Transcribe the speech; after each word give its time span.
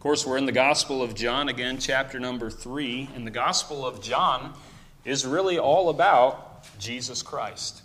Of 0.00 0.04
course, 0.04 0.24
we're 0.24 0.38
in 0.38 0.46
the 0.46 0.50
Gospel 0.50 1.02
of 1.02 1.14
John 1.14 1.50
again, 1.50 1.76
chapter 1.76 2.18
number 2.18 2.48
3. 2.48 3.10
And 3.14 3.26
the 3.26 3.30
Gospel 3.30 3.86
of 3.86 4.00
John 4.00 4.54
is 5.04 5.26
really 5.26 5.58
all 5.58 5.90
about 5.90 6.64
Jesus 6.78 7.22
Christ. 7.22 7.82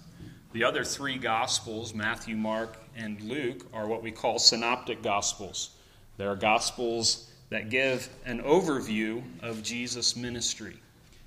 The 0.54 0.64
other 0.64 0.86
three 0.86 1.18
Gospels, 1.18 1.94
Matthew, 1.94 2.38
Mark, 2.38 2.78
and 2.96 3.20
Luke, 3.20 3.66
are 3.74 3.86
what 3.86 4.02
we 4.02 4.12
call 4.12 4.40
synoptic 4.40 5.04
Gospels. 5.04 5.72
They 6.16 6.24
are 6.24 6.38
Gospels 6.38 7.30
that 7.50 7.70
give 7.70 8.08
an 8.26 8.42
overview 8.44 9.22
of 9.44 9.62
Jesus' 9.62 10.16
ministry, 10.16 10.78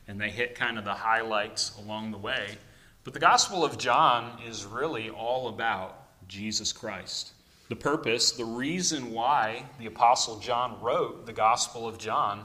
and 0.08 0.18
they 0.18 0.30
hit 0.30 0.54
kind 0.54 0.78
of 0.78 0.86
the 0.86 0.94
highlights 0.94 1.76
along 1.84 2.12
the 2.12 2.16
way. 2.16 2.56
But 3.04 3.12
the 3.12 3.20
Gospel 3.20 3.62
of 3.62 3.76
John 3.76 4.40
is 4.46 4.64
really 4.64 5.10
all 5.10 5.48
about 5.48 6.26
Jesus 6.28 6.72
Christ. 6.72 7.32
The 7.68 7.76
purpose, 7.76 8.32
the 8.32 8.46
reason 8.46 9.12
why 9.12 9.64
the 9.78 9.86
Apostle 9.86 10.38
John 10.38 10.80
wrote 10.80 11.26
the 11.26 11.34
Gospel 11.34 11.86
of 11.86 11.98
John 11.98 12.44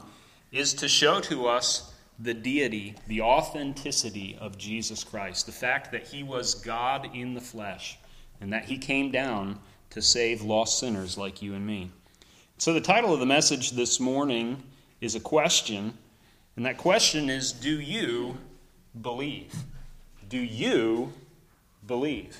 is 0.52 0.74
to 0.74 0.88
show 0.88 1.20
to 1.22 1.46
us 1.46 1.94
the 2.18 2.34
deity, 2.34 2.94
the 3.06 3.22
authenticity 3.22 4.36
of 4.38 4.58
Jesus 4.58 5.02
Christ, 5.02 5.46
the 5.46 5.52
fact 5.52 5.90
that 5.92 6.06
he 6.06 6.22
was 6.22 6.54
God 6.54 7.08
in 7.14 7.32
the 7.32 7.40
flesh, 7.40 7.98
and 8.40 8.52
that 8.52 8.66
he 8.66 8.76
came 8.76 9.10
down 9.10 9.58
to 9.90 10.02
save 10.02 10.42
lost 10.42 10.78
sinners 10.78 11.16
like 11.16 11.40
you 11.40 11.54
and 11.54 11.66
me. 11.66 11.90
So, 12.58 12.74
the 12.74 12.80
title 12.80 13.14
of 13.14 13.20
the 13.20 13.26
message 13.26 13.72
this 13.72 13.98
morning 13.98 14.62
is 15.00 15.14
a 15.14 15.20
question, 15.20 15.96
and 16.56 16.66
that 16.66 16.76
question 16.76 17.30
is 17.30 17.50
Do 17.50 17.80
you 17.80 18.36
believe? 19.00 19.54
Do 20.28 20.38
you 20.38 21.12
believe? 21.86 22.36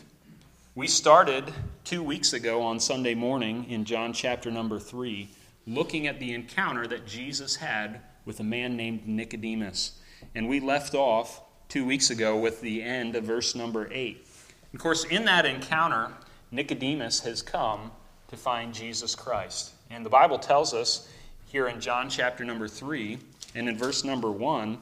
We 0.77 0.88
started 0.88 1.55
two 1.84 2.02
weeks 2.02 2.33
ago 2.33 2.60
on 2.60 2.80
Sunday 2.80 3.15
morning 3.15 3.70
in 3.70 3.84
John 3.84 4.12
chapter 4.12 4.51
number 4.51 4.80
3, 4.80 5.28
looking 5.69 6.09
at 6.09 6.19
the 6.19 6.34
encounter 6.34 6.88
that 6.88 7.06
Jesus 7.06 7.55
had 7.55 8.01
with 8.24 8.41
a 8.41 8.42
man 8.42 8.77
named 8.77 9.06
Nicodemus. 9.06 10.01
And 10.35 10.48
we 10.48 10.59
left 10.59 10.96
off 10.96 11.43
two 11.68 11.87
weeks 11.87 12.10
ago 12.10 12.37
with 12.37 12.60
the 12.60 12.82
end 12.82 13.15
of 13.15 13.23
verse 13.23 13.54
number 13.54 13.88
8. 13.93 14.26
Of 14.73 14.80
course, 14.80 15.04
in 15.04 15.26
that 15.26 15.46
encounter, 15.46 16.10
Nicodemus 16.51 17.20
has 17.20 17.41
come 17.41 17.93
to 18.26 18.37
find 18.37 18.74
Jesus 18.74 19.15
Christ. 19.15 19.74
And 19.91 20.04
the 20.04 20.10
Bible 20.10 20.41
tells 20.41 20.74
us 20.74 21.09
here 21.46 21.68
in 21.68 21.80
John 21.80 22.10
chapter 22.10 22.45
number 22.45 22.66
3 22.66 23.18
and 23.54 23.68
in 23.68 23.79
verse 23.79 24.02
number 24.02 24.32
1 24.32 24.79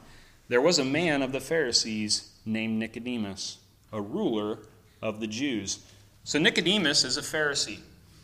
there 0.47 0.59
was 0.59 0.79
a 0.79 0.85
man 0.85 1.21
of 1.21 1.31
the 1.31 1.39
Pharisees 1.39 2.31
named 2.47 2.79
Nicodemus, 2.79 3.59
a 3.91 4.01
ruler 4.01 4.57
of 5.03 5.19
the 5.19 5.27
Jews. 5.27 5.79
So 6.23 6.39
Nicodemus 6.39 7.03
is 7.03 7.17
a 7.17 7.21
Pharisee. 7.21 7.79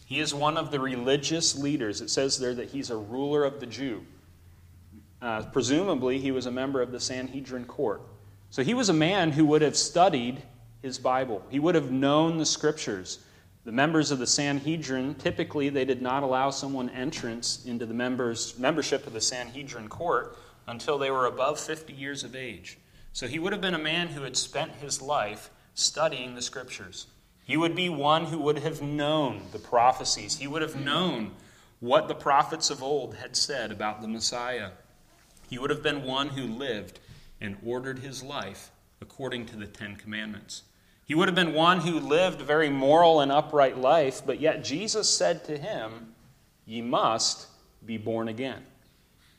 He 0.06 0.22
is 0.22 0.34
one 0.34 0.58
of 0.58 0.72
the 0.72 0.80
religious 0.80 1.56
leaders. 1.56 2.02
It 2.02 2.10
says 2.10 2.40
there 2.40 2.56
that 2.56 2.70
he's 2.70 2.90
a 2.90 2.98
ruler 2.98 3.44
of 3.44 3.60
the 3.60 3.68
Jew. 3.68 4.04
Uh, 5.22 5.44
presumably, 5.52 6.18
he 6.18 6.32
was 6.32 6.46
a 6.46 6.52
member 6.52 6.82
of 6.82 6.92
the 6.92 7.00
Sanhedrin 7.00 7.66
court. 7.66 8.02
So 8.50 8.64
he 8.64 8.74
was 8.74 8.90
a 8.90 8.94
man 8.94 9.32
who 9.32 9.46
would 9.46 9.62
have 9.62 9.76
studied 9.76 10.42
his 10.82 10.98
Bible. 10.98 11.46
He 11.50 11.60
would 11.60 11.76
have 11.76 11.92
known 11.92 12.38
the 12.38 12.46
scriptures. 12.46 13.20
The 13.66 13.72
members 13.74 14.10
of 14.10 14.20
the 14.20 14.26
Sanhedrin, 14.26 15.16
typically, 15.16 15.68
they 15.68 15.84
did 15.84 16.02
not 16.02 16.24
allow 16.24 16.50
someone 16.50 16.90
entrance 16.92 17.66
into 17.66 17.86
the 17.86 17.94
members, 17.94 18.58
membership 18.58 19.06
of 19.06 19.14
the 19.14 19.22
Sanhedrin 19.22 19.90
court 19.90 20.38
until 20.66 20.98
they 20.98 21.12
were 21.12 21.26
above 21.26 21.60
50 21.60 21.92
years 21.92 22.24
of 22.24 22.36
age. 22.36 22.78
So 23.12 23.28
he 23.28 23.38
would 23.38 23.52
have 23.52 23.62
been 23.62 23.76
a 23.76 23.80
man 23.80 24.08
who 24.08 24.24
had 24.24 24.38
spent 24.38 24.72
his 24.76 25.02
life 25.02 25.50
studying 25.80 26.36
the 26.36 26.42
scriptures. 26.42 27.08
He 27.46 27.58
would 27.58 27.76
be 27.76 27.90
one 27.90 28.26
who 28.26 28.38
would 28.40 28.60
have 28.60 28.82
known 28.82 29.42
the 29.52 29.60
prophecies. 29.60 30.38
He 30.38 30.48
would 30.48 30.62
have 30.62 30.76
known 30.76 31.32
what 31.80 32.08
the 32.08 32.16
prophets 32.16 32.70
of 32.70 32.84
old 32.84 33.16
had 33.16 33.36
said 33.36 33.72
about 33.72 34.02
the 34.02 34.08
Messiah. 34.08 34.72
He 35.50 35.58
would 35.58 35.70
have 35.70 35.82
been 35.82 36.04
one 36.04 36.30
who 36.30 36.44
lived 36.44 37.00
and 37.42 37.58
ordered 37.66 38.00
his 38.00 38.22
life 38.22 38.72
according 39.02 39.46
to 39.48 39.56
the 39.56 39.66
Ten 39.66 39.96
Commandments. 39.96 40.64
He 41.06 41.16
would 41.16 41.28
have 41.28 41.36
been 41.36 41.54
one 41.54 41.80
who 41.80 42.00
lived 42.00 42.42
a 42.42 42.44
very 42.44 42.70
moral 42.70 43.22
and 43.22 43.32
upright 43.32 43.78
life, 43.78 44.22
but 44.24 44.40
yet 44.40 44.64
Jesus 44.64 45.10
said 45.10 45.44
to 45.46 45.58
him, 45.58 46.14
Ye 46.68 46.82
must 46.82 47.48
be 47.84 47.98
born 47.98 48.28
again. 48.28 48.64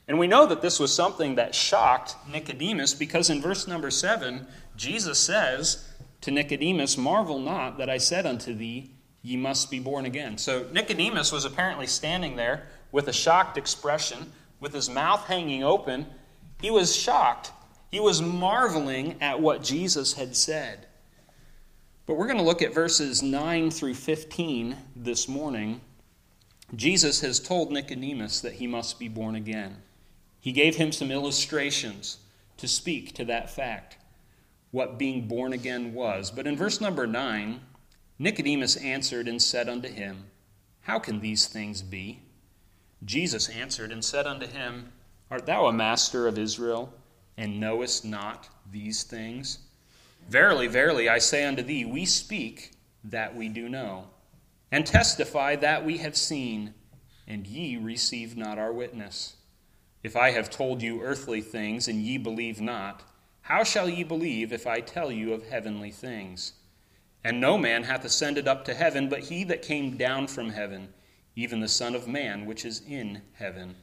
And 0.08 0.18
we 0.18 0.26
know 0.26 0.46
that 0.46 0.62
this 0.62 0.80
was 0.80 0.92
something 0.92 1.36
that 1.36 1.54
shocked 1.54 2.16
Nicodemus 2.28 2.94
because 2.94 3.30
in 3.30 3.40
verse 3.40 3.68
number 3.68 3.92
7, 3.92 4.48
Jesus 4.76 5.20
says 5.20 5.86
to 6.22 6.30
Nicodemus, 6.30 6.96
Marvel 6.96 7.38
not 7.38 7.78
that 7.78 7.90
I 7.90 7.98
said 7.98 8.26
unto 8.26 8.54
thee, 8.54 8.90
Ye 9.22 9.36
must 9.36 9.70
be 9.70 9.80
born 9.80 10.06
again. 10.06 10.38
So 10.38 10.66
Nicodemus 10.72 11.30
was 11.30 11.44
apparently 11.44 11.86
standing 11.86 12.36
there 12.36 12.66
with 12.90 13.06
a 13.08 13.12
shocked 13.12 13.58
expression, 13.58 14.32
with 14.60 14.72
his 14.72 14.88
mouth 14.88 15.26
hanging 15.26 15.62
open. 15.62 16.06
He 16.60 16.70
was 16.70 16.96
shocked. 16.96 17.52
He 17.90 18.00
was 18.00 18.22
marveling 18.22 19.16
at 19.20 19.40
what 19.40 19.62
Jesus 19.62 20.14
had 20.14 20.34
said. 20.36 20.86
But 22.06 22.14
we're 22.14 22.26
going 22.26 22.38
to 22.38 22.44
look 22.44 22.62
at 22.62 22.74
verses 22.74 23.22
9 23.22 23.70
through 23.70 23.94
15 23.94 24.76
this 24.96 25.28
morning. 25.28 25.80
Jesus 26.74 27.20
has 27.20 27.40
told 27.40 27.70
Nicodemus 27.70 28.40
that 28.40 28.54
he 28.54 28.66
must 28.66 28.98
be 28.98 29.08
born 29.08 29.34
again. 29.34 29.76
He 30.40 30.52
gave 30.52 30.76
him 30.76 30.92
some 30.92 31.10
illustrations 31.10 32.18
to 32.56 32.66
speak 32.66 33.14
to 33.14 33.24
that 33.26 33.50
fact, 33.50 33.96
what 34.70 34.98
being 34.98 35.26
born 35.26 35.52
again 35.52 35.94
was. 35.94 36.30
But 36.30 36.46
in 36.46 36.56
verse 36.56 36.80
number 36.80 37.06
9, 37.06 37.60
Nicodemus 38.18 38.76
answered 38.76 39.28
and 39.28 39.42
said 39.42 39.68
unto 39.68 39.88
him, 39.88 40.26
How 40.82 40.98
can 40.98 41.20
these 41.20 41.46
things 41.46 41.82
be? 41.82 42.20
Jesus 43.04 43.48
answered 43.48 43.92
and 43.92 44.04
said 44.04 44.26
unto 44.26 44.46
him, 44.46 44.92
Art 45.30 45.46
thou 45.46 45.66
a 45.66 45.72
master 45.72 46.26
of 46.26 46.38
Israel, 46.38 46.92
and 47.36 47.58
knowest 47.58 48.04
not 48.04 48.48
these 48.70 49.02
things? 49.04 49.58
Verily, 50.28 50.66
verily, 50.66 51.08
I 51.08 51.18
say 51.18 51.44
unto 51.44 51.62
thee, 51.62 51.84
we 51.84 52.04
speak 52.04 52.72
that 53.04 53.34
we 53.34 53.48
do 53.48 53.68
know, 53.68 54.08
and 54.70 54.86
testify 54.86 55.56
that 55.56 55.84
we 55.84 55.98
have 55.98 56.16
seen, 56.16 56.74
and 57.26 57.46
ye 57.46 57.76
receive 57.76 58.36
not 58.36 58.58
our 58.58 58.72
witness. 58.72 59.36
If 60.02 60.16
I 60.16 60.30
have 60.32 60.50
told 60.50 60.82
you 60.82 61.02
earthly 61.02 61.40
things, 61.40 61.88
and 61.88 62.02
ye 62.02 62.18
believe 62.18 62.60
not, 62.60 63.02
how 63.50 63.64
shall 63.64 63.88
ye 63.88 64.04
believe 64.04 64.52
if 64.52 64.64
I 64.64 64.78
tell 64.78 65.10
you 65.10 65.32
of 65.32 65.48
heavenly 65.48 65.90
things? 65.90 66.52
And 67.24 67.40
no 67.40 67.58
man 67.58 67.82
hath 67.82 68.04
ascended 68.04 68.46
up 68.46 68.64
to 68.66 68.74
heaven, 68.74 69.08
but 69.08 69.24
he 69.24 69.42
that 69.42 69.60
came 69.60 69.96
down 69.96 70.28
from 70.28 70.50
heaven, 70.50 70.94
even 71.34 71.58
the 71.58 71.66
Son 71.66 71.96
of 71.96 72.06
Man 72.06 72.46
which 72.46 72.64
is 72.64 72.80
in 72.88 73.22
heaven. 73.32 73.74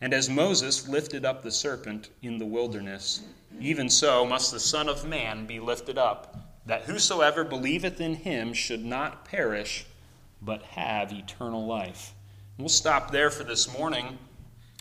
And 0.00 0.12
as 0.12 0.28
Moses 0.28 0.88
lifted 0.88 1.24
up 1.24 1.44
the 1.44 1.52
serpent 1.52 2.10
in 2.22 2.38
the 2.38 2.44
wilderness, 2.44 3.22
even 3.60 3.88
so 3.88 4.26
must 4.26 4.50
the 4.50 4.58
Son 4.58 4.88
of 4.88 5.06
Man 5.06 5.46
be 5.46 5.60
lifted 5.60 5.96
up, 5.96 6.36
that 6.66 6.82
whosoever 6.82 7.44
believeth 7.44 8.00
in 8.00 8.16
him 8.16 8.52
should 8.52 8.84
not 8.84 9.24
perish, 9.24 9.86
but 10.42 10.62
have 10.64 11.12
eternal 11.12 11.64
life. 11.64 12.14
We'll 12.58 12.68
stop 12.68 13.12
there 13.12 13.30
for 13.30 13.44
this 13.44 13.72
morning. 13.78 14.18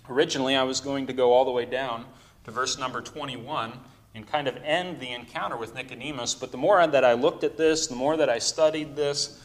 Originally, 0.10 0.56
I 0.56 0.64
was 0.64 0.82
going 0.82 1.06
to 1.06 1.14
go 1.14 1.34
all 1.34 1.46
the 1.46 1.52
way 1.52 1.66
down 1.66 2.06
to 2.46 2.50
verse 2.50 2.80
number 2.80 3.02
21 3.02 3.74
and 4.18 4.28
kind 4.28 4.48
of 4.48 4.58
end 4.64 5.00
the 5.00 5.12
encounter 5.12 5.56
with 5.56 5.76
Nicodemus, 5.76 6.34
but 6.34 6.52
the 6.52 6.58
more 6.58 6.86
that 6.86 7.06
I 7.06 7.14
looked 7.14 7.44
at 7.44 7.56
this, 7.56 7.86
the 7.86 7.96
more 7.96 8.18
that 8.18 8.30
I 8.30 8.40
studied 8.40 8.96
this, 8.96 9.44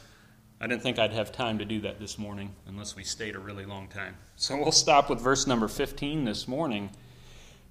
I 0.62 0.66
didn't 0.66 0.82
think 0.82 0.98
I'd 0.98 1.12
have 1.12 1.30
time 1.30 1.58
to 1.58 1.64
do 1.66 1.80
that 1.82 2.00
this 2.00 2.18
morning 2.18 2.54
unless 2.66 2.96
we 2.96 3.04
stayed 3.04 3.36
a 3.36 3.38
really 3.38 3.66
long 3.66 3.86
time. 3.88 4.16
So 4.36 4.56
we'll 4.56 4.72
stop 4.72 5.10
with 5.10 5.20
verse 5.20 5.46
number 5.46 5.68
15 5.68 6.24
this 6.24 6.48
morning. 6.48 6.88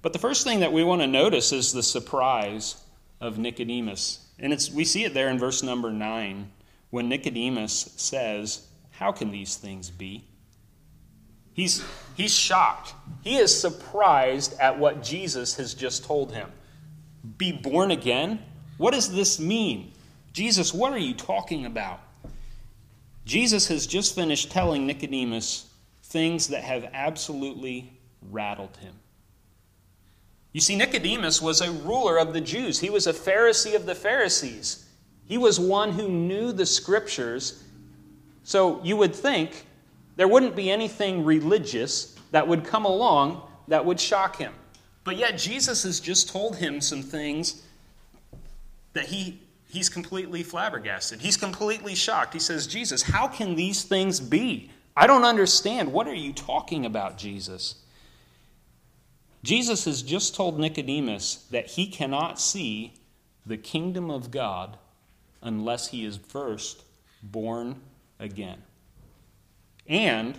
But 0.00 0.12
the 0.12 0.20
first 0.20 0.44
thing 0.44 0.60
that 0.60 0.72
we 0.72 0.84
want 0.84 1.00
to 1.00 1.08
notice 1.08 1.52
is 1.52 1.72
the 1.72 1.82
surprise 1.82 2.76
of 3.20 3.36
Nicodemus. 3.36 4.24
And 4.38 4.52
it's, 4.52 4.70
we 4.70 4.84
see 4.84 5.04
it 5.04 5.12
there 5.12 5.28
in 5.28 5.40
verse 5.40 5.62
number 5.62 5.90
9 5.90 6.52
when 6.90 7.08
Nicodemus 7.08 7.94
says, 7.96 8.68
How 8.90 9.10
can 9.10 9.32
these 9.32 9.56
things 9.56 9.90
be? 9.90 10.24
He's, 11.52 11.84
he's 12.16 12.32
shocked. 12.32 12.94
He 13.22 13.38
is 13.38 13.58
surprised 13.58 14.58
at 14.60 14.78
what 14.78 15.02
Jesus 15.02 15.56
has 15.56 15.74
just 15.74 16.04
told 16.04 16.32
him. 16.32 16.48
Be 17.38 17.52
born 17.52 17.90
again? 17.90 18.40
What 18.78 18.94
does 18.94 19.12
this 19.12 19.38
mean? 19.38 19.92
Jesus, 20.32 20.72
what 20.72 20.92
are 20.92 20.98
you 20.98 21.14
talking 21.14 21.66
about? 21.66 22.00
Jesus 23.24 23.68
has 23.68 23.86
just 23.86 24.14
finished 24.14 24.50
telling 24.50 24.86
Nicodemus 24.86 25.68
things 26.04 26.48
that 26.48 26.64
have 26.64 26.90
absolutely 26.92 27.92
rattled 28.30 28.76
him. 28.78 28.94
You 30.52 30.60
see, 30.60 30.76
Nicodemus 30.76 31.40
was 31.40 31.60
a 31.60 31.70
ruler 31.70 32.18
of 32.18 32.32
the 32.32 32.40
Jews, 32.40 32.80
he 32.80 32.90
was 32.90 33.06
a 33.06 33.12
Pharisee 33.12 33.74
of 33.74 33.86
the 33.86 33.94
Pharisees. 33.94 34.88
He 35.24 35.38
was 35.38 35.58
one 35.58 35.92
who 35.92 36.08
knew 36.08 36.52
the 36.52 36.66
scriptures. 36.66 37.62
So 38.42 38.82
you 38.82 38.96
would 38.96 39.14
think 39.14 39.66
there 40.16 40.28
wouldn't 40.28 40.56
be 40.56 40.70
anything 40.70 41.24
religious 41.24 42.16
that 42.32 42.46
would 42.46 42.64
come 42.64 42.84
along 42.84 43.42
that 43.68 43.84
would 43.84 43.98
shock 43.98 44.36
him. 44.36 44.52
But 45.04 45.16
yet, 45.16 45.36
Jesus 45.36 45.82
has 45.82 46.00
just 46.00 46.28
told 46.28 46.56
him 46.56 46.80
some 46.80 47.02
things 47.02 47.62
that 48.92 49.06
he, 49.06 49.40
he's 49.68 49.88
completely 49.88 50.42
flabbergasted. 50.42 51.20
He's 51.20 51.36
completely 51.36 51.94
shocked. 51.94 52.34
He 52.34 52.38
says, 52.38 52.66
Jesus, 52.66 53.02
how 53.02 53.26
can 53.26 53.54
these 53.54 53.82
things 53.82 54.20
be? 54.20 54.70
I 54.96 55.06
don't 55.06 55.24
understand. 55.24 55.92
What 55.92 56.06
are 56.06 56.14
you 56.14 56.32
talking 56.32 56.86
about, 56.86 57.18
Jesus? 57.18 57.76
Jesus 59.42 59.86
has 59.86 60.02
just 60.02 60.36
told 60.36 60.58
Nicodemus 60.58 61.46
that 61.50 61.66
he 61.66 61.86
cannot 61.86 62.38
see 62.38 62.92
the 63.44 63.56
kingdom 63.56 64.10
of 64.10 64.30
God 64.30 64.76
unless 65.40 65.88
he 65.88 66.04
is 66.04 66.16
first 66.16 66.84
born 67.22 67.80
again. 68.20 68.62
And 69.88 70.38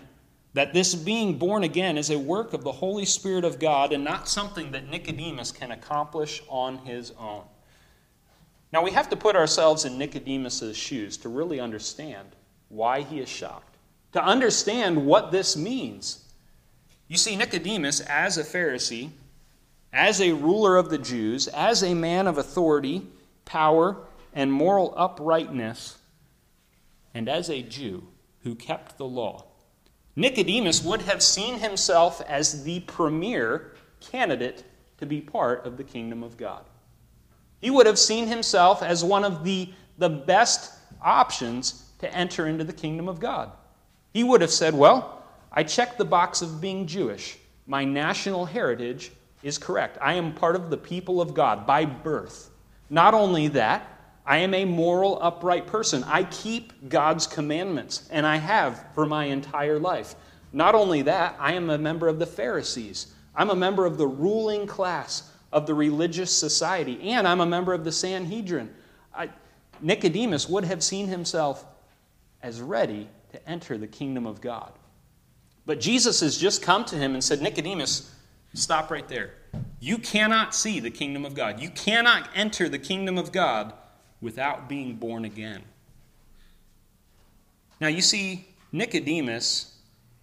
that 0.54 0.74
this 0.74 0.94
being 0.94 1.38
born 1.38 1.64
again 1.64 1.98
is 1.98 2.12
a 2.12 2.20
work 2.20 2.54
of 2.54 2.64
the 2.64 2.72
Holy 2.72 3.06
Spirit 3.06 3.44
of 3.44 3.60
God 3.60 3.92
and 3.92 4.04
not 4.04 4.30
something 4.30 4.72
that 4.72 4.90
Nicodemus 4.90 5.52
can 5.52 5.72
accomplish 5.72 6.44
on 6.48 6.78
his 6.80 7.12
own. 7.20 7.44
Now, 8.72 8.84
we 8.84 8.92
have 8.92 9.10
to 9.10 9.16
put 9.16 9.36
ourselves 9.36 9.86
in 9.86 9.98
Nicodemus' 9.98 10.76
shoes 10.76 11.18
to 11.18 11.30
really 11.30 11.60
understand 11.60 12.30
why 12.70 13.02
he 13.02 13.20
is 13.20 13.30
shocked, 13.30 13.78
to 14.14 14.24
understand 14.24 15.06
what 15.06 15.32
this 15.32 15.56
means. 15.56 16.26
You 17.08 17.18
see, 17.18 17.36
Nicodemus, 17.36 18.00
as 18.02 18.38
a 18.38 18.44
Pharisee, 18.44 19.12
as 19.92 20.22
a 20.22 20.32
ruler 20.32 20.78
of 20.78 20.90
the 20.90 20.98
Jews, 20.98 21.48
as 21.48 21.84
a 21.84 21.94
man 21.94 22.26
of 22.26 22.40
authority, 22.40 23.06
power, 23.46 23.98
and 24.34 24.52
moral 24.52 24.94
uprightness, 24.98 25.98
and 27.14 27.30
as 27.30 27.50
a 27.50 27.62
Jew 27.62 28.08
who 28.42 28.56
kept 28.56 28.98
the 28.98 29.06
law, 29.06 29.46
Nicodemus 30.16 30.84
would 30.84 31.02
have 31.04 31.24
seen 31.24 31.60
himself 31.60 32.22
as 32.22 32.64
the 32.64 32.82
premier 32.82 33.74
candidate 34.00 34.64
to 34.98 35.06
be 35.06 35.22
part 35.22 35.66
of 35.66 35.78
the 35.78 35.84
kingdom 35.84 36.24
of 36.24 36.38
God. 36.38 36.64
He 37.62 37.72
would 37.72 37.88
have 37.88 37.98
seen 37.98 38.28
himself 38.28 38.84
as 38.84 39.04
one 39.04 39.24
of 39.24 39.44
the, 39.44 39.70
the 39.98 40.10
best 40.10 40.74
options 41.02 41.90
to 42.00 42.14
enter 42.14 42.48
into 42.48 42.64
the 42.64 42.74
kingdom 42.74 43.08
of 43.08 43.20
God. 43.20 43.52
He 44.14 44.24
would 44.24 44.42
have 44.42 44.52
said, 44.52 44.74
Well, 44.74 45.24
I 45.52 45.64
checked 45.64 45.98
the 45.98 46.06
box 46.06 46.42
of 46.42 46.62
being 46.62 46.86
Jewish. 46.86 47.38
My 47.66 47.86
national 47.86 48.46
heritage 48.46 49.12
is 49.42 49.58
correct. 49.58 49.98
I 50.02 50.14
am 50.14 50.34
part 50.34 50.56
of 50.56 50.70
the 50.70 50.78
people 50.78 51.22
of 51.22 51.34
God 51.34 51.66
by 51.66 51.86
birth. 51.86 52.50
Not 52.90 53.14
only 53.14 53.48
that, 53.50 53.93
I 54.26 54.38
am 54.38 54.54
a 54.54 54.66
moral, 54.66 55.20
upright 55.22 55.68
person. 55.68 56.04
I 56.06 56.24
keep 56.24 56.90
God's 56.90 57.28
commandments, 57.28 58.08
and 58.10 58.26
I 58.26 58.38
have 58.38 58.86
for 58.96 59.06
my 59.06 59.26
entire 59.26 59.80
life. 59.80 60.16
Not 60.54 60.76
only 60.76 61.02
that, 61.04 61.36
I 61.40 61.54
am 61.54 61.70
a 61.70 61.78
member 61.78 62.08
of 62.08 62.20
the 62.20 62.26
Pharisees. 62.26 63.08
I'm 63.36 63.50
a 63.50 63.56
member 63.56 63.86
of 63.86 63.98
the 63.98 64.08
ruling 64.08 64.68
class 64.68 65.30
of 65.52 65.66
the 65.66 65.74
religious 65.74 66.32
society, 66.32 67.10
and 67.10 67.28
I'm 67.28 67.42
a 67.42 67.46
member 67.46 67.74
of 67.74 67.84
the 67.84 67.92
Sanhedrin. 67.92 68.74
I, 69.14 69.30
Nicodemus 69.82 70.48
would 70.48 70.64
have 70.64 70.84
seen 70.84 71.08
himself 71.08 71.66
as 72.42 72.62
ready 72.62 73.10
to 73.32 73.50
enter 73.50 73.78
the 73.78 73.88
kingdom 73.88 74.26
of 74.26 74.40
God. 74.40 74.72
But 75.66 75.80
Jesus 75.80 76.20
has 76.22 76.38
just 76.38 76.62
come 76.62 76.86
to 76.86 76.96
him 76.96 77.14
and 77.14 77.24
said, 77.24 77.42
Nicodemus, 77.42 78.14
stop 78.54 78.92
right 78.92 79.08
there. 79.08 79.32
You 79.80 79.98
cannot 79.98 80.56
see 80.56 80.80
the 80.80 80.92
kingdom 80.92 81.26
of 81.26 81.34
God. 81.34 81.60
You 81.60 81.70
cannot 81.70 82.30
enter 82.36 82.70
the 82.70 82.80
kingdom 82.80 83.18
of 83.18 83.32
God 83.32 83.74
without 84.24 84.70
being 84.70 84.96
born 84.96 85.26
again. 85.26 85.62
Now, 87.82 87.90
you 87.90 88.02
see, 88.02 88.48
Nicodemus 88.72 89.76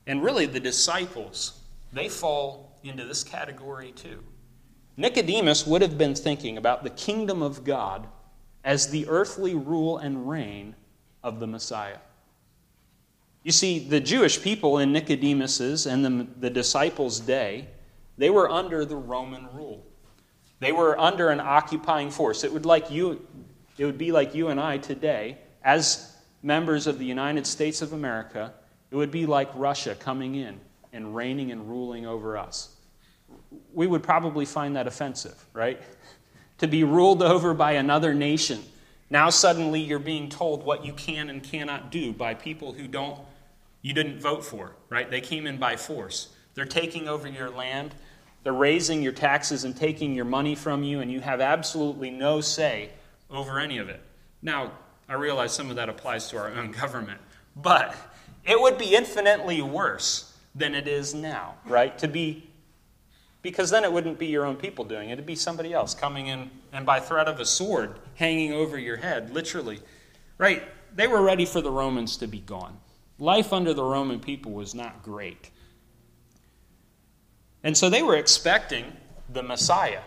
and 0.06 0.25
really 0.25 0.47
the 0.47 0.58
disciples, 0.58 1.61
they 1.93 2.08
fall 2.08 2.73
into 2.82 3.05
this 3.05 3.23
category 3.23 3.93
too. 3.93 4.25
Nicodemus 4.97 5.67
would 5.67 5.82
have 5.82 5.99
been 5.99 6.14
thinking 6.14 6.56
about 6.56 6.82
the 6.82 6.91
kingdom 6.91 7.43
of 7.43 7.62
God 7.62 8.06
as 8.64 8.88
the 8.88 9.06
earthly 9.06 9.55
rule 9.55 9.99
and 9.99 10.29
reign 10.29 10.75
of 11.23 11.38
the 11.38 11.47
Messiah. 11.47 11.99
You 13.43 13.52
see, 13.52 13.79
the 13.79 14.00
Jewish 14.00 14.43
people 14.43 14.79
in 14.79 14.93
Nicodemus's 14.93 15.87
and 15.87 16.05
the, 16.05 16.26
the 16.41 16.50
disciples' 16.50 17.20
day, 17.20 17.69
they 18.19 18.31
were 18.31 18.50
under 18.50 18.85
the 18.85 18.97
Roman 18.97 19.47
rule. 19.55 19.85
They 20.58 20.73
were 20.73 20.99
under 20.99 21.31
an 21.31 21.41
occupying 21.41 22.11
force. 22.11 22.44
It 22.44 22.52
would 22.52 22.67
like 22.67 22.91
you 22.91 23.26
it 23.79 23.85
would 23.85 23.99
be 23.99 24.13
like 24.13 24.35
you 24.35 24.49
and 24.49 24.61
I 24.61 24.79
today, 24.79 25.39
as 25.63 26.17
members 26.43 26.87
of 26.87 26.99
the 26.99 27.05
United 27.05 27.47
States 27.47 27.83
of 27.83 27.93
America, 27.93 28.53
it 28.91 28.97
would 28.97 29.11
be 29.11 29.27
like 29.27 29.51
Russia 29.55 29.95
coming 29.95 30.35
in 30.35 30.61
and 30.93 31.15
reigning 31.15 31.53
and 31.53 31.69
ruling 31.69 32.07
over 32.07 32.37
us. 32.37 32.75
We 33.73 33.87
would 33.87 34.03
probably 34.03 34.45
find 34.45 34.77
that 34.77 34.87
offensive, 34.87 35.45
right? 35.53 35.81
To 36.59 36.67
be 36.67 36.85
ruled 36.85 37.23
over 37.23 37.55
by 37.55 37.73
another 37.73 38.13
nation. 38.15 38.63
Now 39.09 39.31
suddenly 39.31 39.81
you're 39.81 39.99
being 39.99 40.29
told 40.29 40.65
what 40.65 40.85
you 40.85 40.93
can 40.93 41.31
and 41.31 41.43
cannot 41.43 41.91
do 41.91 42.13
by 42.13 42.35
people 42.35 42.73
who 42.73 42.87
don't 42.87 43.19
you 43.83 43.95
didn't 43.95 44.21
vote 44.21 44.45
for, 44.45 44.73
right? 44.91 45.11
They 45.11 45.21
came 45.23 45.47
in 45.47 45.57
by 45.57 45.77
force. 45.77 46.29
They're 46.55 46.67
taking 46.67 47.09
over 47.09 47.27
your 47.27 47.49
land. 47.49 47.95
They're 48.43 48.53
raising 48.53 49.03
your 49.03 49.13
taxes 49.13 49.65
and 49.65 49.77
taking 49.77 50.15
your 50.15 50.25
money 50.25 50.55
from 50.55 50.83
you, 50.83 51.01
and 51.01 51.11
you 51.11 51.21
have 51.21 51.41
absolutely 51.41 52.11
no 52.11 52.41
say 52.41 52.91
over 53.31 53.59
any 53.59 53.79
of 53.79 53.88
it. 53.88 54.03
Now, 54.43 54.73
I 55.09 55.15
realize 55.15 55.53
some 55.53 55.71
of 55.71 55.77
that 55.77 55.88
applies 55.88 56.29
to 56.29 56.38
our 56.38 56.49
own 56.53 56.73
government, 56.73 57.21
but 57.56 57.94
it 58.44 58.61
would 58.61 58.79
be 58.79 58.94
infinitely 58.94 59.62
worse 59.62 60.37
than 60.55 60.75
it 60.75 60.88
is 60.88 61.15
now, 61.15 61.55
right? 61.65 61.97
To 61.99 62.09
be, 62.09 62.49
because 63.43 63.71
then 63.71 63.85
it 63.85 63.93
wouldn't 63.93 64.19
be 64.19 64.27
your 64.27 64.44
own 64.44 64.56
people 64.56 64.85
doing 64.85 65.11
it, 65.11 65.15
it'd 65.15 65.27
be 65.27 65.37
somebody 65.37 65.73
else 65.73 65.94
coming 65.94 66.29
in 66.29 66.50
and 66.73 66.87
by 66.87 67.00
threat 67.00 67.29
of 67.29 67.41
a 67.41 67.47
sword 67.47 67.99
hanging 68.15 68.53
over 68.53 68.79
your 68.79 68.97
head, 68.97 69.33
literally. 69.33 69.81
Right? 70.38 70.62
They 70.94 71.06
were 71.06 71.23
ready 71.23 71.44
for 71.44 71.61
the 71.61 71.71
Romans 71.71 72.17
to 72.19 72.26
be 72.26 72.41
gone. 72.41 72.79
Life 73.19 73.53
under 73.53 73.75
the 73.75 73.85
Roman 73.85 74.19
people 74.21 74.53
was 74.53 74.75
not 74.75 75.03
great. 75.03 75.50
And 77.62 77.76
so 77.76 77.91
they 77.91 78.03
were 78.03 78.17
expecting 78.17 78.97
the 79.29 79.43
Messiah. 79.43 80.00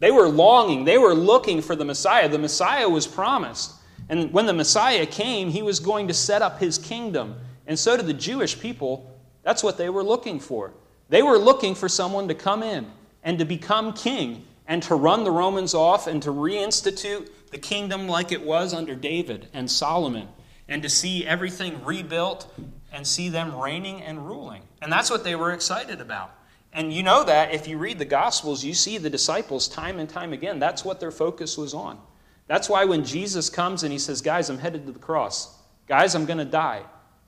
They 0.00 0.10
were 0.10 0.28
longing, 0.28 0.84
they 0.84 0.98
were 0.98 1.14
looking 1.14 1.62
for 1.62 1.76
the 1.76 1.84
Messiah. 1.84 2.28
The 2.28 2.38
Messiah 2.38 2.88
was 2.88 3.06
promised. 3.06 3.72
And 4.08 4.32
when 4.32 4.46
the 4.46 4.52
Messiah 4.52 5.06
came, 5.06 5.50
he 5.50 5.62
was 5.62 5.78
going 5.78 6.08
to 6.08 6.14
set 6.14 6.42
up 6.42 6.58
his 6.58 6.78
kingdom. 6.78 7.36
And 7.66 7.78
so 7.78 7.96
did 7.96 8.06
the 8.06 8.14
Jewish 8.14 8.58
people. 8.58 9.16
That's 9.44 9.62
what 9.62 9.78
they 9.78 9.88
were 9.88 10.02
looking 10.02 10.40
for. 10.40 10.72
They 11.08 11.22
were 11.22 11.38
looking 11.38 11.74
for 11.74 11.88
someone 11.88 12.26
to 12.28 12.34
come 12.34 12.62
in 12.62 12.90
and 13.22 13.38
to 13.38 13.44
become 13.44 13.92
king 13.92 14.46
and 14.66 14.82
to 14.84 14.94
run 14.94 15.24
the 15.24 15.30
Romans 15.30 15.74
off 15.74 16.06
and 16.06 16.22
to 16.22 16.30
reinstitute 16.30 17.28
the 17.50 17.58
kingdom 17.58 18.08
like 18.08 18.32
it 18.32 18.42
was 18.42 18.72
under 18.72 18.94
David 18.94 19.48
and 19.52 19.70
Solomon 19.70 20.28
and 20.68 20.82
to 20.82 20.88
see 20.88 21.26
everything 21.26 21.84
rebuilt 21.84 22.52
and 22.92 23.06
see 23.06 23.28
them 23.28 23.56
reigning 23.56 24.02
and 24.02 24.26
ruling. 24.26 24.62
And 24.80 24.90
that's 24.90 25.10
what 25.10 25.24
they 25.24 25.34
were 25.34 25.52
excited 25.52 26.00
about. 26.00 26.32
And 26.72 26.92
you 26.92 27.02
know 27.02 27.24
that 27.24 27.52
if 27.52 27.66
you 27.66 27.78
read 27.78 27.98
the 27.98 28.04
Gospels, 28.04 28.64
you 28.64 28.74
see 28.74 28.98
the 28.98 29.10
disciples 29.10 29.66
time 29.66 29.98
and 29.98 30.08
time 30.08 30.32
again. 30.32 30.58
That's 30.58 30.84
what 30.84 31.00
their 31.00 31.10
focus 31.10 31.58
was 31.58 31.74
on. 31.74 31.98
That's 32.46 32.68
why 32.68 32.84
when 32.84 33.04
Jesus 33.04 33.50
comes 33.50 33.82
and 33.82 33.92
he 33.92 33.98
says, 33.98 34.20
Guys, 34.20 34.50
I'm 34.50 34.58
headed 34.58 34.86
to 34.86 34.92
the 34.92 34.98
cross. 34.98 35.58
Guys, 35.86 36.14
I'm 36.14 36.26
going 36.26 36.38
to 36.38 36.44
die. 36.44 36.82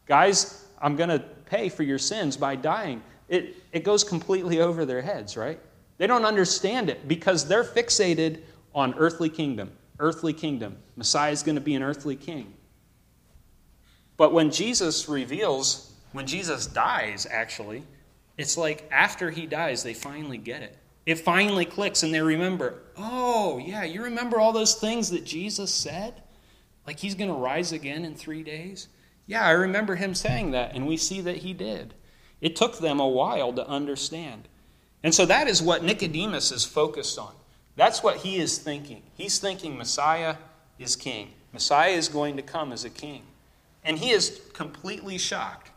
Guys, 0.07 0.67
I'm 0.81 0.97
going 0.97 1.09
to 1.09 1.19
pay 1.19 1.69
for 1.69 1.83
your 1.83 1.99
sins 1.99 2.37
by 2.37 2.57
dying. 2.57 3.03
It, 3.29 3.57
it 3.73 3.85
goes 3.85 4.05
completely 4.05 4.61
over 4.61 4.85
their 4.85 5.03
heads, 5.03 5.37
right? 5.37 5.59
They 5.99 6.07
don't 6.07 6.25
understand 6.25 6.91
it 6.91 7.07
because 7.09 7.47
they're 7.47 7.65
fixated 7.65 8.43
on 8.75 8.95
earthly 8.95 9.29
kingdom. 9.29 9.73
Earthly 9.99 10.33
kingdom. 10.33 10.77
Messiah 10.97 11.33
is 11.33 11.43
going 11.43 11.55
to 11.55 11.61
be 11.61 11.75
an 11.75 11.83
earthly 11.83 12.17
king. 12.17 12.55
But 14.17 14.33
when 14.33 14.51
Jesus 14.51 15.09
reveals, 15.09 15.93
when 16.13 16.27
Jesus 16.27 16.67
dies, 16.67 17.27
actually, 17.31 17.85
it's 18.37 18.57
like 18.57 18.89
after 18.91 19.31
he 19.31 19.47
dies, 19.47 19.83
they 19.83 19.95
finally 19.95 20.39
get 20.39 20.63
it. 20.63 20.79
It 21.05 21.19
finally 21.19 21.65
clicks 21.65 22.03
and 22.03 22.15
they 22.15 22.21
remember, 22.21 22.83
oh, 22.97 23.59
yeah, 23.59 23.85
you 23.85 24.03
remember 24.03 24.39
all 24.39 24.53
those 24.53 24.75
things 24.75 25.11
that 25.11 25.25
Jesus 25.25 25.73
said? 25.73 26.23
Like 26.87 26.99
he's 26.99 27.15
going 27.15 27.31
to 27.31 27.37
rise 27.37 27.73
again 27.73 28.05
in 28.05 28.15
three 28.15 28.43
days? 28.43 28.89
Yeah, 29.27 29.45
I 29.47 29.51
remember 29.51 29.95
him 29.95 30.15
saying 30.15 30.51
that, 30.53 30.75
and 30.75 30.87
we 30.87 30.97
see 30.97 31.21
that 31.21 31.39
he 31.39 31.53
did. 31.53 31.95
It 32.41 32.57
took 32.57 32.79
them 32.79 32.99
a 32.99 33.09
while 33.09 33.53
to 33.53 33.67
understand. 33.67 34.49
And 35.03 35.15
so 35.15 35.27
that 35.27 35.49
is 35.49 35.63
what 35.63 35.85
Nicodemus 35.85 36.53
is 36.53 36.65
focused 36.65 37.19
on. 37.19 37.35
That's 37.77 38.03
what 38.03 38.19
he 38.19 38.37
is 38.37 38.59
thinking. 38.59 39.03
He's 39.15 39.39
thinking 39.39 39.79
Messiah 39.79 40.37
is 40.79 40.97
king, 40.97 41.33
Messiah 41.53 41.93
is 41.93 42.09
going 42.09 42.37
to 42.37 42.43
come 42.43 42.73
as 42.73 42.85
a 42.85 42.91
king. 42.91 43.23
And 43.85 43.99
he 43.99 44.11
is 44.11 44.41
completely 44.53 45.19
shocked 45.19 45.72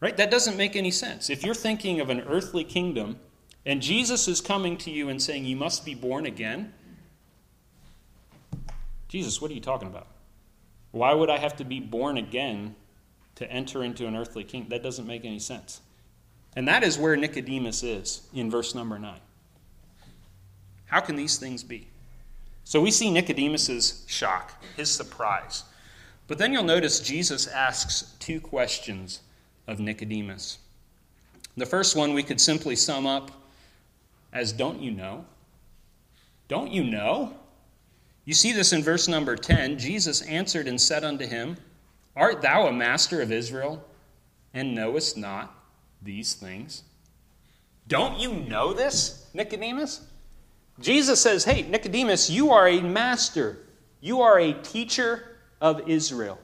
Right? 0.00 0.16
That 0.16 0.30
doesn't 0.30 0.56
make 0.56 0.76
any 0.76 0.90
sense. 0.90 1.30
If 1.30 1.42
you're 1.42 1.54
thinking 1.54 2.00
of 2.00 2.10
an 2.10 2.20
earthly 2.20 2.64
kingdom 2.64 3.18
and 3.64 3.80
Jesus 3.80 4.28
is 4.28 4.40
coming 4.40 4.76
to 4.78 4.90
you 4.90 5.08
and 5.08 5.20
saying, 5.20 5.44
You 5.44 5.56
must 5.56 5.84
be 5.84 5.94
born 5.94 6.26
again, 6.26 6.72
Jesus, 9.08 9.40
what 9.40 9.50
are 9.50 9.54
you 9.54 9.60
talking 9.60 9.88
about? 9.88 10.08
Why 10.90 11.14
would 11.14 11.30
I 11.30 11.38
have 11.38 11.56
to 11.56 11.64
be 11.64 11.80
born 11.80 12.18
again 12.18 12.74
to 13.36 13.50
enter 13.50 13.82
into 13.82 14.06
an 14.06 14.16
earthly 14.16 14.44
kingdom? 14.44 14.70
That 14.70 14.82
doesn't 14.82 15.06
make 15.06 15.24
any 15.24 15.38
sense. 15.38 15.80
And 16.54 16.66
that 16.68 16.82
is 16.82 16.98
where 16.98 17.16
Nicodemus 17.16 17.82
is 17.82 18.22
in 18.32 18.50
verse 18.50 18.74
number 18.74 18.98
9. 18.98 19.20
How 20.86 21.00
can 21.00 21.16
these 21.16 21.36
things 21.36 21.62
be? 21.62 21.88
So 22.64 22.80
we 22.80 22.90
see 22.90 23.10
Nicodemus's 23.10 24.04
shock, 24.08 24.62
his 24.76 24.90
surprise. 24.90 25.64
But 26.26 26.38
then 26.38 26.52
you'll 26.52 26.64
notice 26.64 27.00
Jesus 27.00 27.46
asks 27.46 28.14
two 28.18 28.40
questions 28.40 29.20
of 29.66 29.80
Nicodemus. 29.80 30.58
The 31.56 31.66
first 31.66 31.96
one 31.96 32.12
we 32.12 32.22
could 32.22 32.40
simply 32.40 32.76
sum 32.76 33.06
up 33.06 33.30
as 34.32 34.52
Don't 34.52 34.80
you 34.80 34.90
know? 34.90 35.24
Don't 36.48 36.70
you 36.70 36.84
know? 36.84 37.34
You 38.24 38.34
see 38.34 38.52
this 38.52 38.72
in 38.72 38.82
verse 38.82 39.08
number 39.08 39.36
10. 39.36 39.78
Jesus 39.78 40.22
answered 40.22 40.68
and 40.68 40.80
said 40.80 41.04
unto 41.04 41.26
him, 41.26 41.56
Art 42.14 42.42
thou 42.42 42.66
a 42.66 42.72
master 42.72 43.22
of 43.22 43.32
Israel, 43.32 43.84
and 44.52 44.74
knowest 44.74 45.16
not 45.16 45.54
these 46.02 46.34
things? 46.34 46.82
Don't 47.88 48.18
you 48.18 48.32
know 48.32 48.72
this, 48.72 49.28
Nicodemus? 49.32 50.00
Jesus 50.80 51.20
says, 51.20 51.44
Hey, 51.44 51.62
Nicodemus, 51.62 52.28
you 52.28 52.50
are 52.50 52.68
a 52.68 52.80
master. 52.80 53.58
You 54.00 54.20
are 54.22 54.38
a 54.38 54.52
teacher 54.52 55.36
of 55.60 55.88
Israel. 55.88 56.38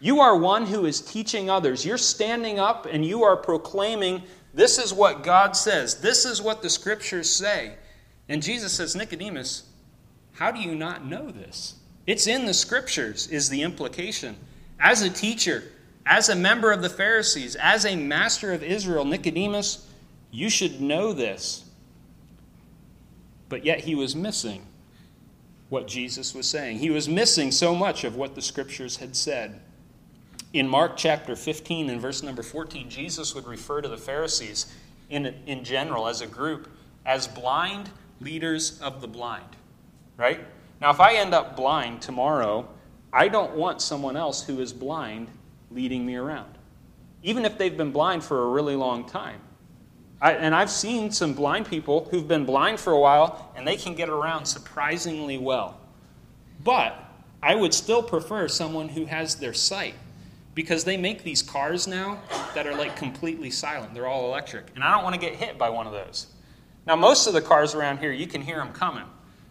You 0.00 0.20
are 0.20 0.36
one 0.36 0.66
who 0.66 0.86
is 0.86 1.00
teaching 1.00 1.50
others. 1.50 1.84
You're 1.84 1.98
standing 1.98 2.58
up 2.58 2.86
and 2.86 3.04
you 3.04 3.24
are 3.24 3.36
proclaiming, 3.36 4.22
This 4.54 4.78
is 4.78 4.92
what 4.92 5.24
God 5.24 5.56
says. 5.56 5.96
This 6.00 6.24
is 6.24 6.40
what 6.40 6.62
the 6.62 6.70
scriptures 6.70 7.28
say. 7.28 7.74
And 8.28 8.42
Jesus 8.42 8.72
says, 8.72 8.94
Nicodemus, 8.94 9.64
how 10.32 10.50
do 10.52 10.60
you 10.60 10.74
not 10.74 11.04
know 11.04 11.30
this? 11.30 11.74
It's 12.06 12.26
in 12.26 12.46
the 12.46 12.54
scriptures, 12.54 13.26
is 13.26 13.48
the 13.48 13.62
implication. 13.62 14.36
As 14.78 15.02
a 15.02 15.10
teacher, 15.10 15.64
as 16.06 16.28
a 16.28 16.36
member 16.36 16.70
of 16.72 16.80
the 16.80 16.88
Pharisees, 16.88 17.56
as 17.56 17.84
a 17.84 17.96
master 17.96 18.52
of 18.52 18.62
Israel, 18.62 19.04
Nicodemus, 19.04 19.86
you 20.30 20.48
should 20.48 20.80
know 20.80 21.12
this. 21.12 21.64
But 23.48 23.64
yet 23.64 23.80
he 23.80 23.94
was 23.94 24.14
missing 24.14 24.66
what 25.68 25.88
Jesus 25.88 26.34
was 26.34 26.48
saying. 26.48 26.78
He 26.78 26.90
was 26.90 27.08
missing 27.08 27.50
so 27.50 27.74
much 27.74 28.04
of 28.04 28.16
what 28.16 28.34
the 28.34 28.42
scriptures 28.42 28.96
had 28.96 29.16
said. 29.16 29.60
In 30.54 30.66
Mark 30.66 30.96
chapter 30.96 31.36
15 31.36 31.90
and 31.90 32.00
verse 32.00 32.22
number 32.22 32.42
14, 32.42 32.88
Jesus 32.88 33.34
would 33.34 33.46
refer 33.46 33.82
to 33.82 33.88
the 33.88 33.98
Pharisees 33.98 34.72
in, 35.10 35.26
in 35.46 35.62
general 35.62 36.08
as 36.08 36.22
a 36.22 36.26
group 36.26 36.68
as 37.04 37.28
blind 37.28 37.90
leaders 38.20 38.80
of 38.80 39.02
the 39.02 39.08
blind. 39.08 39.56
Right? 40.16 40.40
Now, 40.80 40.90
if 40.90 41.00
I 41.00 41.14
end 41.14 41.34
up 41.34 41.54
blind 41.54 42.00
tomorrow, 42.00 42.66
I 43.12 43.28
don't 43.28 43.56
want 43.56 43.82
someone 43.82 44.16
else 44.16 44.42
who 44.42 44.60
is 44.60 44.72
blind 44.72 45.28
leading 45.70 46.06
me 46.06 46.16
around, 46.16 46.56
even 47.22 47.44
if 47.44 47.58
they've 47.58 47.76
been 47.76 47.92
blind 47.92 48.24
for 48.24 48.44
a 48.44 48.48
really 48.48 48.74
long 48.74 49.04
time. 49.06 49.40
I, 50.20 50.32
and 50.32 50.54
I've 50.54 50.70
seen 50.70 51.10
some 51.12 51.34
blind 51.34 51.66
people 51.66 52.08
who've 52.10 52.26
been 52.26 52.46
blind 52.46 52.80
for 52.80 52.92
a 52.92 52.98
while 52.98 53.52
and 53.54 53.66
they 53.66 53.76
can 53.76 53.94
get 53.94 54.08
around 54.08 54.46
surprisingly 54.46 55.36
well. 55.36 55.78
But 56.64 56.98
I 57.42 57.54
would 57.54 57.74
still 57.74 58.02
prefer 58.02 58.48
someone 58.48 58.88
who 58.88 59.04
has 59.04 59.36
their 59.36 59.54
sight 59.54 59.94
because 60.58 60.82
they 60.82 60.96
make 60.96 61.22
these 61.22 61.40
cars 61.40 61.86
now 61.86 62.20
that 62.52 62.66
are 62.66 62.74
like 62.74 62.96
completely 62.96 63.48
silent. 63.48 63.94
They're 63.94 64.08
all 64.08 64.26
electric. 64.26 64.66
And 64.74 64.82
I 64.82 64.92
don't 64.92 65.04
want 65.04 65.14
to 65.14 65.20
get 65.20 65.36
hit 65.36 65.56
by 65.56 65.70
one 65.70 65.86
of 65.86 65.92
those. 65.92 66.26
Now, 66.84 66.96
most 66.96 67.28
of 67.28 67.32
the 67.32 67.40
cars 67.40 67.76
around 67.76 67.98
here, 67.98 68.10
you 68.10 68.26
can 68.26 68.42
hear 68.42 68.56
them 68.56 68.72
coming, 68.72 69.04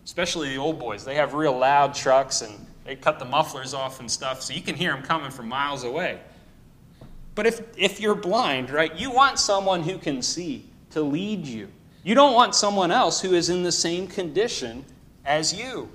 especially 0.03 0.49
the 0.49 0.57
old 0.57 0.79
boys. 0.79 1.05
They 1.05 1.15
have 1.15 1.33
real 1.33 1.57
loud 1.57 1.95
trucks 1.95 2.41
and 2.41 2.53
they 2.83 2.97
cut 2.97 3.19
the 3.19 3.25
mufflers 3.25 3.73
off 3.73 4.01
and 4.01 4.11
stuff, 4.11 4.41
so 4.41 4.53
you 4.53 4.61
can 4.61 4.75
hear 4.75 4.91
them 4.91 5.01
coming 5.01 5.31
from 5.31 5.47
miles 5.47 5.85
away. 5.85 6.19
But 7.35 7.47
if, 7.47 7.61
if 7.77 8.01
you're 8.01 8.13
blind, 8.13 8.69
right, 8.69 8.93
you 8.93 9.09
want 9.09 9.39
someone 9.39 9.83
who 9.83 9.97
can 9.97 10.21
see 10.21 10.65
to 10.89 11.01
lead 11.01 11.47
you. 11.47 11.69
You 12.03 12.15
don't 12.15 12.33
want 12.33 12.53
someone 12.53 12.91
else 12.91 13.21
who 13.21 13.33
is 13.33 13.47
in 13.47 13.63
the 13.63 13.71
same 13.71 14.07
condition 14.07 14.83
as 15.23 15.57
you. 15.57 15.87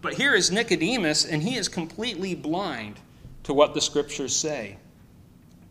But 0.00 0.14
here 0.14 0.34
is 0.34 0.50
Nicodemus, 0.50 1.24
and 1.24 1.44
he 1.44 1.54
is 1.54 1.68
completely 1.68 2.34
blind 2.34 2.98
to 3.44 3.54
what 3.54 3.74
the 3.74 3.80
scriptures 3.80 4.34
say. 4.34 4.76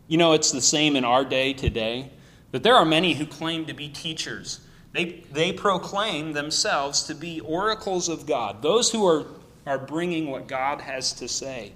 You 0.08 0.18
know, 0.18 0.32
it's 0.32 0.52
the 0.52 0.60
same 0.60 0.96
in 0.96 1.04
our 1.04 1.24
day 1.24 1.52
today 1.52 2.10
that 2.50 2.62
there 2.62 2.76
are 2.76 2.84
many 2.84 3.14
who 3.14 3.26
claim 3.26 3.64
to 3.66 3.72
be 3.72 3.88
teachers. 3.88 4.60
They, 4.92 5.24
they 5.32 5.52
proclaim 5.52 6.32
themselves 6.32 7.04
to 7.04 7.14
be 7.14 7.40
oracles 7.40 8.08
of 8.08 8.26
God, 8.26 8.62
those 8.62 8.92
who 8.92 9.06
are, 9.06 9.26
are 9.66 9.78
bringing 9.78 10.30
what 10.30 10.46
God 10.46 10.82
has 10.82 11.12
to 11.14 11.28
say. 11.28 11.72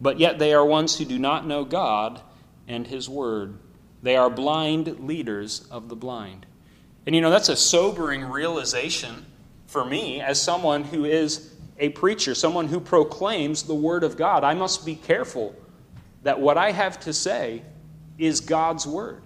But 0.00 0.20
yet 0.20 0.38
they 0.38 0.54
are 0.54 0.64
ones 0.64 0.96
who 0.96 1.04
do 1.04 1.18
not 1.18 1.46
know 1.46 1.64
God 1.64 2.20
and 2.68 2.86
His 2.86 3.08
Word. 3.08 3.58
They 4.02 4.16
are 4.16 4.30
blind 4.30 5.00
leaders 5.00 5.66
of 5.70 5.88
the 5.88 5.96
blind. 5.96 6.46
And 7.04 7.14
you 7.14 7.20
know, 7.20 7.30
that's 7.30 7.48
a 7.48 7.56
sobering 7.56 8.24
realization 8.24 9.26
for 9.66 9.84
me 9.84 10.20
as 10.20 10.40
someone 10.40 10.84
who 10.84 11.04
is 11.04 11.54
a 11.78 11.90
preacher, 11.90 12.34
someone 12.34 12.66
who 12.68 12.80
proclaims 12.80 13.62
the 13.62 13.74
Word 13.74 14.04
of 14.04 14.16
God. 14.16 14.44
I 14.44 14.54
must 14.54 14.84
be 14.84 14.94
careful 14.94 15.54
that 16.22 16.40
what 16.40 16.58
I 16.58 16.72
have 16.72 16.98
to 17.00 17.12
say 17.12 17.62
is 18.18 18.40
God's 18.40 18.86
Word. 18.86 19.22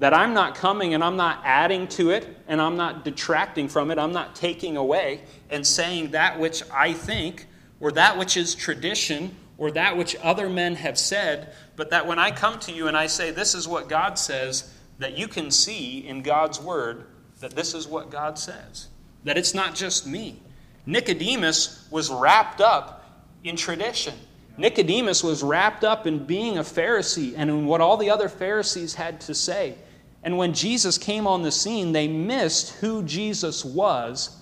That 0.00 0.12
I'm 0.12 0.34
not 0.34 0.56
coming 0.56 0.94
and 0.94 1.04
I'm 1.04 1.16
not 1.16 1.40
adding 1.44 1.86
to 1.88 2.10
it 2.10 2.36
and 2.48 2.60
I'm 2.60 2.76
not 2.76 3.04
detracting 3.04 3.68
from 3.68 3.90
it. 3.90 3.98
I'm 3.98 4.12
not 4.12 4.34
taking 4.34 4.76
away 4.76 5.22
and 5.50 5.64
saying 5.64 6.10
that 6.10 6.38
which 6.38 6.62
I 6.72 6.92
think 6.92 7.46
or 7.78 7.92
that 7.92 8.18
which 8.18 8.36
is 8.36 8.54
tradition 8.54 9.36
or 9.56 9.70
that 9.70 9.96
which 9.96 10.16
other 10.22 10.48
men 10.48 10.74
have 10.74 10.98
said, 10.98 11.54
but 11.76 11.90
that 11.90 12.06
when 12.06 12.18
I 12.18 12.32
come 12.32 12.58
to 12.60 12.72
you 12.72 12.88
and 12.88 12.96
I 12.96 13.06
say, 13.06 13.30
This 13.30 13.54
is 13.54 13.68
what 13.68 13.88
God 13.88 14.18
says, 14.18 14.72
that 14.98 15.16
you 15.16 15.28
can 15.28 15.50
see 15.50 16.06
in 16.06 16.22
God's 16.22 16.60
Word 16.60 17.04
that 17.40 17.52
this 17.52 17.74
is 17.74 17.86
what 17.86 18.10
God 18.10 18.38
says. 18.38 18.88
That 19.24 19.38
it's 19.38 19.54
not 19.54 19.74
just 19.74 20.06
me. 20.06 20.40
Nicodemus 20.86 21.86
was 21.90 22.10
wrapped 22.10 22.60
up 22.60 23.04
in 23.42 23.56
tradition. 23.56 24.14
Nicodemus 24.56 25.24
was 25.24 25.42
wrapped 25.42 25.82
up 25.84 26.06
in 26.06 26.24
being 26.24 26.58
a 26.58 26.62
Pharisee 26.62 27.34
and 27.36 27.50
in 27.50 27.66
what 27.66 27.80
all 27.80 27.96
the 27.96 28.10
other 28.10 28.28
Pharisees 28.28 28.94
had 28.94 29.20
to 29.22 29.34
say. 29.34 29.74
And 30.22 30.38
when 30.38 30.54
Jesus 30.54 30.96
came 30.96 31.26
on 31.26 31.42
the 31.42 31.50
scene, 31.50 31.92
they 31.92 32.08
missed 32.08 32.74
who 32.76 33.02
Jesus 33.02 33.64
was 33.64 34.36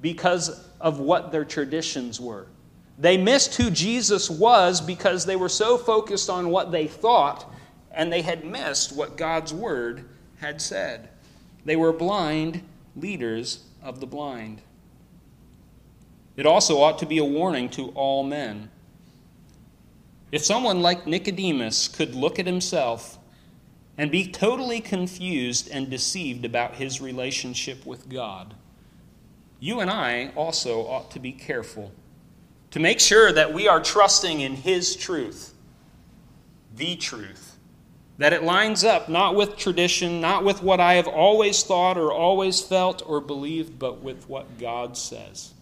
because 0.00 0.64
of 0.80 1.00
what 1.00 1.32
their 1.32 1.44
traditions 1.44 2.20
were. 2.20 2.46
They 2.98 3.16
missed 3.16 3.56
who 3.56 3.70
Jesus 3.70 4.30
was 4.30 4.80
because 4.80 5.26
they 5.26 5.36
were 5.36 5.48
so 5.48 5.76
focused 5.76 6.30
on 6.30 6.50
what 6.50 6.70
they 6.70 6.86
thought 6.86 7.52
and 7.90 8.12
they 8.12 8.22
had 8.22 8.44
missed 8.44 8.94
what 8.94 9.16
God's 9.16 9.52
word 9.52 10.04
had 10.40 10.60
said. 10.60 11.08
They 11.64 11.76
were 11.76 11.92
blind 11.92 12.62
leaders 12.94 13.64
of 13.82 14.00
the 14.00 14.06
blind. 14.06 14.60
It 16.36 16.46
also 16.46 16.80
ought 16.80 16.98
to 16.98 17.06
be 17.06 17.18
a 17.18 17.24
warning 17.24 17.68
to 17.70 17.88
all 17.90 18.24
men. 18.24 18.70
If 20.32 20.44
someone 20.44 20.82
like 20.82 21.06
Nicodemus 21.06 21.88
could 21.88 22.14
look 22.14 22.38
at 22.38 22.46
himself 22.46 23.18
and 23.96 24.10
be 24.10 24.26
totally 24.26 24.80
confused 24.80 25.68
and 25.70 25.88
deceived 25.88 26.44
about 26.44 26.74
his 26.74 27.00
relationship 27.00 27.86
with 27.86 28.08
God, 28.08 28.54
you 29.60 29.80
and 29.80 29.90
I 29.90 30.32
also 30.34 30.86
ought 30.86 31.10
to 31.12 31.20
be 31.20 31.32
careful 31.32 31.92
to 32.74 32.80
make 32.80 32.98
sure 32.98 33.30
that 33.30 33.54
we 33.54 33.68
are 33.68 33.80
trusting 33.80 34.40
in 34.40 34.56
His 34.56 34.96
truth, 34.96 35.54
the 36.74 36.96
truth, 36.96 37.56
that 38.18 38.32
it 38.32 38.42
lines 38.42 38.82
up 38.82 39.08
not 39.08 39.36
with 39.36 39.56
tradition, 39.56 40.20
not 40.20 40.44
with 40.44 40.60
what 40.60 40.80
I 40.80 40.94
have 40.94 41.06
always 41.06 41.62
thought 41.62 41.96
or 41.96 42.12
always 42.12 42.60
felt 42.60 43.00
or 43.06 43.20
believed, 43.20 43.78
but 43.78 44.02
with 44.02 44.28
what 44.28 44.58
God 44.58 44.96
says. 44.96 45.53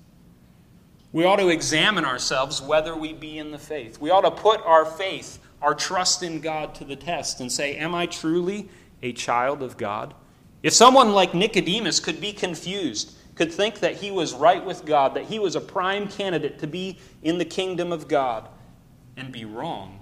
We 1.12 1.24
ought 1.24 1.36
to 1.36 1.48
examine 1.48 2.04
ourselves 2.04 2.62
whether 2.62 2.96
we 2.96 3.12
be 3.12 3.38
in 3.38 3.50
the 3.50 3.58
faith. 3.58 4.00
We 4.00 4.10
ought 4.10 4.22
to 4.22 4.30
put 4.30 4.62
our 4.62 4.86
faith, 4.86 5.38
our 5.60 5.74
trust 5.74 6.22
in 6.22 6.40
God 6.40 6.74
to 6.76 6.84
the 6.84 6.96
test 6.96 7.40
and 7.40 7.52
say, 7.52 7.76
Am 7.76 7.94
I 7.94 8.06
truly 8.06 8.68
a 9.02 9.12
child 9.12 9.62
of 9.62 9.76
God? 9.76 10.14
If 10.62 10.72
someone 10.72 11.12
like 11.12 11.34
Nicodemus 11.34 12.00
could 12.00 12.20
be 12.20 12.32
confused, 12.32 13.14
could 13.34 13.52
think 13.52 13.80
that 13.80 13.96
he 13.96 14.10
was 14.10 14.34
right 14.34 14.64
with 14.64 14.84
God, 14.84 15.14
that 15.14 15.24
he 15.24 15.38
was 15.38 15.56
a 15.56 15.60
prime 15.60 16.08
candidate 16.08 16.58
to 16.60 16.66
be 16.66 16.98
in 17.22 17.38
the 17.38 17.44
kingdom 17.44 17.92
of 17.92 18.08
God, 18.08 18.48
and 19.16 19.32
be 19.32 19.44
wrong, 19.44 20.00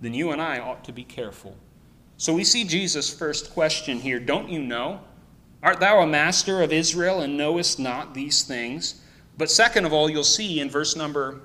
then 0.00 0.14
you 0.14 0.30
and 0.30 0.40
I 0.40 0.60
ought 0.60 0.84
to 0.84 0.92
be 0.92 1.04
careful. 1.04 1.56
So 2.18 2.32
we 2.32 2.44
see 2.44 2.64
Jesus' 2.64 3.12
first 3.12 3.52
question 3.52 3.98
here 3.98 4.20
Don't 4.20 4.48
you 4.48 4.60
know? 4.60 5.00
Art 5.62 5.80
thou 5.80 6.00
a 6.00 6.06
master 6.06 6.62
of 6.62 6.72
Israel 6.72 7.20
and 7.20 7.36
knowest 7.36 7.78
not 7.78 8.14
these 8.14 8.42
things? 8.42 9.00
But 9.38 9.50
second 9.50 9.84
of 9.84 9.92
all, 9.92 10.08
you'll 10.08 10.24
see 10.24 10.60
in 10.60 10.70
verse 10.70 10.96
number 10.96 11.40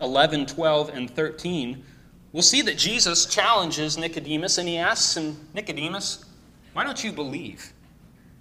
11, 0.00 0.46
12, 0.46 0.88
and 0.88 1.08
13, 1.08 1.84
we'll 2.32 2.42
see 2.42 2.62
that 2.62 2.76
Jesus 2.76 3.26
challenges 3.26 3.96
Nicodemus 3.96 4.58
and 4.58 4.68
he 4.68 4.76
asks 4.76 5.16
him, 5.16 5.36
Nicodemus, 5.54 6.24
why 6.72 6.84
don't 6.84 7.02
you 7.04 7.12
believe? 7.12 7.72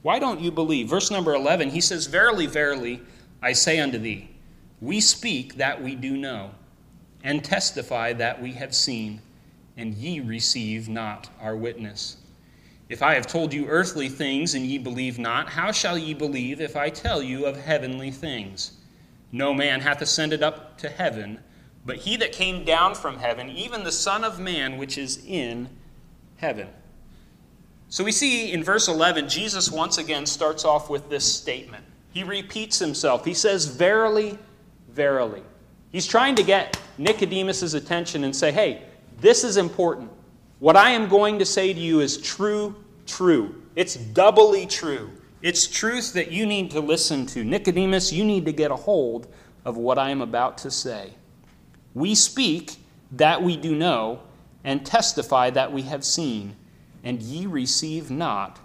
Why 0.01 0.17
don't 0.17 0.39
you 0.39 0.51
believe? 0.51 0.89
Verse 0.89 1.11
number 1.11 1.35
11, 1.35 1.69
he 1.69 1.81
says, 1.81 2.07
Verily, 2.07 2.47
verily, 2.47 3.01
I 3.41 3.53
say 3.53 3.79
unto 3.79 3.99
thee, 3.99 4.29
we 4.79 4.99
speak 4.99 5.55
that 5.55 5.81
we 5.81 5.93
do 5.93 6.17
know, 6.17 6.51
and 7.23 7.43
testify 7.43 8.13
that 8.13 8.41
we 8.41 8.53
have 8.53 8.73
seen, 8.73 9.21
and 9.77 9.93
ye 9.93 10.19
receive 10.19 10.89
not 10.89 11.29
our 11.39 11.55
witness. 11.55 12.17
If 12.91 13.01
I 13.01 13.13
have 13.13 13.25
told 13.25 13.53
you 13.53 13.67
earthly 13.67 14.09
things, 14.09 14.53
and 14.53 14.65
ye 14.65 14.77
believe 14.77 15.17
not, 15.17 15.47
how 15.47 15.71
shall 15.71 15.97
ye 15.97 16.13
believe 16.13 16.59
if 16.59 16.75
I 16.75 16.89
tell 16.89 17.23
you 17.23 17.45
of 17.45 17.55
heavenly 17.55 18.11
things? 18.11 18.73
No 19.31 19.53
man 19.53 19.79
hath 19.79 20.01
ascended 20.01 20.43
up 20.43 20.77
to 20.79 20.89
heaven, 20.89 21.39
but 21.85 21.95
he 21.95 22.17
that 22.17 22.33
came 22.33 22.65
down 22.65 22.95
from 22.95 23.17
heaven, 23.17 23.49
even 23.49 23.85
the 23.85 23.93
Son 23.93 24.25
of 24.25 24.41
Man, 24.41 24.77
which 24.77 24.97
is 24.97 25.23
in 25.25 25.69
heaven. 26.35 26.67
So 27.87 28.03
we 28.03 28.11
see 28.11 28.51
in 28.51 28.61
verse 28.61 28.89
11, 28.89 29.29
Jesus 29.29 29.71
once 29.71 29.97
again 29.97 30.25
starts 30.25 30.65
off 30.65 30.89
with 30.89 31.09
this 31.09 31.23
statement. 31.23 31.85
He 32.11 32.25
repeats 32.25 32.77
himself. 32.77 33.23
He 33.23 33.33
says, 33.33 33.67
Verily, 33.67 34.37
verily. 34.89 35.43
He's 35.93 36.07
trying 36.07 36.35
to 36.35 36.43
get 36.43 36.77
Nicodemus' 36.97 37.73
attention 37.73 38.25
and 38.25 38.35
say, 38.35 38.51
Hey, 38.51 38.81
this 39.21 39.45
is 39.45 39.55
important. 39.55 40.11
What 40.61 40.77
I 40.77 40.91
am 40.91 41.09
going 41.09 41.39
to 41.39 41.45
say 41.45 41.73
to 41.73 41.79
you 41.79 42.01
is 42.01 42.19
true, 42.19 42.75
true. 43.07 43.63
It's 43.75 43.95
doubly 43.95 44.67
true. 44.67 45.09
It's 45.41 45.65
truth 45.65 46.13
that 46.13 46.31
you 46.31 46.45
need 46.45 46.69
to 46.69 46.79
listen 46.79 47.25
to. 47.25 47.43
Nicodemus, 47.43 48.13
you 48.13 48.23
need 48.23 48.45
to 48.45 48.51
get 48.51 48.69
a 48.69 48.75
hold 48.75 49.25
of 49.65 49.77
what 49.77 49.97
I 49.97 50.11
am 50.11 50.21
about 50.21 50.59
to 50.59 50.69
say. 50.69 51.15
We 51.95 52.13
speak 52.13 52.75
that 53.13 53.41
we 53.41 53.57
do 53.57 53.73
know, 53.73 54.19
and 54.63 54.85
testify 54.85 55.49
that 55.49 55.73
we 55.73 55.81
have 55.81 56.03
seen, 56.03 56.55
and 57.03 57.23
ye 57.23 57.47
receive 57.47 58.11
not 58.11 58.59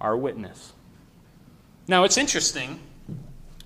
our 0.00 0.16
witness. 0.16 0.72
Now, 1.88 2.04
it's 2.04 2.16
interesting. 2.16 2.80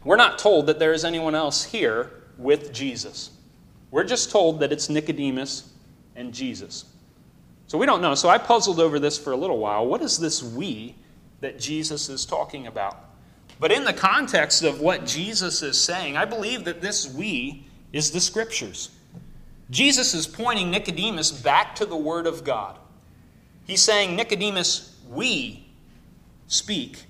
We're 0.02 0.16
not 0.16 0.36
told 0.36 0.66
that 0.66 0.80
there 0.80 0.92
is 0.92 1.04
anyone 1.04 1.36
else 1.36 1.62
here 1.62 2.10
with 2.38 2.72
Jesus. 2.72 3.30
We're 3.92 4.02
just 4.02 4.32
told 4.32 4.58
that 4.58 4.72
it's 4.72 4.88
Nicodemus 4.88 5.70
and 6.16 6.34
Jesus. 6.34 6.86
So 7.72 7.78
we 7.78 7.86
don't 7.86 8.02
know. 8.02 8.14
So 8.14 8.28
I 8.28 8.36
puzzled 8.36 8.80
over 8.80 8.98
this 8.98 9.16
for 9.16 9.32
a 9.32 9.36
little 9.36 9.56
while. 9.56 9.86
What 9.86 10.02
is 10.02 10.18
this 10.18 10.42
we 10.42 10.94
that 11.40 11.58
Jesus 11.58 12.10
is 12.10 12.26
talking 12.26 12.66
about? 12.66 12.98
But 13.58 13.72
in 13.72 13.84
the 13.84 13.94
context 13.94 14.62
of 14.62 14.82
what 14.82 15.06
Jesus 15.06 15.62
is 15.62 15.80
saying, 15.80 16.18
I 16.18 16.26
believe 16.26 16.64
that 16.64 16.82
this 16.82 17.10
we 17.14 17.66
is 17.90 18.10
the 18.10 18.20
scriptures. 18.20 18.90
Jesus 19.70 20.12
is 20.12 20.26
pointing 20.26 20.70
Nicodemus 20.70 21.32
back 21.32 21.74
to 21.76 21.86
the 21.86 21.96
Word 21.96 22.26
of 22.26 22.44
God. 22.44 22.78
He's 23.66 23.80
saying, 23.80 24.16
Nicodemus, 24.16 24.94
we 25.08 25.66
speak 26.48 27.04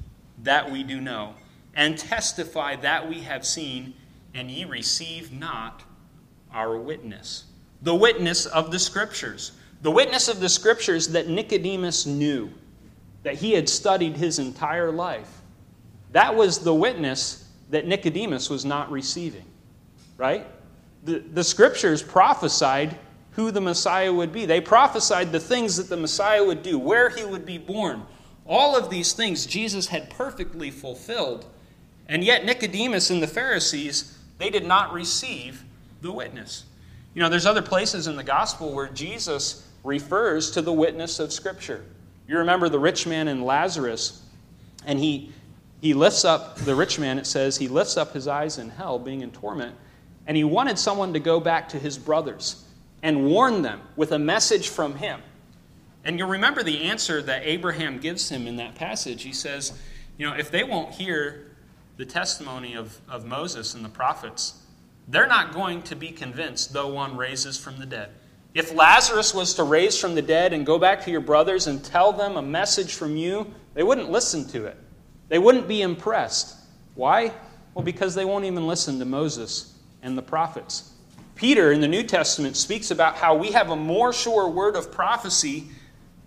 that 0.45 0.71
we 0.71 0.85
do 0.85 1.01
know, 1.01 1.35
and 1.75 1.99
testify 1.99 2.77
that 2.77 3.09
we 3.09 3.23
have 3.23 3.45
seen, 3.45 3.95
and 4.33 4.49
ye 4.49 4.65
receive 4.65 5.33
not 5.33 5.83
our 6.55 6.79
witness. 6.79 7.47
The 7.83 7.97
witness 7.97 8.47
of 8.47 8.71
the 8.71 8.79
Scriptures. 8.79 9.51
The 9.83 9.91
witness 9.91 10.29
of 10.29 10.41
the 10.41 10.49
Scriptures 10.49 11.09
that 11.09 11.29
Nicodemus 11.29 12.07
knew, 12.07 12.51
that 13.23 13.35
he 13.35 13.53
had 13.53 13.69
studied 13.69 14.17
his 14.17 14.39
entire 14.39 14.91
life. 14.91 15.43
That 16.13 16.35
was 16.35 16.59
the 16.59 16.75
witness 16.75 17.49
that 17.71 17.87
Nicodemus 17.87 18.51
was 18.51 18.65
not 18.65 18.91
receiving, 18.91 19.45
right? 20.17 20.47
the, 21.03 21.19
the 21.19 21.45
scriptures 21.45 22.03
prophesied 22.03 22.97
who 23.33 23.51
the 23.51 23.61
Messiah 23.61 24.13
would 24.13 24.33
be. 24.33 24.47
They 24.47 24.61
prophesied 24.61 25.33
the 25.33 25.41
things 25.41 25.77
that 25.77 25.89
the 25.89 25.97
Messiah 25.97 26.45
would 26.45 26.63
do, 26.63 26.79
where 26.79 27.09
he 27.09 27.25
would 27.25 27.47
be 27.47 27.59
born. 27.59 28.03
All 28.47 28.77
of 28.77 28.91
these 28.91 29.13
things 29.13 29.47
Jesus 29.47 29.87
had 29.89 30.11
perfectly 30.11 30.71
fulfilled. 30.71 31.47
And 32.09 32.23
yet, 32.23 32.45
Nicodemus 32.45 33.11
and 33.11 33.23
the 33.23 33.29
Pharisees, 33.29 34.19
they 34.39 34.51
did 34.51 34.67
not 34.67 34.93
receive 34.93 35.65
the 36.03 36.13
witness. 36.13 36.65
You 37.15 37.23
know, 37.23 37.29
there's 37.29 37.47
other 37.47 37.63
places 37.63 38.07
in 38.07 38.17
the 38.17 38.25
gospel 38.25 38.73
where 38.73 38.89
Jesus 38.89 39.67
refers 39.85 40.51
to 40.53 40.63
the 40.63 40.73
witness 40.73 41.19
of 41.19 41.33
Scripture. 41.33 41.85
You 42.29 42.39
remember 42.39 42.69
the 42.69 42.79
rich 42.79 43.07
man 43.07 43.29
and 43.29 43.45
Lazarus, 43.45 44.23
and 44.87 44.99
he, 44.99 45.33
he 45.81 45.95
lifts 45.95 46.25
up, 46.25 46.57
the 46.57 46.75
rich 46.75 46.99
man, 46.99 47.19
it 47.19 47.27
says, 47.27 47.57
he 47.57 47.69
lifts 47.69 47.97
up 47.97 48.13
his 48.13 48.29
eyes 48.29 48.59
in 48.59 48.71
hell, 48.71 48.99
being 48.99 49.23
in 49.23 49.31
torment 49.31 49.77
and 50.27 50.37
he 50.37 50.45
wanted 50.45 50.79
someone 50.79 51.13
to 51.13 51.21
go 51.21 51.41
back 51.41 51.69
to 51.71 51.79
his 51.79 51.99
brothers 51.99 52.65
and 53.03 53.27
warn 53.27 53.63
them 53.63 53.81
with 53.97 54.13
a 54.13 54.19
message 54.19 54.69
from 54.69 54.97
him. 54.97 55.21
And 56.05 56.19
you'll 56.19 56.29
remember 56.29 56.63
the 56.63 56.83
answer 56.83 57.23
that 57.23 57.43
Abraham 57.45 57.99
gives 57.99 58.29
him 58.29 58.47
in 58.47 58.57
that 58.57 58.75
passage. 58.75 59.23
He 59.23 59.33
says, 59.33 59.73
You 60.19 60.29
know, 60.29 60.35
if 60.35 60.51
they 60.51 60.65
won't 60.65 60.93
hear 60.95 61.51
the 61.97 62.05
testimony 62.05 62.75
of, 62.75 63.01
of 63.09 63.25
Moses 63.25 63.75
and 63.75 63.85
the 63.85 63.89
prophets, 63.89 64.59
they're 65.09 65.27
not 65.27 65.53
going 65.53 65.83
to 65.83 65.97
be 65.97 66.11
convinced, 66.11 66.73
though 66.73 66.89
one 66.89 67.17
raises 67.17 67.59
from 67.59 67.79
the 67.79 67.87
dead. 67.87 68.11
If 68.55 68.75
Lazarus 68.75 69.33
was 69.33 69.55
to 69.55 69.65
raise 69.65 69.99
from 69.99 70.15
the 70.15 70.23
dead 70.23 70.53
and 70.53 70.67
go 70.67 70.79
back 70.79 71.05
to 71.05 71.11
your 71.11 71.21
brothers 71.21 71.67
and 71.67 71.83
tell 71.83 72.13
them 72.13 72.37
a 72.37 72.43
message 72.43 72.95
from 72.95 73.17
you, 73.17 73.53
they 73.75 73.83
wouldn't 73.83 74.11
listen 74.11 74.47
to 74.49 74.67
it. 74.67 74.77
They 75.29 75.39
wouldn't 75.39 75.69
be 75.69 75.81
impressed. 75.81 76.57
Why? 76.95 77.33
Well, 77.73 77.85
because 77.85 78.15
they 78.15 78.27
won't 78.27 78.45
even 78.45 78.67
listen 78.67 78.99
to 78.99 79.07
Moses 79.07 79.75
and 80.03 80.19
the 80.19 80.23
prophets. 80.23 80.93
Peter 81.35 81.73
in 81.73 81.81
the 81.81 81.89
New 81.89 82.03
Testament 82.03 82.57
speaks 82.57 82.91
about 82.91 83.17
how 83.17 83.35
we 83.35 83.53
have 83.53 83.71
a 83.71 83.77
more 83.77 84.13
sure 84.13 84.49
word 84.49 84.77
of 84.77 84.93
prophecy 84.93 85.69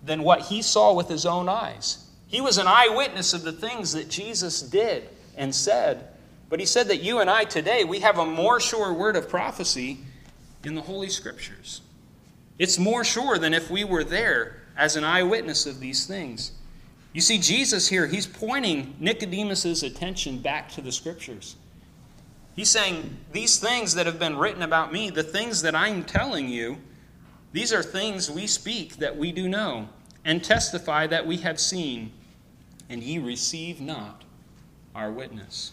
than 0.04 0.24
what 0.24 0.42
he 0.42 0.62
saw 0.62 0.92
with 0.92 1.08
his 1.08 1.24
own 1.24 1.48
eyes. 1.48 2.04
He 2.26 2.40
was 2.40 2.58
an 2.58 2.66
eyewitness 2.66 3.32
of 3.32 3.42
the 3.42 3.52
things 3.52 3.92
that 3.92 4.10
Jesus 4.10 4.60
did 4.60 5.08
and 5.36 5.54
said, 5.54 6.08
but 6.48 6.58
he 6.58 6.66
said 6.66 6.88
that 6.88 7.02
you 7.02 7.20
and 7.20 7.30
I 7.30 7.44
today, 7.44 7.84
we 7.84 8.00
have 8.00 8.18
a 8.18 8.26
more 8.26 8.58
sure 8.58 8.92
word 8.92 9.14
of 9.14 9.28
prophecy 9.28 9.98
in 10.64 10.74
the 10.74 10.80
Holy 10.80 11.08
Scriptures. 11.08 11.82
It's 12.58 12.78
more 12.78 13.04
sure 13.04 13.38
than 13.38 13.54
if 13.54 13.70
we 13.70 13.84
were 13.84 14.04
there 14.04 14.56
as 14.76 14.96
an 14.96 15.04
eyewitness 15.04 15.66
of 15.66 15.80
these 15.80 16.06
things. 16.06 16.52
You 17.12 17.20
see, 17.20 17.38
Jesus 17.38 17.88
here, 17.88 18.06
he's 18.06 18.26
pointing 18.26 18.94
Nicodemus's 19.00 19.82
attention 19.82 20.38
back 20.38 20.70
to 20.72 20.80
the 20.80 20.92
Scriptures. 20.92 21.56
He's 22.54 22.70
saying, 22.70 23.16
These 23.32 23.58
things 23.58 23.94
that 23.94 24.06
have 24.06 24.18
been 24.18 24.36
written 24.36 24.62
about 24.62 24.92
me, 24.92 25.10
the 25.10 25.22
things 25.22 25.62
that 25.62 25.74
I'm 25.74 26.04
telling 26.04 26.48
you, 26.48 26.78
these 27.52 27.72
are 27.72 27.82
things 27.82 28.30
we 28.30 28.46
speak 28.46 28.96
that 28.96 29.16
we 29.16 29.32
do 29.32 29.48
know, 29.48 29.88
and 30.24 30.42
testify 30.42 31.06
that 31.06 31.26
we 31.26 31.38
have 31.38 31.60
seen, 31.60 32.12
and 32.88 33.02
ye 33.02 33.18
receive 33.18 33.80
not 33.80 34.24
our 34.94 35.10
witness. 35.10 35.72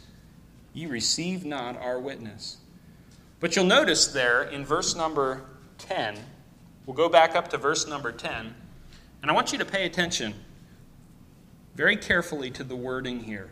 Ye 0.74 0.86
receive 0.86 1.46
not 1.46 1.78
our 1.78 2.00
witness. 2.00 2.58
But 3.40 3.56
you'll 3.56 3.66
notice 3.66 4.08
there 4.08 4.44
in 4.44 4.66
verse 4.66 4.96
number 4.96 5.44
10, 5.78 6.18
we'll 6.86 6.96
go 6.96 7.10
back 7.10 7.36
up 7.36 7.50
to 7.50 7.58
verse 7.58 7.88
number 7.88 8.12
10, 8.12 8.54
and 9.22 9.32
I 9.32 9.34
want 9.34 9.52
you 9.52 9.58
to 9.58 9.66
pay 9.66 9.86
attention 9.86 10.34
very 11.76 11.98
carefully 11.98 12.52
to 12.52 12.64
the 12.64 12.76
wording 12.76 13.24
here. 13.24 13.52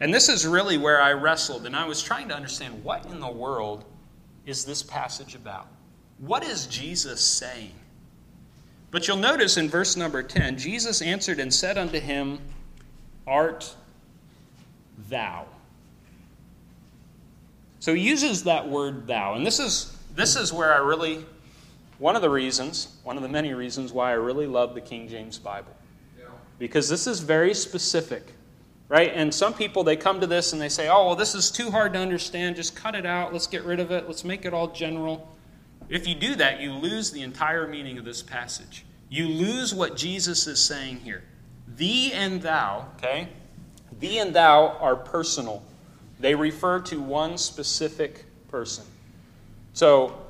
And 0.00 0.12
this 0.12 0.28
is 0.28 0.46
really 0.46 0.78
where 0.78 1.00
I 1.00 1.12
wrestled, 1.12 1.66
and 1.66 1.76
I 1.76 1.86
was 1.86 2.02
trying 2.02 2.28
to 2.28 2.34
understand 2.34 2.82
what 2.82 3.06
in 3.06 3.20
the 3.20 3.30
world 3.30 3.84
is 4.46 4.64
this 4.64 4.82
passage 4.82 5.34
about? 5.34 5.68
What 6.18 6.44
is 6.44 6.66
Jesus 6.66 7.20
saying? 7.20 7.72
But 8.90 9.08
you'll 9.08 9.16
notice 9.16 9.56
in 9.56 9.68
verse 9.68 9.96
number 9.96 10.22
10 10.22 10.58
Jesus 10.58 11.00
answered 11.02 11.40
and 11.40 11.52
said 11.52 11.78
unto 11.78 11.98
him, 11.98 12.38
Art 13.26 13.74
thou? 15.08 15.46
So 17.80 17.94
he 17.94 18.02
uses 18.02 18.44
that 18.44 18.68
word 18.68 19.06
thou. 19.06 19.34
And 19.34 19.46
this 19.46 19.58
is, 19.58 19.96
this 20.14 20.36
is 20.36 20.52
where 20.52 20.72
I 20.72 20.78
really, 20.78 21.24
one 22.02 22.16
of 22.16 22.22
the 22.22 22.30
reasons, 22.30 22.96
one 23.04 23.16
of 23.16 23.22
the 23.22 23.28
many 23.28 23.54
reasons 23.54 23.92
why 23.92 24.10
I 24.10 24.14
really 24.14 24.46
love 24.46 24.74
the 24.74 24.80
King 24.80 25.08
James 25.08 25.38
Bible. 25.38 25.72
Because 26.58 26.88
this 26.88 27.06
is 27.06 27.20
very 27.20 27.54
specific 27.54 28.34
right? 28.92 29.12
And 29.14 29.32
some 29.32 29.54
people, 29.54 29.84
they 29.84 29.96
come 29.96 30.20
to 30.20 30.26
this 30.26 30.52
and 30.52 30.60
they 30.60 30.68
say, 30.68 30.90
oh, 30.90 31.06
well, 31.06 31.16
this 31.16 31.34
is 31.34 31.50
too 31.50 31.70
hard 31.70 31.94
to 31.94 31.98
understand. 31.98 32.56
Just 32.56 32.76
cut 32.76 32.94
it 32.94 33.06
out. 33.06 33.32
Let's 33.32 33.46
get 33.46 33.64
rid 33.64 33.80
of 33.80 33.90
it. 33.90 34.06
Let's 34.06 34.22
make 34.22 34.44
it 34.44 34.52
all 34.52 34.68
general. 34.68 35.34
If 35.88 36.06
you 36.06 36.14
do 36.14 36.34
that, 36.34 36.60
you 36.60 36.72
lose 36.72 37.10
the 37.10 37.22
entire 37.22 37.66
meaning 37.66 37.96
of 37.96 38.04
this 38.04 38.22
passage. 38.22 38.84
You 39.08 39.28
lose 39.28 39.74
what 39.74 39.96
Jesus 39.96 40.46
is 40.46 40.62
saying 40.62 40.98
here. 40.98 41.24
Thee 41.66 42.12
and 42.12 42.42
thou, 42.42 42.86
okay? 42.98 43.28
Thee 43.98 44.18
and 44.18 44.34
thou 44.34 44.76
are 44.78 44.94
personal, 44.94 45.62
they 46.20 46.34
refer 46.34 46.78
to 46.80 47.00
one 47.00 47.38
specific 47.38 48.26
person. 48.48 48.84
So, 49.72 50.21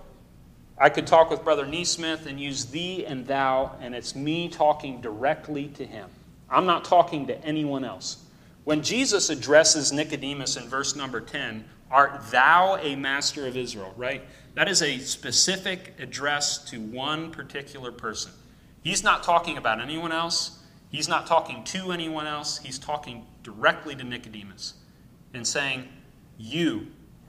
I 0.78 0.88
could 0.88 1.06
talk 1.06 1.30
with 1.30 1.44
Brother 1.44 1.66
Neesmith 1.66 2.26
and 2.26 2.40
use 2.40 2.66
thee 2.66 3.04
and 3.06 3.26
thou, 3.26 3.76
and 3.80 3.94
it's 3.94 4.16
me 4.16 4.48
talking 4.48 5.00
directly 5.00 5.68
to 5.68 5.84
him. 5.86 6.08
I'm 6.50 6.66
not 6.66 6.84
talking 6.84 7.26
to 7.28 7.44
anyone 7.44 7.84
else. 7.84 8.24
When 8.64 8.82
Jesus 8.82 9.30
addresses 9.30 9.92
Nicodemus 9.92 10.56
in 10.56 10.68
verse 10.68 10.94
number 10.94 11.20
10, 11.20 11.64
art 11.90 12.30
thou 12.30 12.76
a 12.76 12.96
master 12.96 13.46
of 13.46 13.56
Israel, 13.56 13.92
right? 13.96 14.22
That 14.54 14.68
is 14.68 14.82
a 14.82 14.98
specific 14.98 15.94
address 15.98 16.58
to 16.70 16.80
one 16.80 17.30
particular 17.30 17.90
person. 17.90 18.32
He's 18.82 19.02
not 19.02 19.22
talking 19.22 19.56
about 19.56 19.80
anyone 19.80 20.12
else. 20.12 20.58
He's 20.90 21.08
not 21.08 21.26
talking 21.26 21.64
to 21.64 21.92
anyone 21.92 22.26
else. 22.26 22.58
He's 22.58 22.78
talking 22.78 23.26
directly 23.42 23.94
to 23.96 24.04
Nicodemus 24.04 24.74
and 25.32 25.46
saying, 25.46 25.88
You, 26.38 26.88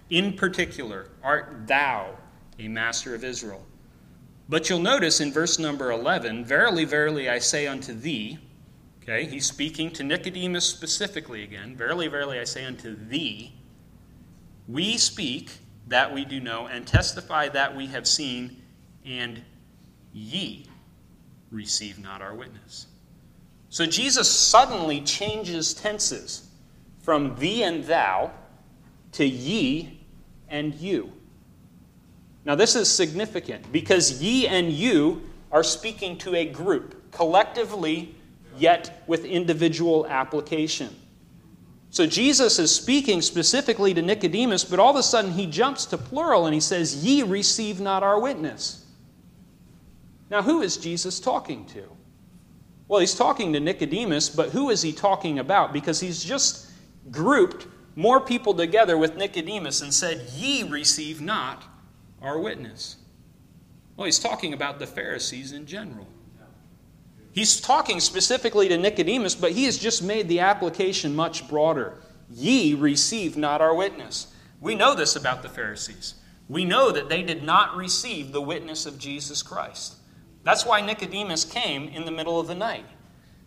in 0.09 0.33
particular, 0.33 1.09
art 1.23 1.67
thou 1.67 2.17
a 2.59 2.67
master 2.67 3.15
of 3.15 3.23
Israel. 3.23 3.65
But 4.49 4.69
you'll 4.69 4.79
notice 4.79 5.21
in 5.21 5.31
verse 5.31 5.57
number 5.57 5.91
11, 5.91 6.45
Verily, 6.45 6.85
verily, 6.85 7.29
I 7.29 7.39
say 7.39 7.67
unto 7.67 7.93
thee, 7.93 8.37
Okay, 9.01 9.25
he's 9.25 9.45
speaking 9.45 9.91
to 9.91 10.03
Nicodemus 10.03 10.65
specifically 10.65 11.43
again. 11.43 11.75
Verily, 11.75 12.07
verily, 12.07 12.39
I 12.39 12.45
say 12.45 12.63
unto 12.63 12.95
thee, 12.95 13.53
we 14.67 14.97
speak 14.97 15.51
that 15.87 16.13
we 16.13 16.23
do 16.23 16.39
know, 16.39 16.67
and 16.67 16.87
testify 16.87 17.49
that 17.49 17.75
we 17.75 17.87
have 17.87 18.07
seen, 18.07 18.61
and 19.05 19.41
ye 20.13 20.65
receive 21.51 21.99
not 21.99 22.21
our 22.21 22.33
witness. 22.33 22.87
So 23.69 23.85
Jesus 23.85 24.29
suddenly 24.29 25.01
changes 25.01 25.73
tenses 25.73 26.47
from 26.99 27.35
thee 27.35 27.63
and 27.63 27.83
thou 27.83 28.31
to 29.13 29.25
ye 29.25 29.99
and 30.47 30.73
you. 30.75 31.11
Now, 32.45 32.55
this 32.55 32.75
is 32.75 32.89
significant 32.89 33.71
because 33.71 34.21
ye 34.21 34.47
and 34.47 34.71
you 34.71 35.21
are 35.51 35.63
speaking 35.63 36.17
to 36.19 36.35
a 36.35 36.45
group, 36.45 37.11
collectively, 37.11 38.15
yet 38.57 39.03
with 39.07 39.23
individual 39.23 40.05
application. 40.07 40.93
So 41.89 42.07
Jesus 42.07 42.57
is 42.57 42.75
speaking 42.75 43.21
specifically 43.21 43.93
to 43.93 44.01
Nicodemus, 44.01 44.65
but 44.65 44.79
all 44.79 44.89
of 44.89 44.95
a 44.95 45.03
sudden 45.03 45.31
he 45.31 45.45
jumps 45.45 45.85
to 45.85 45.97
plural 45.97 46.47
and 46.47 46.53
he 46.53 46.59
says, 46.59 47.05
Ye 47.05 47.21
receive 47.21 47.79
not 47.79 48.01
our 48.01 48.19
witness. 48.19 48.85
Now, 50.29 50.41
who 50.41 50.63
is 50.63 50.77
Jesus 50.77 51.19
talking 51.19 51.65
to? 51.67 51.83
Well, 52.87 52.99
he's 52.99 53.13
talking 53.15 53.53
to 53.53 53.59
Nicodemus, 53.59 54.29
but 54.29 54.49
who 54.49 54.71
is 54.71 54.81
he 54.81 54.91
talking 54.91 55.37
about? 55.37 55.71
Because 55.71 55.99
he's 55.99 56.23
just 56.23 56.71
grouped 57.11 57.67
more 57.95 58.19
people 58.19 58.55
together 58.55 58.97
with 58.97 59.15
Nicodemus 59.15 59.81
and 59.81 59.93
said, 59.93 60.27
Ye 60.33 60.63
receive 60.63 61.21
not 61.21 61.63
our 62.23 62.39
witness. 62.39 62.95
Well, 63.95 64.05
he's 64.05 64.19
talking 64.19 64.53
about 64.53 64.79
the 64.79 64.87
Pharisees 64.87 65.51
in 65.51 65.65
general. 65.67 66.07
He's 67.31 67.59
talking 67.59 67.99
specifically 67.99 68.67
to 68.69 68.77
Nicodemus, 68.77 69.35
but 69.35 69.51
he 69.51 69.65
has 69.65 69.77
just 69.77 70.03
made 70.03 70.27
the 70.27 70.39
application 70.39 71.15
much 71.15 71.47
broader. 71.47 71.97
Ye 72.29 72.73
receive 72.73 73.35
not 73.35 73.59
our 73.59 73.75
witness. 73.75 74.33
We 74.61 74.75
know 74.75 74.95
this 74.95 75.15
about 75.15 75.41
the 75.41 75.49
Pharisees. 75.49 76.15
We 76.47 76.63
know 76.63 76.91
that 76.91 77.09
they 77.09 77.23
did 77.23 77.43
not 77.43 77.75
receive 77.75 78.31
the 78.31 78.41
witness 78.41 78.85
of 78.85 78.99
Jesus 78.99 79.41
Christ. 79.41 79.95
That's 80.43 80.65
why 80.65 80.81
Nicodemus 80.81 81.45
came 81.45 81.87
in 81.87 82.05
the 82.05 82.11
middle 82.11 82.39
of 82.39 82.47
the 82.47 82.55
night. 82.55 82.85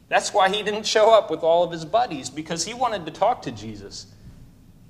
That's 0.09 0.33
why 0.33 0.49
he 0.49 0.63
didn't 0.63 0.87
show 0.87 1.13
up 1.13 1.31
with 1.31 1.43
all 1.43 1.63
of 1.65 1.73
his 1.73 1.85
buddies, 1.85 2.31
because 2.31 2.65
he 2.65 2.75
wanted 2.75 3.07
to 3.07 3.13
talk 3.13 3.43
to 3.43 3.53
Jesus. 3.53 4.07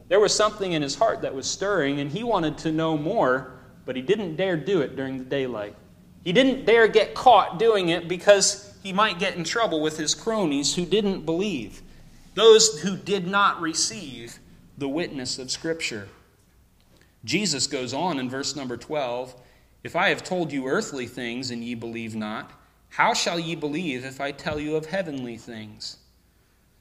There 0.09 0.21
was 0.21 0.35
something 0.35 0.73
in 0.73 0.83
his 0.83 0.95
heart 0.95 1.23
that 1.23 1.35
was 1.35 1.47
stirring, 1.47 2.01
and 2.01 2.11
he 2.11 2.23
wanted 2.23 2.59
to 2.59 2.73
know 2.73 2.97
more, 2.97 3.56
but 3.87 3.97
he 3.97 4.03
didn't 4.03 4.37
dare 4.37 4.57
do 4.57 4.83
it 4.83 4.97
during 4.97 5.17
the 5.17 5.25
daylight. 5.25 5.75
He 6.25 6.33
didn't 6.33 6.67
dare 6.67 6.89
get 6.89 7.15
caught 7.15 7.59
doing 7.59 7.89
it 7.89 8.09
because 8.09 8.75
he 8.83 8.93
might 8.93 9.19
get 9.19 9.37
in 9.37 9.45
trouble 9.45 9.81
with 9.81 9.97
his 9.97 10.15
cronies 10.15 10.75
who 10.75 10.85
didn't 10.85 11.25
believe, 11.25 11.81
those 12.35 12.81
who 12.83 12.97
did 12.97 13.27
not 13.27 13.61
receive 13.61 14.39
the 14.77 14.89
witness 14.89 15.39
of 15.39 15.51
Scripture. 15.51 16.09
Jesus 17.25 17.67
goes 17.67 17.95
on 17.95 18.19
in 18.19 18.29
verse 18.29 18.55
number 18.55 18.77
12 18.77 19.35
If 19.85 19.97
I 19.97 20.09
have 20.09 20.25
told 20.25 20.53
you 20.53 20.67
earthly 20.67 21.07
things 21.07 21.51
and 21.51 21.65
ye 21.65 21.75
believe 21.75 22.15
not, 22.15 22.51
how 22.91 23.15
shall 23.15 23.39
ye 23.39 23.55
believe 23.55 24.05
if 24.05 24.21
I 24.21 24.33
tell 24.33 24.59
you 24.59 24.77
of 24.77 24.87
heavenly 24.87 25.37
things? 25.37 25.99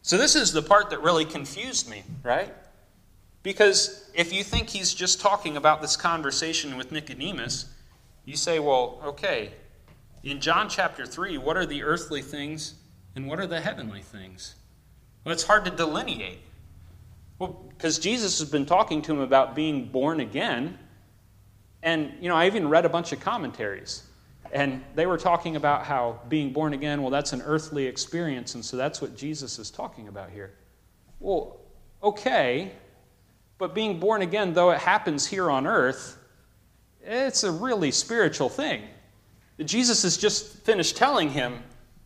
So, 0.01 0.17
this 0.17 0.35
is 0.35 0.53
the 0.53 0.61
part 0.61 0.91
that 0.91 1.01
really 1.01 1.25
confused 1.25 1.89
me, 1.89 2.03
right? 2.23 2.53
Because 3.45 4.09
if 4.15 4.33
you 4.33 4.43
think 4.43 4.69
he's 4.69 4.91
just 4.91 5.21
talking 5.21 5.55
about 5.55 5.79
this 5.79 5.95
conversation 5.95 6.77
with 6.77 6.91
Nicodemus, 6.91 7.65
you 8.25 8.35
say, 8.35 8.57
well, 8.57 8.99
okay, 9.05 9.51
in 10.23 10.41
John 10.41 10.67
chapter 10.67 11.05
3, 11.05 11.37
what 11.37 11.55
are 11.55 11.67
the 11.67 11.83
earthly 11.83 12.23
things 12.23 12.73
and 13.15 13.27
what 13.27 13.39
are 13.39 13.45
the 13.45 13.61
heavenly 13.61 14.01
things? 14.01 14.55
Well, 15.23 15.31
it's 15.31 15.43
hard 15.43 15.63
to 15.65 15.69
delineate. 15.69 16.39
Well, 17.37 17.67
because 17.69 17.99
Jesus 17.99 18.39
has 18.39 18.49
been 18.49 18.65
talking 18.65 19.03
to 19.03 19.11
him 19.11 19.19
about 19.19 19.53
being 19.53 19.89
born 19.89 20.21
again. 20.21 20.79
And, 21.83 22.13
you 22.19 22.29
know, 22.29 22.35
I 22.35 22.47
even 22.47 22.67
read 22.67 22.85
a 22.85 22.89
bunch 22.89 23.11
of 23.11 23.19
commentaries. 23.19 24.01
And 24.53 24.83
they 24.95 25.05
were 25.05 25.19
talking 25.19 25.55
about 25.55 25.83
how 25.83 26.19
being 26.29 26.51
born 26.51 26.73
again, 26.73 27.03
well, 27.03 27.11
that's 27.11 27.31
an 27.31 27.43
earthly 27.43 27.85
experience. 27.85 28.55
And 28.55 28.65
so 28.65 28.75
that's 28.75 29.03
what 29.03 29.15
Jesus 29.15 29.59
is 29.59 29.69
talking 29.69 30.07
about 30.07 30.31
here. 30.31 30.55
Well, 31.19 31.57
okay. 32.01 32.71
But 33.57 33.73
being 33.73 33.99
born 33.99 34.21
again, 34.21 34.53
though 34.53 34.71
it 34.71 34.79
happens 34.79 35.27
here 35.27 35.49
on 35.49 35.65
earth, 35.65 36.17
it's 37.01 37.43
a 37.43 37.51
really 37.51 37.91
spiritual 37.91 38.49
thing. 38.49 38.83
Jesus 39.63 40.03
has 40.03 40.17
just 40.17 40.57
finished 40.63 40.97
telling 40.97 41.29
him 41.29 41.63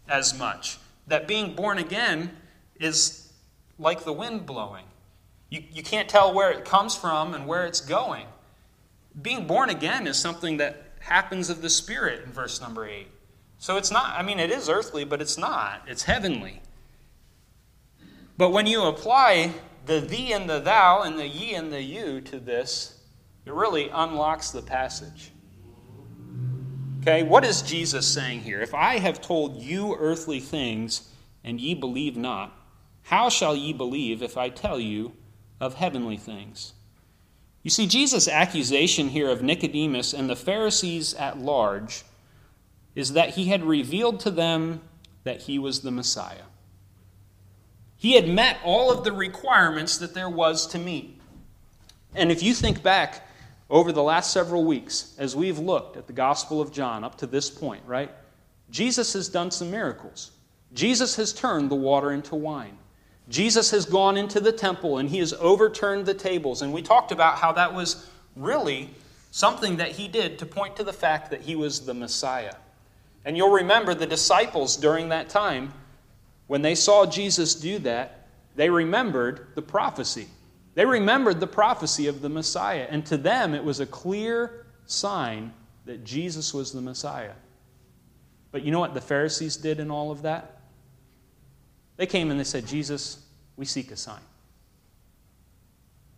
as 0.08 0.38
much 0.38 0.78
that 1.08 1.28
being 1.28 1.56
born 1.56 1.80
again 1.80 2.32
is 2.80 3.32
like 3.80 4.04
the 4.04 4.14
wind 4.14 4.46
blowing. 4.46 4.86
You, 5.50 5.64
you 5.72 5.82
can't 5.82 6.08
tell 6.08 6.34
where 6.34 6.52
it 6.52 6.66
comes 6.66 6.96
from 6.96 7.34
and 7.34 7.48
where 7.48 7.66
it's 7.66 7.82
going. 7.82 8.26
Being 9.20 9.48
born 9.48 9.70
again 9.70 10.06
is 10.06 10.18
something 10.18 10.58
that 10.58 10.86
happens 11.00 11.50
of 11.50 11.62
the 11.62 11.70
Spirit 11.70 12.24
in 12.26 12.32
verse 12.32 12.62
number 12.62 12.88
8. 12.88 13.08
So 13.58 13.78
it's 13.78 13.92
not, 13.92 14.18
I 14.18 14.22
mean, 14.22 14.40
it 14.40 14.52
is 14.52 14.70
earthly, 14.70 15.04
but 15.04 15.22
it's 15.22 15.38
not. 15.38 15.82
It's 15.88 16.04
heavenly. 16.04 16.62
But 18.38 18.52
when 18.52 18.68
you 18.68 18.84
apply 18.84 19.54
the 19.90 20.00
thee 20.00 20.34
and 20.34 20.48
the 20.48 20.60
thou 20.60 21.02
and 21.02 21.18
the 21.18 21.28
ye 21.28 21.56
and 21.56 21.74
the 21.74 21.82
you 21.82 22.22
to 22.22 22.40
this, 22.40 23.00
it 23.44 23.52
really 23.52 23.90
unlocks 23.90 24.52
the 24.52 24.62
passage. 24.62 25.32
Okay, 27.02 27.24
what 27.24 27.44
is 27.44 27.64
Jesus 27.64 28.08
saying 28.08 28.42
here? 28.42 28.62
If 28.62 28.76
I 28.76 29.00
have 29.00 29.20
told 29.20 29.60
you 29.60 29.96
earthly 29.96 30.40
things 30.40 31.10
and 31.44 31.60
ye 31.60 31.74
believe 31.74 32.16
not, 32.16 32.56
how 33.02 33.30
shall 33.30 33.56
ye 33.56 33.74
believe 33.74 34.22
if 34.22 34.38
I 34.38 34.50
tell 34.50 34.80
you 34.80 35.14
of 35.60 35.74
heavenly 35.74 36.18
things? 36.18 36.74
You 37.64 37.72
see, 37.72 37.88
Jesus' 37.88 38.28
accusation 38.28 39.10
here 39.10 39.30
of 39.30 39.42
Nicodemus 39.42 40.14
and 40.14 40.30
the 40.30 40.36
Pharisees 40.36 41.16
at 41.16 41.40
large 41.40 42.04
is 42.94 43.14
that 43.14 43.32
he 43.32 43.46
had 43.46 43.64
revealed 43.64 44.20
to 44.20 44.30
them 44.30 44.82
that 45.24 45.42
he 45.44 45.58
was 45.58 45.82
the 45.82 45.92
Messiah. 45.92 46.49
He 48.00 48.14
had 48.14 48.28
met 48.28 48.58
all 48.64 48.92
of 48.92 49.04
the 49.04 49.12
requirements 49.12 49.98
that 49.98 50.14
there 50.14 50.30
was 50.30 50.66
to 50.68 50.80
meet. 50.80 51.20
And 52.16 52.32
if 52.32 52.42
you 52.42 52.54
think 52.54 52.82
back 52.82 53.28
over 53.70 53.92
the 53.92 54.02
last 54.02 54.32
several 54.32 54.64
weeks, 54.66 55.14
as 55.20 55.36
we've 55.36 55.60
looked 55.60 55.98
at 55.98 56.08
the 56.08 56.14
Gospel 56.14 56.62
of 56.62 56.72
John 56.72 57.04
up 57.04 57.18
to 57.18 57.28
this 57.28 57.50
point, 57.50 57.84
right? 57.86 58.10
Jesus 58.72 59.14
has 59.14 59.30
done 59.30 59.52
some 59.52 59.70
miracles. 59.70 60.32
Jesus 60.74 61.18
has 61.18 61.34
turned 61.34 61.70
the 61.70 61.76
water 61.76 62.12
into 62.12 62.36
wine. 62.36 62.78
Jesus 63.28 63.70
has 63.72 63.86
gone 63.86 64.18
into 64.18 64.40
the 64.40 64.52
temple 64.54 64.98
and 64.98 65.10
he 65.10 65.20
has 65.20 65.34
overturned 65.34 66.06
the 66.06 66.14
tables. 66.14 66.62
And 66.62 66.74
we 66.74 66.82
talked 66.82 67.12
about 67.12 67.38
how 67.38 67.52
that 67.52 67.74
was 67.74 68.10
really 68.36 68.90
something 69.32 69.78
that 69.78 69.92
he 69.92 70.08
did 70.08 70.40
to 70.40 70.46
point 70.46 70.78
to 70.78 70.84
the 70.84 70.94
fact 70.94 71.32
that 71.32 71.42
he 71.42 71.56
was 71.56 71.86
the 71.86 71.94
Messiah. 71.94 72.56
And 73.26 73.36
you'll 73.36 73.52
remember 73.52 73.94
the 73.94 74.08
disciples 74.08 74.78
during 74.78 75.10
that 75.10 75.30
time, 75.30 75.74
when 76.50 76.64
they 76.64 76.74
saw 76.74 77.06
Jesus 77.06 77.54
do 77.54 77.78
that, 77.78 78.28
they 78.56 78.72
remembered 78.72 79.50
the 79.54 79.62
prophecy. 79.62 80.28
They 80.74 80.84
remembered 80.84 81.40
the 81.40 81.46
prophecy 81.46 82.08
of 82.08 82.24
the 82.24 82.30
Messiah, 82.30 82.88
and 82.90 83.06
to 83.06 83.18
them 83.18 83.54
it 83.54 83.64
was 83.64 83.80
a 83.80 83.86
clear 83.86 84.66
sign 84.88 85.54
that 85.86 86.04
Jesus 86.04 86.52
was 86.52 86.72
the 86.72 86.82
Messiah. 86.82 87.34
But 88.52 88.64
you 88.64 88.72
know 88.72 88.80
what 88.80 88.96
the 88.96 89.02
Pharisees 89.02 89.58
did 89.58 89.80
in 89.80 89.92
all 89.92 90.10
of 90.10 90.24
that? 90.24 90.62
They 91.98 92.08
came 92.08 92.32
and 92.32 92.40
they 92.40 92.44
said, 92.44 92.66
Jesus, 92.66 93.24
we 93.56 93.66
seek 93.66 93.92
a 93.92 93.96
sign. 93.96 94.20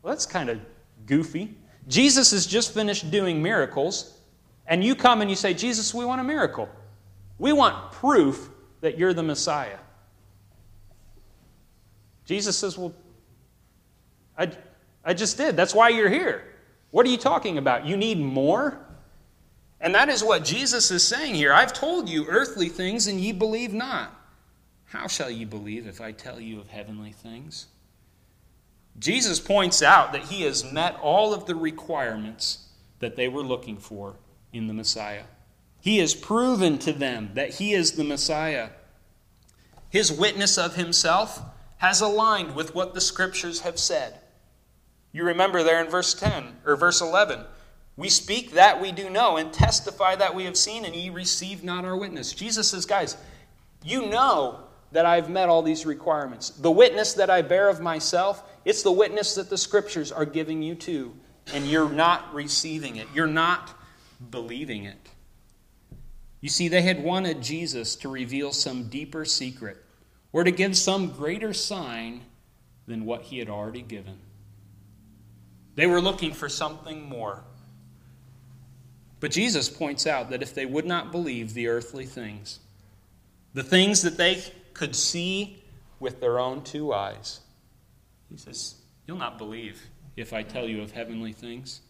Well, 0.02 0.14
that's 0.14 0.26
kind 0.26 0.50
of 0.50 0.62
goofy. 1.08 1.58
Jesus 1.90 2.32
has 2.32 2.46
just 2.46 2.74
finished 2.74 3.12
doing 3.12 3.44
miracles, 3.44 4.18
and 4.66 4.82
you 4.82 4.96
come 4.96 5.20
and 5.20 5.30
you 5.30 5.36
say, 5.36 5.54
Jesus, 5.54 5.94
we 5.94 6.06
want 6.06 6.22
a 6.22 6.24
miracle. 6.24 6.70
We 7.38 7.52
want 7.52 7.92
proof 7.92 8.50
that 8.80 8.98
you're 8.98 9.14
the 9.14 9.24
Messiah. 9.24 9.78
Jesus 12.26 12.58
says, 12.58 12.78
Well, 12.78 12.94
I, 14.38 14.52
I 15.04 15.14
just 15.14 15.38
did. 15.38 15.56
That's 15.56 15.76
why 15.76 15.90
you're 15.90 16.10
here. 16.10 16.44
What 16.92 17.06
are 17.06 17.10
you 17.10 17.18
talking 17.18 17.58
about? 17.58 17.86
You 17.86 17.98
need 17.98 18.20
more? 18.20 18.78
And 19.80 19.96
that 19.96 20.10
is 20.10 20.24
what 20.24 20.44
Jesus 20.46 20.92
is 20.92 21.06
saying 21.06 21.36
here. 21.36 21.52
I've 21.52 21.74
told 21.74 22.08
you 22.08 22.26
earthly 22.28 22.70
things, 22.70 23.08
and 23.08 23.20
ye 23.20 23.32
believe 23.32 23.74
not. 23.74 24.14
How 24.86 25.08
shall 25.08 25.32
ye 25.32 25.46
believe 25.46 25.88
if 25.88 26.02
I 26.02 26.12
tell 26.12 26.40
you 26.40 26.60
of 26.60 26.68
heavenly 26.68 27.14
things? 27.14 27.68
Jesus 29.00 29.40
points 29.40 29.82
out 29.82 30.12
that 30.12 30.26
he 30.26 30.44
has 30.44 30.70
met 30.72 31.00
all 31.02 31.34
of 31.34 31.46
the 31.46 31.56
requirements 31.56 32.68
that 33.00 33.16
they 33.16 33.28
were 33.28 33.42
looking 33.42 33.78
for 33.78 34.16
in 34.54 34.68
the 34.68 34.74
Messiah. 34.74 35.24
He 35.80 35.98
has 36.00 36.14
proven 36.14 36.78
to 36.80 36.94
them 36.94 37.32
that 37.34 37.56
he 37.56 37.74
is 37.74 37.94
the 37.94 38.04
Messiah. 38.04 38.70
His 39.90 40.12
witness 40.12 40.58
of 40.58 40.76
himself 40.76 41.42
has 41.82 42.00
aligned 42.00 42.54
with 42.54 42.76
what 42.76 42.94
the 42.94 43.02
scriptures 43.02 43.62
have 43.62 43.80
said. 43.80 44.14
You 45.12 45.24
remember 45.24 45.64
there 45.64 45.84
in 45.84 45.90
verse 45.90 46.14
10 46.14 46.58
or 46.64 46.76
verse 46.76 47.02
11. 47.02 47.44
We 47.98 48.08
speak 48.08 48.52
that 48.52 48.80
we 48.80 48.92
do 48.92 49.10
know 49.10 49.38
and 49.38 49.52
testify 49.52 50.16
that 50.18 50.36
we 50.36 50.44
have 50.44 50.56
seen, 50.56 50.86
and 50.86 50.96
ye 50.96 51.10
receive 51.10 51.64
not 51.64 51.84
our 51.84 51.98
witness. 51.98 52.34
Jesus 52.34 52.70
says, 52.70 52.86
guys, 52.86 53.18
you 53.84 54.06
know 54.06 54.60
that 54.92 55.08
I've 55.08 55.32
met 55.32 55.50
all 55.50 55.64
these 55.64 55.84
requirements. 55.88 56.52
The 56.52 56.70
witness 56.70 57.14
that 57.14 57.32
I 57.32 57.42
bear 57.42 57.68
of 57.68 57.82
myself, 57.82 58.44
it's 58.64 58.84
the 58.84 58.92
witness 58.92 59.34
that 59.34 59.50
the 59.50 59.58
scriptures 59.58 60.12
are 60.12 60.24
giving 60.24 60.62
you 60.62 60.76
too. 60.76 61.16
and 61.54 61.66
you're 61.66 61.90
not 61.90 62.34
receiving 62.34 62.98
it. 62.98 63.08
You're 63.14 63.28
not 63.28 63.74
believing 64.30 64.86
it. 64.86 65.10
You 66.42 66.50
see, 66.50 66.68
they 66.68 66.82
had 66.82 67.04
wanted 67.04 67.42
Jesus 67.42 67.96
to 67.98 68.10
reveal 68.10 68.52
some 68.52 68.88
deeper 68.88 69.26
secret 69.26 69.84
or 70.34 70.44
to 70.44 70.52
give 70.52 70.78
some 70.78 71.12
greater 71.12 71.54
sign 71.54 72.22
than 72.88 73.06
what 73.06 73.24
he 73.24 73.40
had 73.40 73.50
already 73.50 73.82
given. 73.82 74.18
They 75.76 75.88
were 75.88 76.02
looking 76.02 76.34
for 76.34 76.50
something 76.50 77.08
more. 77.08 77.44
But 79.20 79.32
Jesus 79.32 79.70
points 79.70 80.08
out 80.08 80.32
that 80.32 80.42
if 80.42 80.54
they 80.54 80.66
would 80.66 80.86
not 80.86 81.12
believe 81.12 81.54
the 81.54 81.68
earthly 81.68 82.06
things, 82.06 82.60
the 83.54 83.64
things 83.64 84.02
that 84.02 84.18
they 84.18 84.44
could 84.74 84.96
see 84.96 85.62
with 86.00 86.20
their 86.20 86.40
own 86.40 86.64
two 86.64 86.94
eyes, 86.94 87.40
he 88.30 88.38
says, 88.38 88.76
You'll 89.06 89.18
not 89.18 89.38
believe 89.38 89.82
if 90.16 90.34
I 90.34 90.44
tell 90.44 90.68
you 90.68 90.82
of 90.82 90.92
heavenly 90.92 91.34
things. 91.34 91.82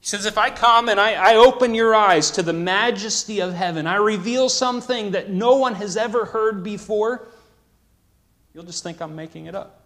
He 0.00 0.06
says, 0.06 0.26
If 0.26 0.36
I 0.36 0.50
come 0.50 0.88
and 0.88 0.98
I, 0.98 1.12
I, 1.12 1.36
open 1.36 1.74
your 1.74 1.94
eyes 1.94 2.32
to 2.32 2.42
the 2.42 2.52
majesty 2.52 3.40
of 3.40 3.54
heaven, 3.54 3.86
I 3.86 3.96
reveal 3.96 4.48
something 4.48 5.12
that 5.12 5.30
no 5.30 5.56
one 5.56 5.76
has 5.76 5.96
ever 5.96 6.24
heard 6.24 6.64
before, 6.64 7.28
you'll 8.54 8.64
just 8.64 8.82
think 8.82 9.00
I'm 9.00 9.14
making 9.14 9.46
it 9.46 9.54
up. 9.54 9.82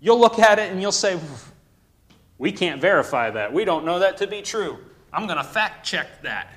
You'll 0.00 0.20
look 0.20 0.38
at 0.38 0.58
it 0.58 0.72
and 0.72 0.80
you'll 0.80 0.92
say, 0.92 1.18
We 2.38 2.52
can't 2.52 2.80
verify 2.80 3.30
that. 3.30 3.52
We 3.52 3.64
don't 3.64 3.84
know 3.84 4.00
that 4.00 4.16
to 4.18 4.26
be 4.26 4.42
true. 4.42 4.78
I'm 5.12 5.26
going 5.26 5.38
to 5.38 5.44
fact 5.44 5.86
check 5.86 6.22
that. 6.22 6.52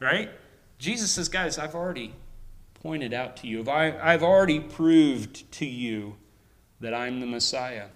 Right? 0.00 0.30
Jesus 0.78 1.10
says, 1.10 1.28
Guys, 1.28 1.58
I've 1.58 1.74
already 1.74 2.14
pointed 2.74 3.12
out 3.14 3.36
to 3.38 3.46
you, 3.46 3.68
I've 3.68 4.22
already 4.22 4.58
proved 4.58 5.50
to 5.52 5.66
you 5.66 6.16
that 6.80 6.92
I'm 6.92 7.20
the 7.20 7.26
Messiah. 7.26 7.86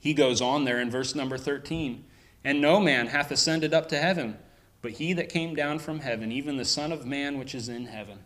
He 0.00 0.14
goes 0.14 0.40
on 0.40 0.64
there 0.64 0.80
in 0.80 0.90
verse 0.90 1.14
number 1.14 1.36
13 1.36 2.04
And 2.42 2.60
no 2.60 2.80
man 2.80 3.08
hath 3.08 3.30
ascended 3.30 3.74
up 3.74 3.88
to 3.90 3.98
heaven, 3.98 4.38
but 4.82 4.92
he 4.92 5.12
that 5.12 5.28
came 5.28 5.54
down 5.54 5.78
from 5.78 6.00
heaven, 6.00 6.32
even 6.32 6.56
the 6.56 6.64
Son 6.64 6.90
of 6.90 7.06
Man 7.06 7.38
which 7.38 7.54
is 7.54 7.68
in 7.68 7.86
heaven. 7.86 8.20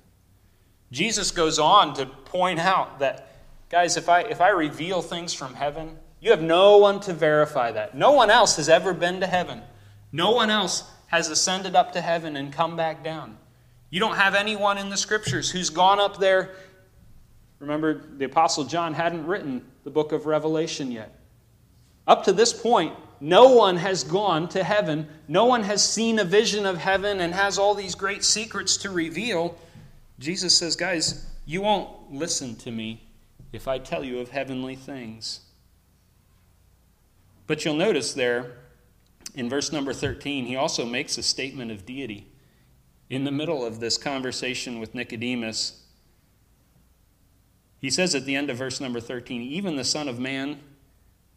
Jesus 0.93 1.33
goes 1.33 1.59
on 1.59 1.95
to 1.95 2.07
point 2.07 2.61
out 2.61 3.01
that, 3.01 3.34
guys, 3.71 3.97
if 3.97 4.09
I, 4.09 4.21
if 4.23 4.41
I 4.41 4.51
reveal 4.51 5.03
things 5.03 5.33
from 5.35 5.55
heaven, 5.55 5.99
you 6.21 6.31
have 6.31 6.43
no 6.43 6.79
one 6.79 7.01
to 7.01 7.13
verify 7.13 7.73
that. 7.73 7.95
No 7.95 8.13
one 8.13 8.31
else 8.31 8.57
has 8.57 8.69
ever 8.69 8.95
been 8.95 9.21
to 9.21 9.27
heaven. 9.27 9.63
No 10.11 10.31
one 10.31 10.51
else 10.51 10.85
has 11.09 11.29
ascended 11.29 11.77
up 11.77 11.93
to 11.93 12.01
heaven 12.01 12.37
and 12.37 12.53
come 12.53 12.77
back 12.77 13.05
down. 13.05 13.37
You 13.91 14.01
don't 14.01 14.17
have 14.17 14.35
anyone 14.35 14.79
in 14.79 14.91
the 14.91 14.97
scriptures 14.97 15.51
who's 15.51 15.71
gone 15.71 16.01
up 16.01 16.19
there. 16.19 16.55
Remember, 17.59 18.03
the 18.17 18.25
Apostle 18.25 18.65
John 18.65 18.95
hadn't 18.95 19.27
written 19.27 19.65
the 19.85 19.91
book 19.91 20.13
of 20.13 20.27
Revelation 20.27 20.91
yet. 20.91 21.15
Up 22.07 22.25
to 22.25 22.33
this 22.33 22.53
point, 22.53 22.95
no 23.21 23.51
one 23.51 23.77
has 23.77 24.05
gone 24.05 24.49
to 24.51 24.65
heaven. 24.65 25.09
No 25.29 25.45
one 25.45 25.63
has 25.63 25.89
seen 25.89 26.19
a 26.19 26.25
vision 26.25 26.67
of 26.67 26.79
heaven 26.79 27.21
and 27.21 27.33
has 27.33 27.59
all 27.59 27.75
these 27.75 27.95
great 27.95 28.25
secrets 28.25 28.77
to 28.79 28.91
reveal. 28.91 29.57
Jesus 30.19 30.57
says, 30.57 30.77
Guys, 30.77 31.27
you 31.47 31.63
won't 31.63 32.13
listen 32.13 32.57
to 32.57 32.71
me 32.71 33.07
if 33.55 33.69
I 33.69 33.79
tell 33.79 34.03
you 34.03 34.19
of 34.19 34.31
heavenly 34.31 34.75
things. 34.75 35.41
But 37.47 37.65
you'll 37.65 37.77
notice 37.77 38.13
there, 38.13 38.57
in 39.37 39.49
verse 39.49 39.71
number 39.71 39.93
13, 39.93 40.47
he 40.47 40.57
also 40.57 40.85
makes 40.85 41.17
a 41.19 41.23
statement 41.23 41.71
of 41.71 41.87
deity. 41.87 42.27
In 43.09 43.23
the 43.23 43.31
middle 43.31 43.65
of 43.65 43.79
this 43.79 43.97
conversation 43.97 44.81
with 44.81 44.95
Nicodemus, 44.95 45.85
he 47.79 47.91
says 47.91 48.15
at 48.17 48.25
the 48.25 48.35
end 48.35 48.51
of 48.51 48.57
verse 48.57 48.81
number 48.81 48.99
13, 48.99 49.43
Even 49.43 49.77
the 49.77 49.85
Son 49.85 50.09
of 50.09 50.19
Man, 50.19 50.59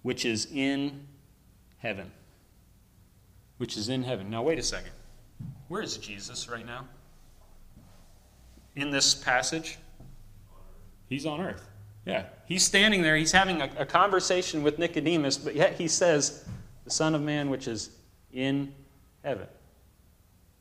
which 0.02 0.26
is 0.26 0.48
in 0.52 1.06
heaven. 1.78 2.12
Which 3.58 3.78
is 3.78 3.90
in 3.90 4.02
heaven. 4.02 4.30
Now, 4.32 4.42
wait 4.42 4.58
a 4.58 4.64
second. 4.64 4.92
Where 5.68 5.84
is 5.84 5.98
Jesus 5.98 6.50
right 6.50 6.66
now? 6.66 6.88
In 8.76 8.90
this 8.90 9.14
passage? 9.14 9.78
He's 11.10 11.26
on 11.26 11.42
earth. 11.42 11.68
Yeah. 12.08 12.24
He's 12.46 12.64
standing 12.64 13.02
there. 13.02 13.18
He's 13.18 13.34
having 13.34 13.62
a, 13.62 13.70
a 13.80 13.86
conversation 13.86 14.64
with 14.64 14.80
Nicodemus, 14.80 15.38
but 15.38 15.56
yet 15.56 15.74
he 15.74 15.90
says, 15.90 16.46
the 16.86 16.90
Son 16.90 17.14
of 17.14 17.22
Man 17.22 17.50
which 17.50 17.68
is 17.68 17.90
in 18.32 18.74
heaven. 19.26 19.48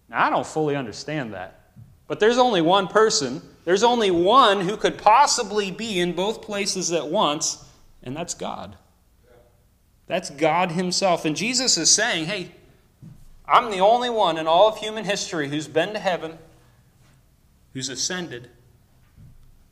Now, 0.09 0.26
I 0.26 0.30
don't 0.30 0.46
fully 0.46 0.74
understand 0.74 1.32
that. 1.35 1.70
But 2.09 2.18
there's 2.18 2.38
only 2.38 2.62
one 2.62 2.88
person, 2.88 3.40
there's 3.64 3.85
only 3.85 4.11
one 4.11 4.61
who 4.61 4.76
could 4.76 4.98
possibly 4.98 5.70
be 5.70 6.00
in 6.00 6.14
both 6.14 6.42
places 6.42 6.90
at 6.90 7.09
once, 7.09 7.64
and 8.02 8.16
that's 8.16 8.35
God. 8.35 8.76
That's 10.09 10.30
God 10.30 10.72
Himself. 10.72 11.24
And 11.24 11.37
Jesus 11.37 11.78
is 11.78 11.90
saying, 11.90 12.26
hey, 12.26 12.52
I'm 13.46 13.70
the 13.70 13.78
only 13.78 14.11
one 14.11 14.37
in 14.37 14.48
all 14.48 14.68
of 14.68 14.78
human 14.78 15.04
history 15.04 15.48
who's 15.48 15.68
been 15.68 15.92
to 15.92 16.00
heaven, 16.00 16.38
who's 17.72 17.88
ascended, 17.88 18.50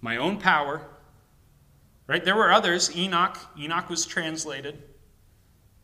my 0.01 0.17
own 0.17 0.39
power. 0.39 0.83
Right? 2.07 2.25
There 2.25 2.37
were 2.37 2.53
others. 2.53 2.95
Enoch, 2.95 3.39
Enoch 3.59 3.89
was 3.89 4.05
translated 4.07 4.83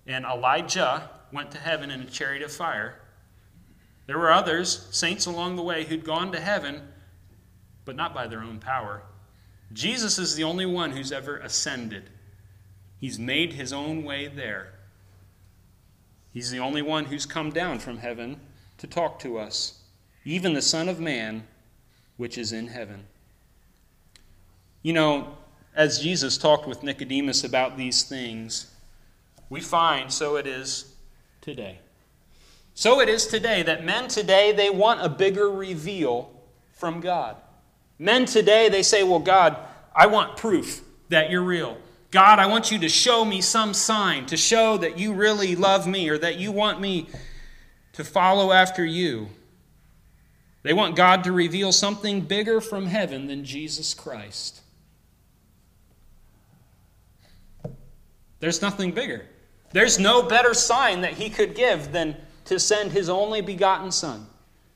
and 0.06 0.24
Elijah 0.24 1.08
went 1.32 1.50
to 1.52 1.58
heaven 1.58 1.90
in 1.90 2.00
a 2.00 2.06
chariot 2.06 2.42
of 2.42 2.52
fire. 2.52 2.96
There 4.06 4.18
were 4.18 4.32
others, 4.32 4.88
saints 4.90 5.26
along 5.26 5.56
the 5.56 5.62
way, 5.62 5.84
who'd 5.84 6.04
gone 6.04 6.32
to 6.32 6.40
heaven, 6.40 6.82
but 7.84 7.96
not 7.96 8.12
by 8.12 8.26
their 8.26 8.42
own 8.42 8.58
power. 8.58 9.02
Jesus 9.72 10.18
is 10.18 10.34
the 10.34 10.42
only 10.42 10.66
one 10.66 10.90
who's 10.90 11.12
ever 11.12 11.36
ascended. 11.38 12.10
He's 12.98 13.18
made 13.18 13.52
his 13.52 13.72
own 13.72 14.02
way 14.02 14.26
there. 14.26 14.72
He's 16.32 16.50
the 16.50 16.58
only 16.58 16.82
one 16.82 17.04
who's 17.04 17.26
come 17.26 17.50
down 17.50 17.78
from 17.78 17.98
heaven 17.98 18.40
to 18.78 18.86
talk 18.86 19.20
to 19.20 19.38
us, 19.38 19.80
even 20.24 20.54
the 20.54 20.62
Son 20.62 20.88
of 20.88 20.98
Man, 20.98 21.46
which 22.16 22.36
is 22.36 22.52
in 22.52 22.66
heaven. 22.66 23.06
You 24.82 24.92
know, 24.92 25.36
as 25.74 26.00
Jesus 26.00 26.36
talked 26.36 26.66
with 26.66 26.82
Nicodemus 26.82 27.44
about 27.44 27.76
these 27.76 28.02
things, 28.02 28.70
we 29.48 29.60
find 29.60 30.12
so 30.12 30.36
it 30.36 30.46
is 30.46 30.94
today. 31.40 31.78
So 32.74 33.00
it 33.00 33.08
is 33.08 33.26
today 33.26 33.62
that 33.62 33.84
men 33.84 34.08
today, 34.08 34.52
they 34.52 34.70
want 34.70 35.04
a 35.04 35.08
bigger 35.08 35.50
reveal 35.50 36.30
from 36.72 37.00
God. 37.00 37.36
Men 37.98 38.24
today, 38.24 38.68
they 38.68 38.82
say, 38.82 39.02
Well, 39.02 39.18
God, 39.18 39.56
I 39.94 40.06
want 40.06 40.36
proof 40.36 40.82
that 41.10 41.30
you're 41.30 41.42
real. 41.42 41.76
God, 42.10 42.38
I 42.38 42.46
want 42.46 42.72
you 42.72 42.78
to 42.80 42.88
show 42.88 43.24
me 43.24 43.40
some 43.40 43.74
sign 43.74 44.26
to 44.26 44.36
show 44.36 44.76
that 44.78 44.98
you 44.98 45.12
really 45.12 45.54
love 45.54 45.86
me 45.86 46.08
or 46.08 46.18
that 46.18 46.38
you 46.38 46.50
want 46.50 46.80
me 46.80 47.08
to 47.92 48.02
follow 48.02 48.50
after 48.50 48.84
you. 48.84 49.28
They 50.62 50.72
want 50.72 50.96
God 50.96 51.24
to 51.24 51.32
reveal 51.32 51.72
something 51.72 52.22
bigger 52.22 52.60
from 52.60 52.86
heaven 52.86 53.28
than 53.28 53.44
Jesus 53.44 53.94
Christ. 53.94 54.60
There's 58.40 58.60
nothing 58.62 58.92
bigger. 58.92 59.26
There's 59.72 59.98
no 59.98 60.22
better 60.22 60.54
sign 60.54 61.02
that 61.02 61.14
he 61.14 61.30
could 61.30 61.54
give 61.54 61.92
than 61.92 62.16
to 62.46 62.58
send 62.58 62.92
his 62.92 63.08
only 63.08 63.40
begotten 63.40 63.92
Son, 63.92 64.26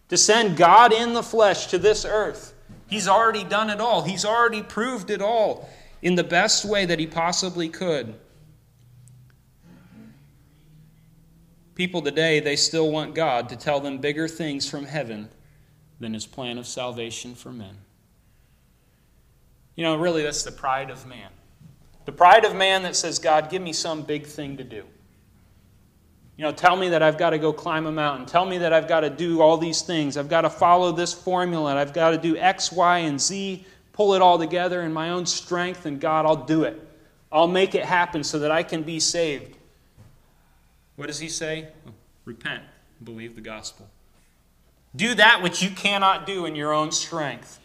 to 0.08 0.16
send 0.16 0.56
God 0.56 0.92
in 0.92 1.14
the 1.14 1.22
flesh 1.22 1.66
to 1.68 1.78
this 1.78 2.04
earth. 2.04 2.54
He's 2.86 3.08
already 3.08 3.42
done 3.42 3.70
it 3.70 3.80
all, 3.80 4.02
he's 4.02 4.24
already 4.24 4.62
proved 4.62 5.10
it 5.10 5.20
all 5.20 5.68
in 6.02 6.14
the 6.14 6.24
best 6.24 6.64
way 6.64 6.84
that 6.86 6.98
he 6.98 7.06
possibly 7.06 7.68
could. 7.68 8.14
People 11.74 12.02
today, 12.02 12.38
they 12.38 12.54
still 12.54 12.92
want 12.92 13.16
God 13.16 13.48
to 13.48 13.56
tell 13.56 13.80
them 13.80 13.98
bigger 13.98 14.28
things 14.28 14.70
from 14.70 14.84
heaven 14.84 15.28
than 15.98 16.14
his 16.14 16.26
plan 16.26 16.58
of 16.58 16.68
salvation 16.68 17.34
for 17.34 17.50
men. 17.50 17.76
You 19.74 19.82
know, 19.82 19.96
really, 19.96 20.22
that's 20.22 20.44
the 20.44 20.52
pride 20.52 20.90
of 20.90 21.04
man. 21.04 21.30
The 22.04 22.12
pride 22.12 22.44
of 22.44 22.54
man 22.54 22.82
that 22.82 22.96
says, 22.96 23.18
God, 23.18 23.50
give 23.50 23.62
me 23.62 23.72
some 23.72 24.02
big 24.02 24.26
thing 24.26 24.56
to 24.58 24.64
do. 24.64 24.84
You 26.36 26.42
know, 26.42 26.52
tell 26.52 26.76
me 26.76 26.88
that 26.88 27.02
I've 27.02 27.16
got 27.16 27.30
to 27.30 27.38
go 27.38 27.52
climb 27.52 27.86
a 27.86 27.92
mountain. 27.92 28.26
Tell 28.26 28.44
me 28.44 28.58
that 28.58 28.72
I've 28.72 28.88
got 28.88 29.00
to 29.00 29.10
do 29.10 29.40
all 29.40 29.56
these 29.56 29.82
things. 29.82 30.16
I've 30.16 30.28
got 30.28 30.42
to 30.42 30.50
follow 30.50 30.90
this 30.90 31.14
formula. 31.14 31.76
I've 31.76 31.92
got 31.92 32.10
to 32.10 32.18
do 32.18 32.36
X, 32.36 32.72
Y, 32.72 32.98
and 32.98 33.20
Z, 33.20 33.64
pull 33.92 34.14
it 34.14 34.20
all 34.22 34.38
together 34.38 34.82
in 34.82 34.92
my 34.92 35.10
own 35.10 35.26
strength, 35.26 35.86
and 35.86 36.00
God, 36.00 36.26
I'll 36.26 36.44
do 36.44 36.64
it. 36.64 36.80
I'll 37.30 37.48
make 37.48 37.74
it 37.74 37.84
happen 37.84 38.24
so 38.24 38.40
that 38.40 38.50
I 38.50 38.62
can 38.64 38.82
be 38.82 38.98
saved. 38.98 39.56
What 40.96 41.06
does 41.06 41.20
he 41.20 41.28
say? 41.28 41.68
Repent, 42.24 42.62
believe 43.02 43.34
the 43.34 43.40
gospel. 43.40 43.88
Do 44.96 45.14
that 45.14 45.42
which 45.42 45.62
you 45.62 45.70
cannot 45.70 46.26
do 46.26 46.46
in 46.46 46.54
your 46.54 46.72
own 46.72 46.92
strength. 46.92 47.60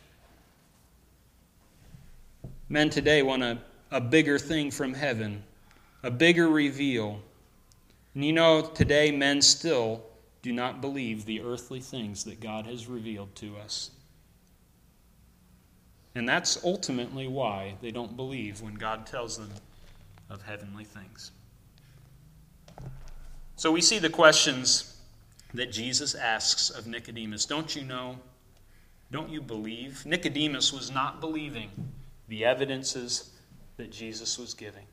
Men 2.68 2.90
today 2.90 3.22
want 3.24 3.44
a, 3.44 3.58
a 3.92 4.02
bigger 4.02 4.38
thing 4.38 4.72
from 4.72 4.94
heaven, 4.94 5.44
a 6.04 6.12
bigger 6.12 6.48
reveal. 6.48 7.20
And 8.14 8.24
you 8.24 8.34
know, 8.34 8.62
today 8.62 9.12
men 9.12 9.42
still 9.42 10.04
do 10.42 10.54
not 10.54 10.82
believe 10.82 11.26
the 11.26 11.42
earthly 11.42 11.80
things 11.80 12.24
that 12.24 12.40
God 12.40 12.66
has 12.66 12.88
revealed 12.88 13.36
to 13.36 13.58
us. 13.58 13.92
And 16.16 16.28
that's 16.28 16.64
ultimately 16.64 17.28
why 17.28 17.76
they 17.82 17.92
don't 17.92 18.16
believe 18.16 18.62
when 18.62 18.76
God 18.76 19.06
tells 19.06 19.38
them 19.38 19.52
of 20.30 20.42
heavenly 20.42 20.84
things. 20.84 21.32
So 23.56 23.72
we 23.72 23.82
see 23.82 24.00
the 24.00 24.10
questions 24.10 24.98
that 25.54 25.72
Jesus 25.72 26.16
asks 26.16 26.70
of 26.70 26.88
Nicodemus. 26.88 27.46
Don't 27.46 27.76
you 27.76 27.84
know? 27.84 28.18
Don't 29.12 29.30
you 29.30 29.42
believe? 29.42 30.06
Nicodemus 30.06 30.72
was 30.72 30.92
not 30.92 31.20
believing 31.20 31.70
the 32.28 32.46
evidences 32.46 33.32
that 33.80 33.92
Jesus 33.92 34.38
was 34.38 34.54
giving. 34.54 34.84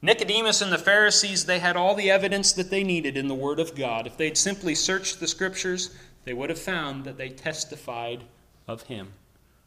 Nicodemus 0.00 0.62
and 0.62 0.72
the 0.72 0.78
Pharisees, 0.78 1.44
they 1.44 1.58
had 1.58 1.76
all 1.76 1.96
the 1.96 2.08
evidence 2.08 2.52
that 2.52 2.70
they 2.70 2.84
needed 2.84 3.16
in 3.16 3.26
the 3.26 3.34
Word 3.34 3.58
of 3.58 3.74
God. 3.74 4.06
If 4.06 4.16
they'd 4.16 4.38
simply 4.38 4.76
searched 4.76 5.18
the 5.18 5.26
Scriptures, 5.26 5.92
they 6.24 6.32
would 6.32 6.48
have 6.48 6.58
found 6.58 7.04
that 7.04 7.18
they 7.18 7.30
testified 7.30 8.22
of 8.68 8.82
Him. 8.84 9.12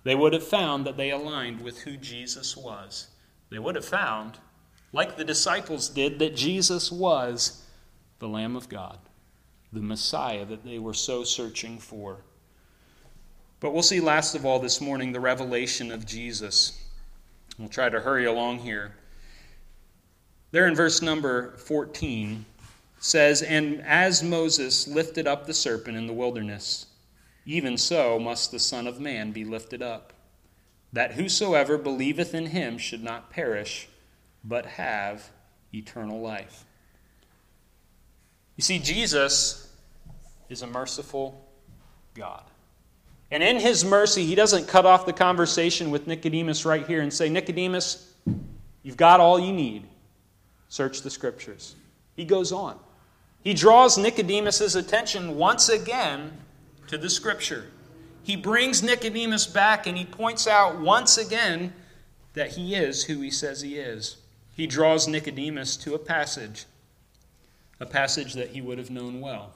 They 0.05 0.15
would 0.15 0.31
have 0.31 0.47
found 0.47 0.85
that 0.85 0.95
they 0.95 1.11
aligned 1.11 1.61
with 1.61 1.81
who 1.81 1.97
Jesus 1.97 2.55
was. 2.55 3.09
They 3.49 3.59
would 3.59 3.75
have 3.75 3.83
found, 3.83 4.37
like 4.93 5.17
the 5.17 5.25
disciples 5.25 5.89
did, 5.89 6.17
that 6.19 6.37
Jesus 6.37 6.93
was 6.93 7.65
the 8.19 8.29
Lamb 8.29 8.55
of 8.55 8.69
God, 8.69 8.99
the 9.73 9.81
Messiah 9.81 10.45
that 10.45 10.63
they 10.63 10.79
were 10.79 10.93
so 10.93 11.25
searching 11.25 11.77
for. 11.77 12.23
But 13.59 13.73
we'll 13.73 13.83
see 13.83 13.99
last 13.99 14.33
of 14.33 14.45
all 14.45 14.59
this 14.59 14.79
morning 14.79 15.11
the 15.11 15.19
revelation 15.19 15.91
of 15.91 16.05
Jesus. 16.05 16.81
We'll 17.57 17.69
try 17.69 17.89
to 17.89 17.99
hurry 17.99 18.25
along 18.25 18.59
here. 18.59 18.95
There 20.51 20.67
in 20.67 20.75
verse 20.75 21.01
number 21.01 21.55
14 21.57 22.45
says, 22.99 23.41
And 23.41 23.81
as 23.81 24.21
Moses 24.21 24.87
lifted 24.87 25.27
up 25.27 25.45
the 25.45 25.53
serpent 25.53 25.97
in 25.97 26.07
the 26.07 26.13
wilderness, 26.13 26.87
even 27.45 27.77
so 27.77 28.19
must 28.19 28.51
the 28.51 28.59
Son 28.59 28.85
of 28.87 28.99
Man 28.99 29.31
be 29.31 29.45
lifted 29.45 29.81
up, 29.81 30.13
that 30.93 31.13
whosoever 31.13 31.77
believeth 31.77 32.33
in 32.33 32.47
him 32.47 32.77
should 32.77 33.03
not 33.03 33.29
perish, 33.29 33.87
but 34.43 34.65
have 34.65 35.31
eternal 35.73 36.19
life. 36.19 36.65
You 38.57 38.63
see, 38.63 38.79
Jesus 38.79 39.73
is 40.49 40.61
a 40.61 40.67
merciful 40.67 41.49
God. 42.13 42.43
And 43.31 43.41
in 43.41 43.57
his 43.57 43.85
mercy, 43.85 44.25
he 44.25 44.35
doesn't 44.35 44.67
cut 44.67 44.85
off 44.85 45.05
the 45.05 45.13
conversation 45.13 45.89
with 45.89 46.05
Nicodemus 46.05 46.65
right 46.65 46.85
here 46.85 47.01
and 47.01 47.13
say, 47.13 47.29
Nicodemus, 47.29 48.13
you've 48.83 48.97
got 48.97 49.21
all 49.21 49.39
you 49.39 49.53
need. 49.53 49.87
Search 50.67 51.01
the 51.01 51.09
scriptures. 51.09 51.75
He 52.15 52.25
goes 52.25 52.51
on. 52.51 52.77
He 53.41 53.53
draws 53.53 53.97
Nicodemus's 53.97 54.75
attention 54.75 55.37
once 55.37 55.69
again 55.69 56.31
to 56.87 56.97
the 56.97 57.09
scripture. 57.09 57.65
He 58.23 58.35
brings 58.35 58.83
Nicodemus 58.83 59.47
back 59.47 59.87
and 59.87 59.97
he 59.97 60.05
points 60.05 60.45
out 60.45 60.79
once 60.79 61.17
again 61.17 61.73
that 62.33 62.51
he 62.51 62.75
is 62.75 63.05
who 63.05 63.21
he 63.21 63.31
says 63.31 63.61
he 63.61 63.77
is. 63.77 64.17
He 64.53 64.67
draws 64.67 65.07
Nicodemus 65.07 65.77
to 65.77 65.95
a 65.95 65.99
passage, 65.99 66.65
a 67.79 67.85
passage 67.85 68.33
that 68.33 68.49
he 68.49 68.61
would 68.61 68.77
have 68.77 68.91
known 68.91 69.21
well. 69.21 69.53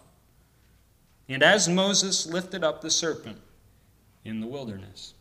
And 1.27 1.43
as 1.43 1.67
Moses 1.67 2.25
lifted 2.25 2.63
up 2.63 2.81
the 2.81 2.89
serpent 2.89 3.39
in 4.25 4.41
the 4.41 4.47
wilderness, 4.47 5.13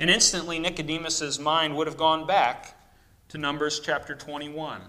and 0.00 0.08
instantly 0.08 0.58
Nicodemus's 0.58 1.38
mind 1.38 1.76
would 1.76 1.86
have 1.86 1.98
gone 1.98 2.26
back 2.26 2.76
to 3.28 3.36
Numbers 3.36 3.80
chapter 3.80 4.14
21 4.14 4.80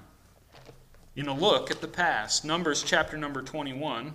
in 1.16 1.28
a 1.28 1.34
look 1.34 1.70
at 1.70 1.82
the 1.82 1.88
past. 1.88 2.46
Numbers 2.46 2.82
chapter 2.82 3.18
number 3.18 3.42
21. 3.42 4.14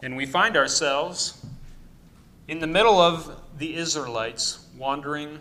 And 0.00 0.16
we 0.16 0.26
find 0.26 0.56
ourselves 0.56 1.44
in 2.48 2.60
the 2.60 2.66
middle 2.66 2.98
of 2.98 3.30
the 3.58 3.76
Israelites 3.76 4.66
wandering 4.76 5.38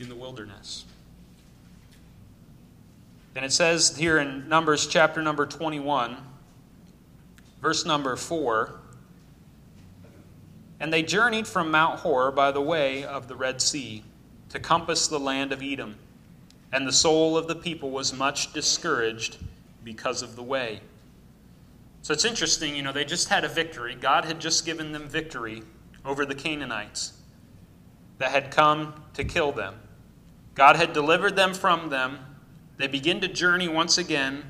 in 0.00 0.08
the 0.08 0.14
wilderness. 0.14 0.86
And 3.36 3.44
it 3.44 3.52
says 3.52 3.96
here 3.96 4.18
in 4.18 4.48
Numbers 4.48 4.86
chapter 4.86 5.22
number 5.22 5.44
21, 5.44 6.16
verse 7.60 7.84
number 7.84 8.16
4 8.16 8.72
And 10.80 10.92
they 10.92 11.02
journeyed 11.02 11.46
from 11.46 11.70
Mount 11.70 12.00
Hor 12.00 12.32
by 12.32 12.50
the 12.50 12.62
way 12.62 13.04
of 13.04 13.28
the 13.28 13.36
Red 13.36 13.60
Sea 13.60 14.02
to 14.48 14.58
compass 14.58 15.06
the 15.06 15.20
land 15.20 15.52
of 15.52 15.62
Edom. 15.62 15.96
And 16.72 16.86
the 16.86 16.92
soul 16.92 17.36
of 17.36 17.46
the 17.46 17.54
people 17.54 17.90
was 17.90 18.12
much 18.12 18.52
discouraged 18.52 19.38
because 19.84 20.22
of 20.22 20.34
the 20.34 20.42
way. 20.42 20.80
So 22.02 22.12
it's 22.12 22.24
interesting, 22.24 22.74
you 22.74 22.82
know, 22.82 22.92
they 22.92 23.04
just 23.04 23.28
had 23.28 23.44
a 23.44 23.48
victory. 23.48 23.94
God 23.94 24.24
had 24.24 24.40
just 24.40 24.64
given 24.64 24.92
them 24.92 25.08
victory 25.08 25.62
over 26.04 26.24
the 26.24 26.34
Canaanites 26.34 27.12
that 28.18 28.30
had 28.30 28.50
come 28.50 28.94
to 29.14 29.24
kill 29.24 29.52
them. 29.52 29.74
God 30.54 30.76
had 30.76 30.92
delivered 30.92 31.36
them 31.36 31.54
from 31.54 31.88
them 31.88 32.18
they 32.78 32.86
begin 32.86 33.20
to 33.20 33.28
journey 33.28 33.66
once 33.66 33.98
again, 33.98 34.44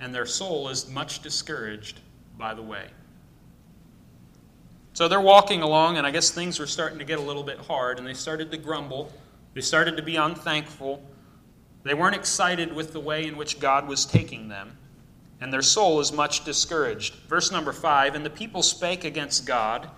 and 0.00 0.14
their 0.14 0.26
soul 0.26 0.68
is 0.68 0.88
much 0.88 1.22
discouraged 1.22 1.98
by 2.38 2.54
the 2.54 2.62
way. 2.62 2.88
So 4.92 5.08
they're 5.08 5.20
walking 5.20 5.62
along, 5.62 5.96
and 5.96 6.06
I 6.06 6.10
guess 6.10 6.30
things 6.30 6.58
were 6.58 6.66
starting 6.66 6.98
to 6.98 7.04
get 7.04 7.18
a 7.18 7.22
little 7.22 7.42
bit 7.42 7.58
hard, 7.58 7.98
and 7.98 8.06
they 8.06 8.14
started 8.14 8.50
to 8.50 8.58
grumble. 8.58 9.10
They 9.54 9.62
started 9.62 9.96
to 9.96 10.02
be 10.02 10.16
unthankful. 10.16 11.02
They 11.84 11.94
weren't 11.94 12.16
excited 12.16 12.72
with 12.74 12.92
the 12.92 13.00
way 13.00 13.26
in 13.26 13.38
which 13.38 13.60
God 13.60 13.88
was 13.88 14.04
taking 14.04 14.48
them, 14.48 14.76
and 15.40 15.50
their 15.50 15.62
soul 15.62 16.00
is 16.00 16.12
much 16.12 16.44
discouraged. 16.44 17.14
Verse 17.28 17.50
number 17.50 17.72
five 17.72 18.14
And 18.14 18.26
the 18.26 18.30
people 18.30 18.62
spake 18.62 19.04
against 19.04 19.46
God 19.46 19.88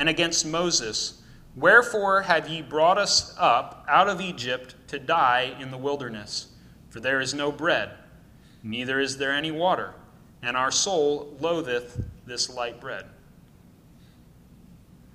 and 0.00 0.08
against 0.08 0.44
Moses 0.44 1.20
Wherefore 1.56 2.22
have 2.22 2.48
ye 2.48 2.62
brought 2.62 2.98
us 2.98 3.34
up 3.38 3.84
out 3.88 4.08
of 4.08 4.20
Egypt 4.20 4.74
to 4.88 4.98
die 4.98 5.56
in 5.58 5.70
the 5.70 5.76
wilderness? 5.76 6.48
For 6.90 7.00
there 7.00 7.20
is 7.20 7.34
no 7.34 7.50
bread, 7.50 7.90
neither 8.62 9.00
is 9.00 9.18
there 9.18 9.32
any 9.32 9.50
water, 9.50 9.94
and 10.42 10.56
our 10.56 10.70
soul 10.70 11.36
loatheth 11.40 12.02
this 12.24 12.48
light 12.48 12.80
bread. 12.80 13.06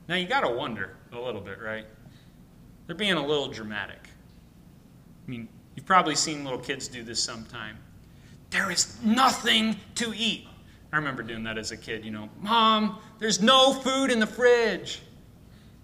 Now 0.08 0.16
you 0.16 0.28
got 0.28 0.42
to 0.42 0.52
wonder 0.52 0.96
a 1.12 1.20
little 1.20 1.42
bit, 1.42 1.62
right? 1.62 1.86
They're 2.86 2.96
being 2.96 3.14
a 3.14 3.26
little 3.26 3.48
dramatic. 3.48 4.10
I 5.26 5.32
mean, 5.32 5.48
you've 5.76 5.86
probably 5.86 6.16
seen 6.16 6.44
little 6.44 6.60
kids 6.60 6.88
do 6.88 7.02
this 7.02 7.24
sometime. 7.24 7.78
There 8.52 8.70
is 8.70 8.98
nothing 9.02 9.78
to 9.96 10.14
eat. 10.16 10.48
I 10.96 10.98
remember 10.98 11.24
doing 11.24 11.44
that 11.44 11.58
as 11.58 11.74
a 11.74 11.78
kid, 11.78 12.06
you 12.06 12.12
know. 12.12 12.30
Mom, 12.40 13.00
there's 13.20 13.42
no 13.42 13.74
food 13.74 14.10
in 14.10 14.20
the 14.22 14.26
fridge. 14.26 15.02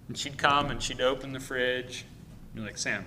And 0.08 0.18
she'd 0.18 0.38
come 0.38 0.72
and 0.72 0.82
she'd 0.82 1.02
open 1.02 1.34
the 1.34 1.40
fridge. 1.42 2.06
You're 2.56 2.64
like, 2.64 2.78
Sam, 2.78 3.04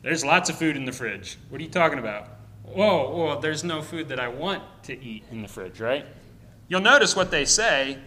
there's 0.00 0.24
lots 0.24 0.48
of 0.48 0.56
food 0.56 0.74
in 0.74 0.86
the 0.86 0.92
fridge. 0.92 1.36
What 1.50 1.60
are 1.60 1.64
you 1.64 1.68
talking 1.68 1.98
about? 1.98 2.28
Whoa, 2.62 3.10
whoa, 3.10 3.40
there's 3.42 3.62
no 3.62 3.82
food 3.82 4.08
that 4.08 4.18
I 4.18 4.28
want 4.28 4.62
to 4.84 4.98
eat 4.98 5.24
in 5.30 5.42
the 5.42 5.48
fridge, 5.48 5.80
right? 5.80 6.06
You'll 6.68 6.80
notice 6.80 7.14
what 7.14 7.30
they 7.30 7.44
say. 7.44 7.98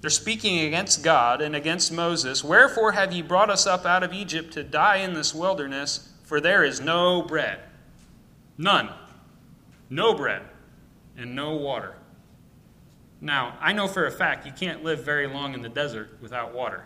They're 0.00 0.10
speaking 0.10 0.60
against 0.60 1.02
God 1.02 1.42
and 1.42 1.56
against 1.56 1.90
Moses. 1.90 2.44
Wherefore 2.44 2.92
have 2.92 3.12
ye 3.12 3.22
brought 3.22 3.50
us 3.50 3.66
up 3.66 3.84
out 3.84 4.04
of 4.04 4.12
Egypt 4.12 4.52
to 4.52 4.62
die 4.62 4.98
in 4.98 5.12
this 5.12 5.34
wilderness? 5.34 6.12
For 6.22 6.40
there 6.40 6.62
is 6.62 6.80
no 6.80 7.22
bread. 7.22 7.58
None. 8.56 8.90
No 9.90 10.14
bread 10.14 10.42
and 11.18 11.34
no 11.34 11.54
water. 11.54 11.96
Now, 13.20 13.58
I 13.60 13.72
know 13.72 13.88
for 13.88 14.06
a 14.06 14.10
fact 14.10 14.46
you 14.46 14.52
can't 14.52 14.84
live 14.84 15.04
very 15.04 15.26
long 15.26 15.52
in 15.52 15.60
the 15.60 15.68
desert 15.68 16.16
without 16.22 16.54
water. 16.54 16.84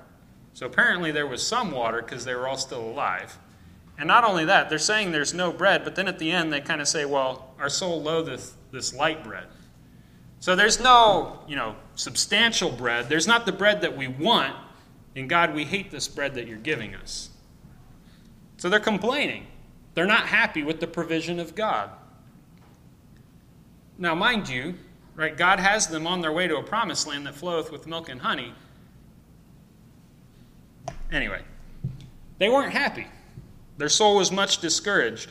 So 0.54 0.66
apparently 0.66 1.12
there 1.12 1.26
was 1.26 1.46
some 1.46 1.70
water 1.70 2.02
because 2.02 2.24
they 2.24 2.34
were 2.34 2.48
all 2.48 2.56
still 2.56 2.82
alive. 2.82 3.38
And 3.98 4.08
not 4.08 4.24
only 4.24 4.46
that, 4.46 4.68
they're 4.68 4.78
saying 4.78 5.12
there's 5.12 5.34
no 5.34 5.52
bread, 5.52 5.84
but 5.84 5.94
then 5.94 6.08
at 6.08 6.18
the 6.18 6.32
end 6.32 6.52
they 6.52 6.60
kind 6.60 6.80
of 6.80 6.88
say, 6.88 7.04
well, 7.04 7.54
our 7.58 7.68
soul 7.68 8.02
loatheth 8.02 8.56
this 8.70 8.94
light 8.94 9.22
bread. 9.22 9.44
So 10.40 10.56
there's 10.56 10.80
no, 10.80 11.38
you 11.46 11.54
know, 11.54 11.76
substantial 11.94 12.70
bread. 12.70 13.08
There's 13.08 13.28
not 13.28 13.46
the 13.46 13.52
bread 13.52 13.82
that 13.82 13.96
we 13.96 14.08
want. 14.08 14.56
And 15.14 15.28
God, 15.28 15.54
we 15.54 15.64
hate 15.64 15.90
this 15.90 16.08
bread 16.08 16.34
that 16.34 16.48
you're 16.48 16.56
giving 16.56 16.94
us. 16.94 17.30
So 18.56 18.68
they're 18.68 18.80
complaining. 18.80 19.46
They're 19.94 20.06
not 20.06 20.26
happy 20.26 20.62
with 20.62 20.80
the 20.80 20.86
provision 20.86 21.38
of 21.38 21.54
God. 21.54 21.90
Now, 24.02 24.14
mind 24.14 24.48
you, 24.48 24.74
Right? 25.14 25.36
God 25.36 25.60
has 25.60 25.88
them 25.88 26.06
on 26.06 26.20
their 26.20 26.32
way 26.32 26.48
to 26.48 26.56
a 26.56 26.62
promised 26.62 27.06
land 27.06 27.26
that 27.26 27.34
floweth 27.34 27.70
with 27.70 27.86
milk 27.86 28.08
and 28.08 28.20
honey. 28.20 28.52
Anyway, 31.10 31.42
they 32.38 32.48
weren't 32.48 32.72
happy. 32.72 33.06
Their 33.76 33.90
soul 33.90 34.16
was 34.16 34.32
much 34.32 34.58
discouraged. 34.58 35.30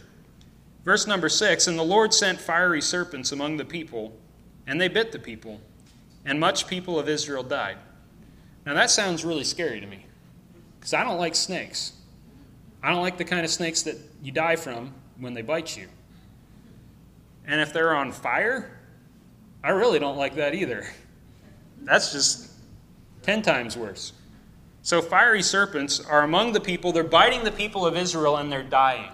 Verse 0.86 1.08
number 1.08 1.30
six 1.30 1.68
And 1.68 1.80
the 1.80 1.84
Lord 1.84 2.14
sent 2.14 2.40
fiery 2.40 2.82
serpents 2.82 3.32
among 3.32 3.58
the 3.58 3.66
people, 3.66 4.16
and 4.68 4.80
they 4.80 4.88
bit 4.88 5.12
the 5.12 5.20
people, 5.20 5.60
and 6.26 6.40
much 6.40 6.68
people 6.68 7.00
of 7.00 7.10
Israel 7.10 7.44
died. 7.44 7.78
Now 8.68 8.76
that 8.76 8.92
sounds 8.92 9.26
really 9.26 9.44
scary 9.44 9.82
to 9.82 9.88
me, 9.88 10.06
because 10.80 10.94
I 10.94 11.04
don't 11.04 11.18
like 11.18 11.34
snakes. 11.34 11.94
I 12.84 12.92
don't 12.92 13.02
like 13.02 13.18
the 13.18 13.26
kind 13.26 13.44
of 13.44 13.52
snakes 13.52 13.82
that 13.84 13.98
you 14.22 14.32
die 14.32 14.56
from 14.56 14.94
when 15.20 15.34
they 15.34 15.42
bite 15.42 15.76
you. 15.76 15.88
And 17.46 17.60
if 17.60 17.74
they're 17.74 17.96
on 17.96 18.12
fire, 18.12 18.80
I 19.64 19.70
really 19.70 20.00
don't 20.00 20.18
like 20.18 20.36
that 20.36 20.56
either. 20.56 20.86
That's 21.82 22.12
just 22.12 22.52
10 23.24 23.42
times 23.42 23.78
worse. 23.78 24.14
So, 24.84 25.02
fiery 25.02 25.44
serpents 25.44 26.00
are 26.00 26.24
among 26.24 26.54
the 26.54 26.60
people. 26.60 26.92
They're 26.92 27.04
biting 27.04 27.44
the 27.44 27.52
people 27.52 27.86
of 27.86 27.96
Israel 27.96 28.38
and 28.38 28.52
they're 28.52 28.64
dying. 28.64 29.12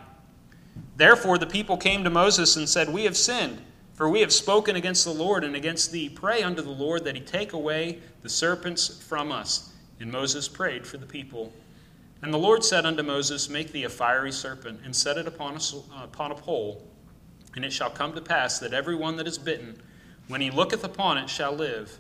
Therefore, 0.96 1.38
the 1.38 1.46
people 1.46 1.78
came 1.78 2.04
to 2.04 2.10
Moses 2.10 2.56
and 2.56 2.68
said, 2.68 2.90
We 2.90 3.04
have 3.04 3.18
sinned, 3.18 3.62
for 3.94 4.08
we 4.10 4.22
have 4.22 4.32
spoken 4.32 4.78
against 4.78 5.04
the 5.04 5.12
Lord 5.12 5.44
and 5.44 5.56
against 5.56 5.92
thee. 5.92 6.10
Pray 6.10 6.42
unto 6.42 6.62
the 6.62 6.70
Lord 6.70 7.04
that 7.04 7.16
he 7.16 7.22
take 7.22 7.54
away 7.54 8.00
the 8.22 8.30
serpents 8.30 9.04
from 9.04 9.32
us. 9.32 9.74
And 10.00 10.12
Moses 10.12 10.48
prayed 10.48 10.88
for 10.88 10.98
the 10.98 11.06
people. 11.06 11.52
And 12.22 12.34
the 12.34 12.38
Lord 12.38 12.64
said 12.64 12.86
unto 12.86 13.04
Moses, 13.04 13.50
Make 13.50 13.72
thee 13.72 13.84
a 13.84 13.90
fiery 13.90 14.32
serpent, 14.32 14.80
and 14.84 14.96
set 14.96 15.18
it 15.18 15.28
upon 15.28 15.56
a, 15.56 15.60
uh, 15.96 16.04
upon 16.06 16.32
a 16.32 16.36
pole. 16.36 16.88
And 17.58 17.66
it 17.66 17.74
shall 17.74 17.90
come 17.90 18.14
to 18.14 18.22
pass 18.22 18.60
that 18.60 18.72
every 18.72 18.94
one 18.94 19.18
that 19.18 19.26
is 19.26 19.40
bitten, 19.40 19.82
when 20.28 20.42
he 20.42 20.52
looketh 20.52 20.84
upon 20.84 21.18
it, 21.18 21.28
shall 21.28 21.54
live. 21.54 21.98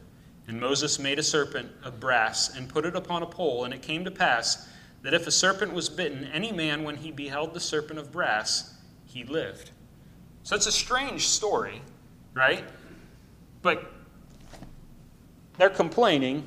And 0.47 0.59
Moses 0.59 0.99
made 0.99 1.17
a 1.17 1.23
serpent 1.23 1.71
of 1.83 1.99
brass, 1.99 2.55
and 2.55 2.69
put 2.69 2.85
it 2.85 2.95
upon 2.95 3.23
a 3.23 3.25
pole. 3.25 3.65
And 3.65 3.73
it 3.73 3.81
came 3.81 4.05
to 4.05 4.11
pass 4.11 4.69
that 5.01 5.15
if 5.15 5.25
a 5.25 5.31
serpent 5.31 5.73
was 5.73 5.89
bitten, 5.89 6.25
any 6.25 6.51
man, 6.51 6.83
when 6.83 6.95
he 6.95 7.11
beheld 7.11 7.55
the 7.55 7.59
serpent 7.59 7.97
of 7.97 8.11
brass, 8.11 8.75
he 9.07 9.23
lived. 9.23 9.71
So 10.43 10.55
it's 10.55 10.67
a 10.67 10.71
strange 10.71 11.27
story, 11.27 11.81
right? 12.35 12.63
But 13.63 13.91
they're 15.57 15.71
complaining. 15.71 16.43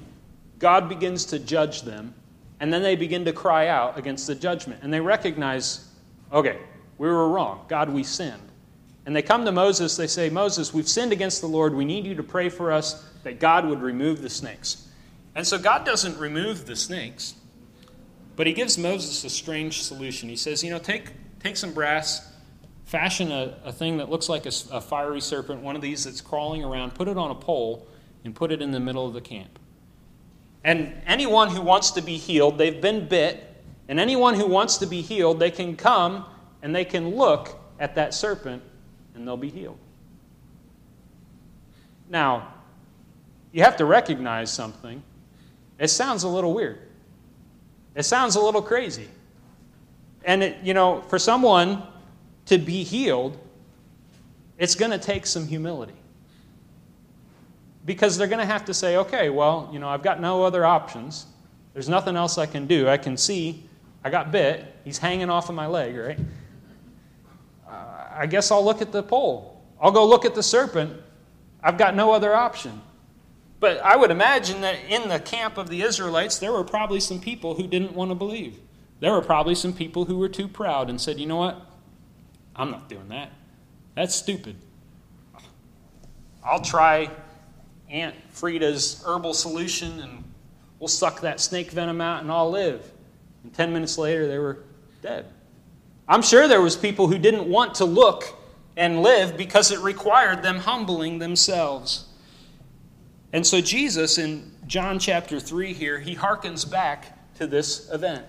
God 0.60 0.88
begins 0.88 1.24
to 1.26 1.40
judge 1.40 1.82
them. 1.82 2.14
And 2.60 2.72
then 2.72 2.82
they 2.82 2.94
begin 2.94 3.24
to 3.24 3.32
cry 3.32 3.66
out 3.66 3.98
against 3.98 4.28
the 4.28 4.36
judgment. 4.36 4.84
And 4.84 4.94
they 4.94 5.00
recognize, 5.00 5.88
okay, 6.32 6.58
we 6.96 7.08
were 7.08 7.28
wrong. 7.28 7.64
God, 7.66 7.90
we 7.90 8.04
sinned. 8.04 8.49
And 9.10 9.16
they 9.16 9.22
come 9.22 9.44
to 9.44 9.50
Moses. 9.50 9.96
They 9.96 10.06
say, 10.06 10.30
Moses, 10.30 10.72
we've 10.72 10.88
sinned 10.88 11.10
against 11.10 11.40
the 11.40 11.48
Lord. 11.48 11.74
We 11.74 11.84
need 11.84 12.06
you 12.06 12.14
to 12.14 12.22
pray 12.22 12.48
for 12.48 12.70
us 12.70 13.04
that 13.24 13.40
God 13.40 13.66
would 13.66 13.82
remove 13.82 14.22
the 14.22 14.30
snakes. 14.30 14.86
And 15.34 15.44
so 15.44 15.58
God 15.58 15.84
doesn't 15.84 16.16
remove 16.16 16.64
the 16.64 16.76
snakes, 16.76 17.34
but 18.36 18.46
he 18.46 18.52
gives 18.52 18.78
Moses 18.78 19.24
a 19.24 19.28
strange 19.28 19.82
solution. 19.82 20.28
He 20.28 20.36
says, 20.36 20.62
you 20.62 20.70
know, 20.70 20.78
take, 20.78 21.10
take 21.42 21.56
some 21.56 21.72
brass, 21.72 22.32
fashion 22.84 23.32
a, 23.32 23.56
a 23.64 23.72
thing 23.72 23.96
that 23.96 24.10
looks 24.10 24.28
like 24.28 24.46
a, 24.46 24.52
a 24.70 24.80
fiery 24.80 25.20
serpent, 25.20 25.60
one 25.60 25.74
of 25.74 25.82
these 25.82 26.04
that's 26.04 26.20
crawling 26.20 26.62
around, 26.62 26.94
put 26.94 27.08
it 27.08 27.18
on 27.18 27.32
a 27.32 27.34
pole, 27.34 27.88
and 28.24 28.32
put 28.32 28.52
it 28.52 28.62
in 28.62 28.70
the 28.70 28.78
middle 28.78 29.08
of 29.08 29.12
the 29.12 29.20
camp. 29.20 29.58
And 30.62 30.94
anyone 31.04 31.48
who 31.48 31.62
wants 31.62 31.90
to 31.90 32.00
be 32.00 32.16
healed, 32.16 32.58
they've 32.58 32.80
been 32.80 33.08
bit, 33.08 33.60
and 33.88 33.98
anyone 33.98 34.36
who 34.36 34.46
wants 34.46 34.76
to 34.76 34.86
be 34.86 35.00
healed, 35.00 35.40
they 35.40 35.50
can 35.50 35.74
come 35.74 36.26
and 36.62 36.72
they 36.72 36.84
can 36.84 37.16
look 37.16 37.58
at 37.80 37.96
that 37.96 38.14
serpent 38.14 38.62
and 39.14 39.26
they'll 39.26 39.36
be 39.36 39.50
healed. 39.50 39.78
Now, 42.08 42.54
you 43.52 43.62
have 43.62 43.76
to 43.76 43.84
recognize 43.84 44.50
something. 44.50 45.02
It 45.78 45.88
sounds 45.88 46.22
a 46.22 46.28
little 46.28 46.54
weird. 46.54 46.78
It 47.94 48.04
sounds 48.04 48.36
a 48.36 48.40
little 48.40 48.62
crazy. 48.62 49.08
And, 50.24 50.42
it, 50.42 50.58
you 50.62 50.74
know, 50.74 51.02
for 51.02 51.18
someone 51.18 51.82
to 52.46 52.58
be 52.58 52.84
healed, 52.84 53.38
it's 54.58 54.74
going 54.74 54.90
to 54.90 54.98
take 54.98 55.26
some 55.26 55.46
humility 55.46 55.94
because 57.86 58.18
they're 58.18 58.28
going 58.28 58.40
to 58.40 58.46
have 58.46 58.66
to 58.66 58.74
say, 58.74 58.98
okay, 58.98 59.30
well, 59.30 59.70
you 59.72 59.78
know, 59.78 59.88
I've 59.88 60.02
got 60.02 60.20
no 60.20 60.44
other 60.44 60.64
options. 60.64 61.26
There's 61.72 61.88
nothing 61.88 62.16
else 62.16 62.36
I 62.38 62.46
can 62.46 62.66
do. 62.66 62.88
I 62.88 62.98
can 62.98 63.16
see 63.16 63.64
I 64.02 64.10
got 64.10 64.32
bit. 64.32 64.64
He's 64.84 64.98
hanging 64.98 65.30
off 65.30 65.48
of 65.48 65.54
my 65.54 65.66
leg, 65.66 65.96
right? 65.96 66.18
I 68.20 68.26
guess 68.26 68.50
I'll 68.50 68.62
look 68.62 68.82
at 68.82 68.92
the 68.92 69.02
pole. 69.02 69.64
I'll 69.80 69.92
go 69.92 70.06
look 70.06 70.26
at 70.26 70.34
the 70.34 70.42
serpent. 70.42 70.92
I've 71.62 71.78
got 71.78 71.96
no 71.96 72.12
other 72.12 72.34
option. 72.34 72.82
But 73.60 73.78
I 73.78 73.96
would 73.96 74.10
imagine 74.10 74.60
that 74.60 74.76
in 74.90 75.08
the 75.08 75.18
camp 75.18 75.56
of 75.56 75.70
the 75.70 75.80
Israelites, 75.80 76.38
there 76.38 76.52
were 76.52 76.62
probably 76.62 77.00
some 77.00 77.18
people 77.18 77.54
who 77.54 77.66
didn't 77.66 77.94
want 77.94 78.10
to 78.10 78.14
believe. 78.14 78.60
There 79.00 79.12
were 79.12 79.22
probably 79.22 79.54
some 79.54 79.72
people 79.72 80.04
who 80.04 80.18
were 80.18 80.28
too 80.28 80.48
proud 80.48 80.90
and 80.90 81.00
said, 81.00 81.18
you 81.18 81.24
know 81.24 81.38
what? 81.38 81.64
I'm 82.54 82.70
not 82.70 82.90
doing 82.90 83.08
that. 83.08 83.32
That's 83.94 84.14
stupid. 84.14 84.56
I'll 86.44 86.60
try 86.60 87.10
Aunt 87.88 88.16
Frida's 88.32 89.02
herbal 89.06 89.32
solution 89.32 89.98
and 90.00 90.24
we'll 90.78 90.88
suck 90.88 91.22
that 91.22 91.40
snake 91.40 91.70
venom 91.70 92.02
out 92.02 92.20
and 92.20 92.30
I'll 92.30 92.50
live. 92.50 92.92
And 93.44 93.54
10 93.54 93.72
minutes 93.72 93.96
later, 93.96 94.28
they 94.28 94.38
were 94.38 94.58
dead. 95.00 95.24
I'm 96.10 96.22
sure 96.22 96.48
there 96.48 96.60
was 96.60 96.76
people 96.76 97.06
who 97.06 97.18
didn't 97.18 97.46
want 97.46 97.76
to 97.76 97.84
look 97.84 98.36
and 98.76 99.00
live 99.00 99.36
because 99.36 99.70
it 99.70 99.78
required 99.78 100.42
them 100.42 100.58
humbling 100.58 101.20
themselves. 101.20 102.06
And 103.32 103.46
so 103.46 103.60
Jesus 103.60 104.18
in 104.18 104.50
John 104.66 104.98
chapter 104.98 105.38
3 105.38 105.72
here, 105.72 106.00
he 106.00 106.16
harkens 106.16 106.68
back 106.68 107.16
to 107.38 107.46
this 107.46 107.88
event. 107.92 108.26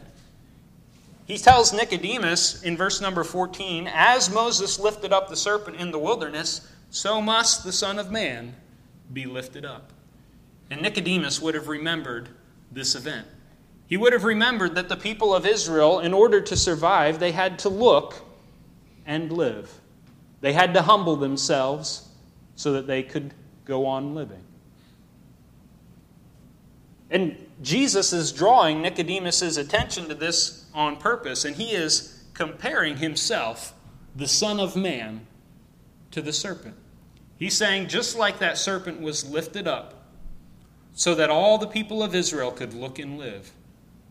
He 1.26 1.40
tells 1.40 1.74
Nicodemus 1.74 2.62
in 2.62 2.78
verse 2.78 3.02
number 3.02 3.24
14, 3.24 3.90
As 3.92 4.32
Moses 4.32 4.78
lifted 4.80 5.12
up 5.12 5.28
the 5.28 5.36
serpent 5.36 5.78
in 5.78 5.90
the 5.90 5.98
wilderness, 5.98 6.70
so 6.92 7.20
must 7.20 7.64
the 7.64 7.72
Son 7.72 7.98
of 7.98 8.12
Man 8.12 8.54
be 9.12 9.26
lifted 9.26 9.66
up. 9.66 9.92
And 10.70 10.84
Nicodemus 10.84 11.42
would 11.42 11.56
have 11.56 11.68
remembered 11.68 12.30
this 12.72 12.94
event. 12.94 13.26
He 13.92 13.98
would 13.98 14.14
have 14.14 14.24
remembered 14.24 14.76
that 14.76 14.88
the 14.88 14.96
people 14.96 15.36
of 15.36 15.46
Israel, 15.46 16.00
in 16.00 16.14
order 16.14 16.40
to 16.40 16.56
survive, 16.56 17.20
they 17.20 17.34
had 17.34 17.60
to 17.60 17.68
look 17.68 18.16
and 19.06 19.30
live. 19.30 19.82
They 20.40 20.54
had 20.54 20.74
to 20.76 20.84
humble 20.84 21.18
themselves 21.18 22.08
so 22.56 22.72
that 22.72 22.88
they 22.88 23.04
could 23.04 23.34
go 23.66 23.86
on 23.86 24.16
living. 24.16 24.46
And 27.10 27.36
Jesus 27.62 28.14
is 28.14 28.32
drawing 28.32 28.82
Nicodemus' 28.82 29.58
attention 29.58 30.08
to 30.08 30.16
this 30.16 30.68
on 30.74 30.96
purpose, 30.96 31.44
and 31.44 31.58
he 31.58 31.72
is 31.72 32.24
comparing 32.34 32.96
himself, 32.96 33.74
the 34.16 34.26
Son 34.26 34.62
of 34.62 34.78
Man, 34.78 35.28
to 36.12 36.22
the 36.22 36.32
serpent. 36.32 36.76
He's 37.36 37.58
saying, 37.58 37.90
just 37.90 38.18
like 38.18 38.40
that 38.40 38.58
serpent 38.58 39.02
was 39.02 39.30
lifted 39.30 39.68
up 39.68 40.06
so 40.94 41.14
that 41.14 41.30
all 41.30 41.58
the 41.58 41.68
people 41.68 42.02
of 42.02 42.16
Israel 42.16 42.52
could 42.52 42.74
look 42.74 42.98
and 42.98 43.18
live, 43.18 43.52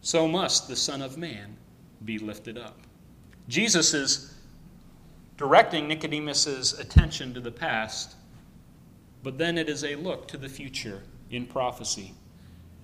so 0.03 0.27
must 0.27 0.69
the 0.69 0.77
Son 0.77 1.03
of 1.03 1.19
Man 1.19 1.57
be 2.05 2.19
lifted 2.19 2.57
up. 2.57 2.79
Jesus 3.49 3.95
is 3.95 4.35
directing 5.37 5.89
Nicodemus' 5.89 6.79
attention 6.79 7.35
to 7.35 7.41
the 7.41 7.51
past, 7.51 8.15
but 9.23 9.39
then 9.39 9.59
it 9.59 9.69
is 9.69 9.85
a 9.85 9.95
look 9.97 10.29
to 10.29 10.37
the 10.37 10.49
future 10.49 11.03
in 11.31 11.47
prophecy. 11.47 12.15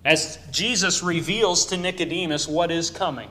As 0.05 0.39
Jesus 0.51 1.03
reveals 1.03 1.67
to 1.67 1.77
Nicodemus 1.77 2.47
what 2.47 2.71
is 2.71 2.91
coming. 2.91 3.29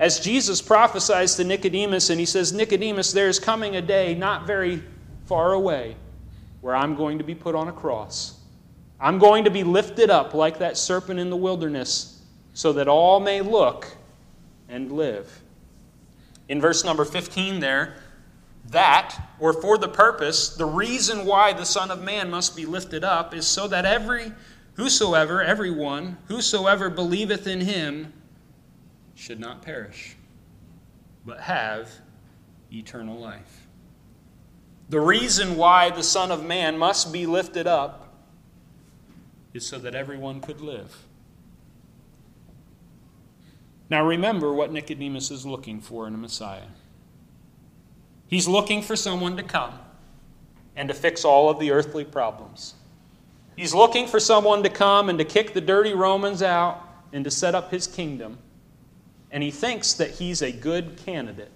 As 0.00 0.18
Jesus 0.18 0.60
prophesies 0.60 1.36
to 1.36 1.44
Nicodemus, 1.44 2.10
and 2.10 2.18
he 2.18 2.26
says, 2.26 2.52
Nicodemus, 2.52 3.12
there 3.12 3.28
is 3.28 3.38
coming 3.38 3.76
a 3.76 3.82
day 3.82 4.14
not 4.14 4.46
very 4.46 4.82
far 5.26 5.52
away 5.52 5.96
where 6.62 6.74
I'm 6.74 6.96
going 6.96 7.18
to 7.18 7.24
be 7.24 7.34
put 7.34 7.54
on 7.54 7.68
a 7.68 7.72
cross. 7.72 8.40
I'm 8.98 9.18
going 9.18 9.44
to 9.44 9.50
be 9.50 9.62
lifted 9.62 10.10
up 10.10 10.34
like 10.34 10.58
that 10.58 10.76
serpent 10.76 11.20
in 11.20 11.30
the 11.30 11.36
wilderness 11.36 12.13
so 12.54 12.72
that 12.72 12.88
all 12.88 13.20
may 13.20 13.42
look 13.42 13.96
and 14.68 14.92
live. 14.92 15.42
In 16.48 16.60
verse 16.60 16.84
number 16.84 17.04
15, 17.04 17.60
there, 17.60 17.96
that, 18.70 19.16
or 19.38 19.52
for 19.52 19.76
the 19.76 19.88
purpose, 19.88 20.50
the 20.50 20.64
reason 20.64 21.26
why 21.26 21.52
the 21.52 21.66
Son 21.66 21.90
of 21.90 22.02
Man 22.02 22.30
must 22.30 22.56
be 22.56 22.64
lifted 22.64 23.04
up 23.04 23.34
is 23.34 23.46
so 23.46 23.68
that 23.68 23.84
every, 23.84 24.32
whosoever, 24.74 25.42
everyone, 25.42 26.16
whosoever 26.28 26.88
believeth 26.88 27.46
in 27.46 27.60
him 27.60 28.12
should 29.14 29.40
not 29.40 29.62
perish, 29.62 30.16
but 31.26 31.40
have 31.40 31.90
eternal 32.72 33.18
life. 33.18 33.66
The 34.88 35.00
reason 35.00 35.56
why 35.56 35.90
the 35.90 36.02
Son 36.02 36.30
of 36.30 36.44
Man 36.44 36.78
must 36.78 37.12
be 37.12 37.26
lifted 37.26 37.66
up 37.66 38.12
is 39.52 39.66
so 39.66 39.78
that 39.78 39.94
everyone 39.94 40.40
could 40.40 40.60
live. 40.60 40.94
Now 43.90 44.04
remember 44.04 44.52
what 44.52 44.72
Nicodemus 44.72 45.30
is 45.30 45.44
looking 45.44 45.80
for 45.80 46.06
in 46.06 46.14
a 46.14 46.18
Messiah. 46.18 46.68
He's 48.26 48.48
looking 48.48 48.82
for 48.82 48.96
someone 48.96 49.36
to 49.36 49.42
come 49.42 49.74
and 50.76 50.88
to 50.88 50.94
fix 50.94 51.24
all 51.24 51.50
of 51.50 51.58
the 51.58 51.70
earthly 51.70 52.04
problems. 52.04 52.74
He's 53.56 53.74
looking 53.74 54.06
for 54.06 54.18
someone 54.18 54.62
to 54.62 54.68
come 54.68 55.08
and 55.08 55.18
to 55.18 55.24
kick 55.24 55.54
the 55.54 55.60
dirty 55.60 55.92
Romans 55.92 56.42
out 56.42 56.82
and 57.12 57.24
to 57.24 57.30
set 57.30 57.54
up 57.54 57.70
his 57.70 57.86
kingdom. 57.86 58.38
And 59.30 59.42
he 59.42 59.50
thinks 59.50 59.94
that 59.94 60.10
he's 60.10 60.42
a 60.42 60.50
good 60.50 60.96
candidate. 61.04 61.52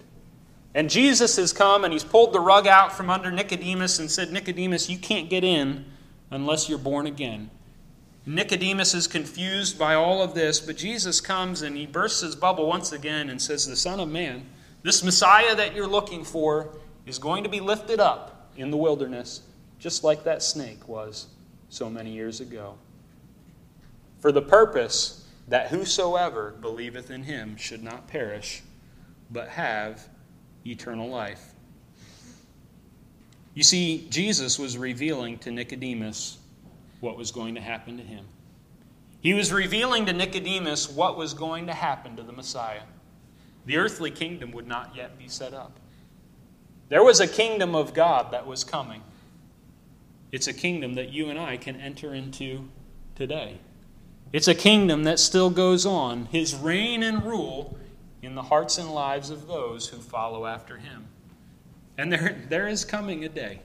And 0.75 0.89
Jesus 0.89 1.37
has 1.37 1.53
come 1.53 1.85
and 1.85 1.93
he's 1.93 2.05
pulled 2.05 2.33
the 2.33 2.41
rug 2.41 2.67
out 2.67 2.93
from 2.93 3.11
under 3.11 3.31
Nicodemus 3.33 3.99
and 3.99 4.11
said, 4.11 4.31
Nicodemus, 4.31 4.89
you 4.89 4.99
can't 4.99 5.29
get 5.29 5.43
in 5.43 5.85
unless 6.31 6.69
you're 6.69 6.79
born 6.79 7.07
again. 7.07 7.51
Nicodemus 8.29 8.93
is 8.93 9.07
confused 9.07 9.79
by 9.79 9.95
all 9.95 10.23
of 10.23 10.35
this, 10.35 10.61
but 10.61 10.77
Jesus 10.77 11.19
comes 11.19 11.63
and 11.63 11.75
he 11.75 11.87
bursts 11.87 12.21
his 12.21 12.37
bubble 12.37 12.67
once 12.67 12.93
again 12.93 13.31
and 13.31 13.41
says, 13.41 13.67
The 13.67 13.75
Son 13.75 14.01
of 14.01 14.11
Man, 14.11 14.45
this 14.83 15.03
Messiah 15.03 15.55
that 15.57 15.75
you're 15.75 15.87
looking 15.87 16.25
for, 16.25 16.77
is 17.07 17.19
going 17.19 17.43
to 17.45 17.49
be 17.49 17.61
lifted 17.61 18.01
up 18.01 18.51
in 18.55 18.71
the 18.71 18.77
wilderness, 18.77 19.41
just 19.79 20.05
like 20.05 20.25
that 20.25 20.43
snake 20.43 20.87
was 20.87 21.29
so 21.71 21.89
many 21.89 22.13
years 22.13 22.43
ago. 22.43 22.75
For 24.21 24.31
the 24.31 24.43
purpose 24.43 25.27
that 25.49 25.69
whosoever 25.69 26.51
believeth 26.61 27.11
in 27.11 27.23
him 27.23 27.57
should 27.57 27.83
not 27.83 28.09
perish, 28.09 28.63
but 29.31 29.49
have 29.49 30.07
eternal 30.67 31.09
life. 31.09 31.55
You 33.55 33.63
see, 33.63 34.07
Jesus 34.11 34.59
was 34.59 34.77
revealing 34.77 35.39
to 35.39 35.51
Nicodemus 35.51 36.37
what 37.01 37.17
was 37.17 37.31
going 37.31 37.55
to 37.55 37.61
happen 37.61 37.97
to 37.97 38.03
him. 38.03 38.25
He 39.21 39.35
was 39.35 39.53
revealing 39.53 40.07
to 40.07 40.13
Nicodemus 40.13 40.91
what 40.91 41.17
was 41.17 41.35
going 41.35 41.67
to 41.67 41.75
happen 41.75 42.17
to 42.17 42.23
the 42.23 42.33
Messiah. 42.33 42.83
The 43.67 43.77
earthly 43.77 44.11
kingdom 44.11 44.53
would 44.53 44.67
not 44.67 44.95
yet 44.97 45.19
be 45.19 45.29
set 45.29 45.53
up. 45.53 45.79
There 46.89 47.05
was 47.05 47.21
a 47.21 47.27
kingdom 47.27 47.75
of 47.75 47.93
God 47.95 48.33
that 48.33 48.47
was 48.47 48.65
coming. 48.65 49.03
It's 50.33 50.47
a 50.47 50.53
kingdom 50.53 50.95
that 50.95 51.11
you 51.11 51.29
and 51.29 51.39
I 51.39 51.57
can 51.57 51.81
enter 51.81 52.15
into 52.15 52.69
today. 53.15 53.59
It's 54.33 54.49
a 54.49 54.55
kingdom 54.55 55.05
that 55.05 55.19
still 55.19 55.51
goes 55.51 55.87
on, 55.87 56.27
his 56.27 56.55
reign 56.55 57.03
and 57.03 57.25
rule 57.25 57.79
in 58.23 58.35
the 58.35 58.43
hearts 58.43 58.79
and 58.79 58.91
lives 58.91 59.31
of 59.31 59.47
those 59.47 59.89
who 59.89 59.99
follow 59.99 60.47
after 60.47 60.77
him. 60.77 61.07
And 61.97 62.13
there, 62.13 62.41
there 62.49 62.69
is 62.69 62.85
coming 62.85 63.25
a 63.25 63.29
day. 63.29 63.61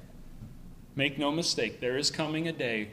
Make 0.95 1.17
no 1.17 1.31
mistake, 1.31 1.79
there 1.79 1.97
is 1.97 2.11
coming 2.11 2.47
a 2.47 2.51
day 2.51 2.89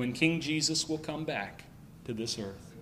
when 0.00 0.14
King 0.14 0.40
Jesus 0.40 0.88
will 0.88 0.96
come 0.96 1.26
back 1.26 1.64
to 2.06 2.14
this 2.14 2.38
earth. 2.38 2.74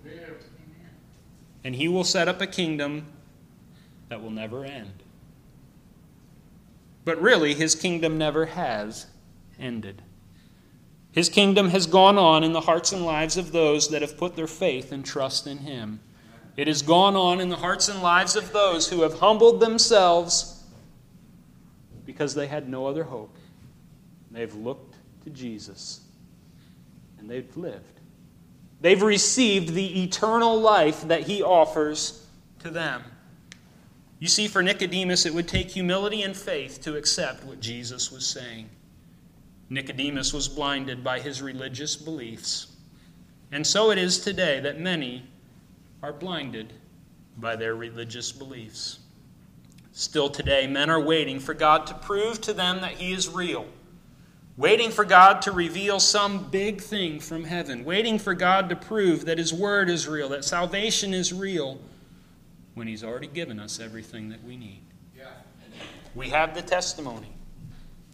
And 1.65 1.75
he 1.75 1.89
will 1.89 2.05
set 2.05 2.29
up 2.29 2.39
a 2.39 2.47
kingdom 2.47 3.07
that 4.07 4.23
will 4.23 4.31
never 4.31 4.63
end. 4.63 5.03
But 7.03 7.21
really, 7.21 7.53
his 7.53 7.75
kingdom 7.75 8.17
never 8.17 8.45
has 8.45 9.07
ended. 9.59 10.01
His 11.11 11.27
kingdom 11.27 11.71
has 11.71 11.87
gone 11.87 12.17
on 12.17 12.45
in 12.45 12.53
the 12.53 12.61
hearts 12.61 12.93
and 12.93 13.05
lives 13.05 13.35
of 13.35 13.51
those 13.51 13.89
that 13.89 14.01
have 14.01 14.15
put 14.15 14.37
their 14.37 14.47
faith 14.47 14.93
and 14.93 15.03
trust 15.03 15.45
in 15.45 15.57
him. 15.57 15.99
It 16.55 16.67
has 16.67 16.81
gone 16.81 17.17
on 17.17 17.41
in 17.41 17.49
the 17.49 17.57
hearts 17.57 17.89
and 17.89 18.01
lives 18.01 18.37
of 18.37 18.53
those 18.53 18.89
who 18.89 19.01
have 19.01 19.19
humbled 19.19 19.59
themselves 19.59 20.63
because 22.05 22.33
they 22.33 22.47
had 22.47 22.69
no 22.69 22.87
other 22.87 23.03
hope. 23.03 23.35
They've 24.31 24.55
looked 24.55 24.95
to 25.25 25.29
Jesus 25.31 26.05
and 27.19 27.29
they've 27.29 27.55
lived. 27.57 27.99
They've 28.81 29.01
received 29.01 29.73
the 29.73 30.03
eternal 30.03 30.59
life 30.59 31.07
that 31.07 31.23
he 31.23 31.43
offers 31.43 32.25
to 32.59 32.69
them. 32.69 33.03
You 34.19 34.27
see, 34.27 34.47
for 34.47 34.61
Nicodemus, 34.61 35.25
it 35.25 35.33
would 35.33 35.47
take 35.47 35.69
humility 35.69 36.23
and 36.23 36.35
faith 36.35 36.81
to 36.81 36.95
accept 36.95 37.43
what 37.43 37.59
Jesus 37.59 38.11
was 38.11 38.25
saying. 38.25 38.69
Nicodemus 39.69 40.33
was 40.33 40.47
blinded 40.47 41.03
by 41.03 41.19
his 41.19 41.41
religious 41.41 41.95
beliefs. 41.95 42.67
And 43.51 43.65
so 43.65 43.91
it 43.91 43.97
is 43.97 44.19
today 44.19 44.59
that 44.59 44.79
many 44.79 45.23
are 46.01 46.13
blinded 46.13 46.73
by 47.37 47.55
their 47.55 47.75
religious 47.75 48.31
beliefs. 48.31 48.99
Still 49.91 50.29
today, 50.29 50.67
men 50.67 50.89
are 50.89 51.01
waiting 51.01 51.39
for 51.39 51.53
God 51.53 51.87
to 51.87 51.93
prove 51.93 52.39
to 52.41 52.53
them 52.53 52.81
that 52.81 52.93
He 52.93 53.11
is 53.11 53.27
real, 53.27 53.65
waiting 54.59 54.91
for 54.91 55.05
God 55.05 55.41
to 55.43 55.53
reveal 55.53 56.01
some 56.01 56.49
big 56.49 56.81
thing 56.81 57.21
from 57.21 57.45
heaven, 57.45 57.85
waiting 57.85 58.19
for 58.19 58.33
God 58.33 58.67
to 58.67 58.75
prove 58.75 59.23
that 59.25 59.37
His 59.37 59.53
Word 59.53 59.89
is 59.89 60.05
real, 60.05 60.27
that 60.29 60.43
salvation 60.43 61.13
is 61.13 61.31
real, 61.31 61.79
when 62.73 62.85
He's 62.85 63.01
already 63.01 63.27
given 63.27 63.57
us 63.57 63.79
everything 63.79 64.27
that 64.29 64.43
we 64.43 64.57
need. 64.57 64.81
Yeah. 65.17 65.27
We 66.13 66.29
have 66.29 66.55
the 66.55 66.61
testimony. 66.61 67.31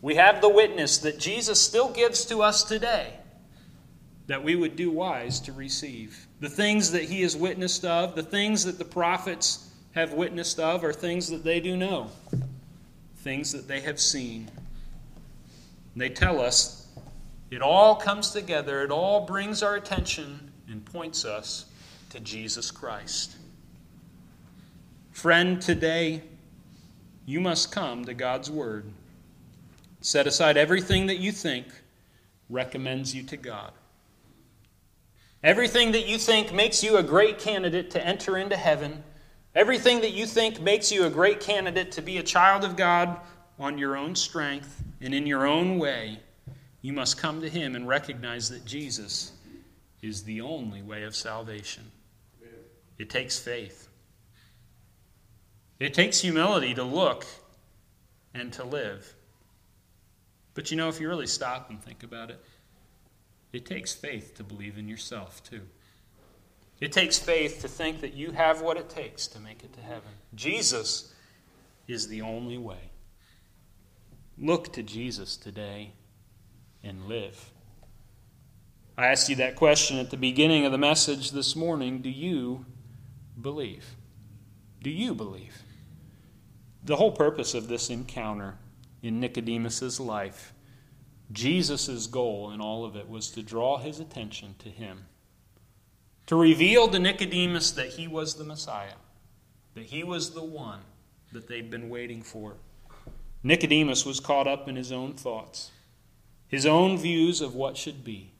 We 0.04 0.16
have 0.16 0.40
the 0.40 0.50
witness 0.50 1.00
that 1.00 1.18
Jesus 1.20 1.60
still 1.60 1.90
gives 1.90 2.26
to 2.26 2.44
us 2.44 2.64
today 2.64 3.14
that 4.28 4.44
we 4.44 4.56
would 4.56 4.76
do 4.76 4.92
wise 4.92 5.40
to 5.40 5.52
receive. 5.52 6.28
The 6.42 6.50
things 6.50 6.92
that 6.92 7.04
he 7.04 7.24
has 7.24 7.36
witnessed 7.36 7.86
of, 7.86 8.16
the 8.16 8.24
things 8.24 8.66
that 8.66 8.78
the 8.78 8.86
prophets 8.86 9.68
have 9.94 10.14
witnessed 10.14 10.60
of, 10.60 10.84
are 10.84 10.94
things 10.94 11.30
that 11.30 11.44
they 11.44 11.60
do 11.60 11.76
know, 11.76 12.12
things 13.18 13.52
that 13.52 13.68
they 13.68 13.82
have 13.82 14.00
seen. 14.00 14.50
And 15.96 16.02
they 16.02 16.10
tell 16.10 16.42
us 16.42 16.88
it 17.50 17.62
all 17.62 17.96
comes 17.96 18.32
together, 18.32 18.84
it 18.84 18.92
all 18.92 19.26
brings 19.26 19.64
our 19.64 19.76
attention 19.76 20.52
and 20.70 20.84
points 20.84 21.24
us 21.24 21.66
to 22.10 22.20
Jesus 22.20 22.70
Christ. 22.70 23.38
Friend, 25.12 25.62
today 25.62 26.22
you 27.26 27.40
must 27.40 27.72
come 27.72 28.04
to 28.04 28.14
God's 28.14 28.52
Word. 28.52 28.92
Set 30.02 30.28
aside 30.28 30.58
everything 30.58 31.08
that 31.08 31.18
you 31.18 31.32
think 31.32 31.66
recommends 32.50 33.16
you 33.16 33.24
to 33.24 33.38
God. 33.38 33.72
Everything 35.44 35.94
that 35.94 36.08
you 36.08 36.18
think 36.18 36.54
makes 36.54 36.84
you 36.84 36.98
a 36.98 37.04
great 37.04 37.40
candidate 37.40 37.90
to 37.92 38.06
enter 38.06 38.38
into 38.38 38.58
heaven, 38.58 39.02
everything 39.56 40.02
that 40.02 40.12
you 40.12 40.26
think 40.26 40.60
makes 40.60 40.92
you 40.92 41.06
a 41.06 41.10
great 41.10 41.40
candidate 41.40 41.94
to 41.94 42.02
be 42.02 42.18
a 42.18 42.24
child 42.24 42.66
of 42.66 42.76
God 42.76 43.18
on 43.60 43.78
your 43.78 43.96
own 43.96 44.16
strength 44.16 44.84
and 45.02 45.14
in 45.14 45.26
your 45.26 45.46
own 45.46 45.78
way, 45.80 46.20
you 46.82 46.94
must 46.94 47.18
come 47.18 47.42
to 47.42 47.50
Him 47.50 47.76
and 47.76 47.88
recognize 47.88 48.50
that 48.50 48.66
Jesus 48.66 49.32
is 50.02 50.24
the 50.24 50.42
only 50.42 50.82
way 50.82 51.04
of 51.04 51.16
salvation. 51.16 51.92
It 52.98 53.10
takes 53.10 53.38
faith, 53.40 53.90
it 55.80 55.94
takes 55.94 56.22
humility 56.22 56.74
to 56.76 56.84
look 56.84 57.26
and 58.34 58.54
to 58.54 58.64
live. 58.64 59.14
But 60.54 60.72
you 60.72 60.78
know, 60.78 60.88
if 60.88 61.02
you 61.02 61.10
really 61.10 61.28
stop 61.28 61.70
and 61.70 61.84
think 61.84 62.04
about 62.04 62.30
it, 62.30 62.40
it 63.52 63.66
takes 63.66 63.94
faith 63.94 64.36
to 64.36 64.44
believe 64.44 64.78
in 64.78 64.88
yourself, 64.88 65.44
too. 65.44 65.62
It 66.80 66.92
takes 66.92 67.18
faith 67.18 67.62
to 67.62 67.68
think 67.68 68.02
that 68.02 68.14
you 68.14 68.32
have 68.32 68.62
what 68.62 68.78
it 68.78 68.90
takes 68.90 69.28
to 69.28 69.40
make 69.40 69.64
it 69.64 69.74
to 69.74 69.82
heaven. 69.82 70.12
Jesus 70.34 71.14
is 71.88 72.08
the 72.08 72.22
only 72.22 72.58
way. 72.58 72.92
Look 74.38 74.74
to 74.74 74.84
Jesus 74.84 75.38
today 75.38 75.92
and 76.84 77.08
live. 77.08 77.52
I 78.98 79.08
asked 79.08 79.30
you 79.30 79.36
that 79.38 79.56
question 79.56 79.98
at 79.98 80.10
the 80.10 80.18
beginning 80.18 80.66
of 80.66 80.72
the 80.72 80.78
message 80.78 81.32
this 81.32 81.56
morning. 81.56 82.02
Do 82.02 82.10
you 82.10 82.66
believe? 83.42 83.96
Do 84.82 84.90
you 84.90 85.14
believe? 85.14 85.64
The 86.84 86.96
whole 86.96 87.12
purpose 87.12 87.54
of 87.54 87.68
this 87.68 87.90
encounter 87.90 88.56
in 89.02 89.20
Nicodemus's 89.20 90.00
life 90.00 90.54
Jesus' 91.32 92.08
goal 92.08 92.52
in 92.52 92.62
all 92.62 92.86
of 92.86 92.96
it 92.96 93.10
was 93.10 93.30
to 93.32 93.42
draw 93.42 93.78
his 93.78 94.00
attention 94.00 94.56
to 94.60 94.70
him, 94.70 95.06
to 96.28 96.36
reveal 96.36 96.88
to 96.88 97.00
Nicodemus 97.00 97.72
that 97.72 97.88
he 97.90 98.08
was 98.08 98.36
the 98.36 98.44
Messiah, 98.44 98.94
that 99.74 99.86
he 99.86 100.04
was 100.04 100.32
the 100.32 100.44
one 100.44 100.82
that 101.32 101.48
they'd 101.48 101.72
been 101.72 101.90
waiting 101.90 102.22
for. 102.22 102.58
Nicodemus 103.46 104.08
was 104.08 104.20
caught 104.20 104.48
up 104.48 104.68
in 104.68 104.76
his 104.76 104.92
own 104.92 105.14
thoughts, 105.14 105.70
his 106.48 106.66
own 106.66 106.98
views 106.98 107.42
of 107.42 107.54
what 107.54 107.78
should 107.78 108.04
be. 108.04 108.32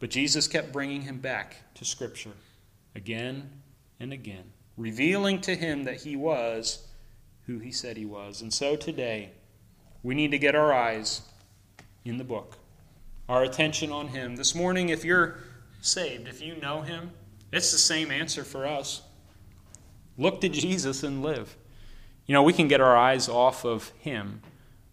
But 0.00 0.08
Jesus 0.08 0.48
kept 0.48 0.72
bringing 0.72 1.02
him 1.02 1.18
back 1.18 1.56
to 1.74 1.84
Scripture 1.84 2.32
again 2.94 3.50
and 4.00 4.10
again, 4.10 4.44
revealing 4.78 5.42
to 5.42 5.54
him 5.54 5.84
that 5.84 6.00
he 6.00 6.16
was 6.16 6.86
who 7.46 7.58
he 7.58 7.70
said 7.70 7.98
he 7.98 8.06
was. 8.06 8.40
And 8.40 8.54
so 8.54 8.74
today, 8.74 9.32
we 10.02 10.14
need 10.14 10.30
to 10.30 10.38
get 10.38 10.54
our 10.54 10.72
eyes 10.72 11.20
in 12.06 12.16
the 12.16 12.24
book. 12.24 12.56
Our 13.28 13.42
attention 13.42 13.92
on 13.92 14.08
Him. 14.08 14.36
This 14.36 14.54
morning, 14.54 14.88
if 14.88 15.04
you're 15.04 15.40
saved, 15.82 16.26
if 16.26 16.40
you 16.40 16.56
know 16.56 16.80
Him, 16.80 17.10
it's 17.52 17.70
the 17.70 17.76
same 17.76 18.10
answer 18.10 18.44
for 18.44 18.66
us. 18.66 19.02
Look 20.16 20.40
to 20.40 20.48
Jesus 20.48 21.02
and 21.02 21.22
live. 21.22 21.54
You 22.32 22.38
know, 22.38 22.44
we 22.44 22.54
can 22.54 22.66
get 22.66 22.80
our 22.80 22.96
eyes 22.96 23.28
off 23.28 23.66
of 23.66 23.92
Him. 23.98 24.40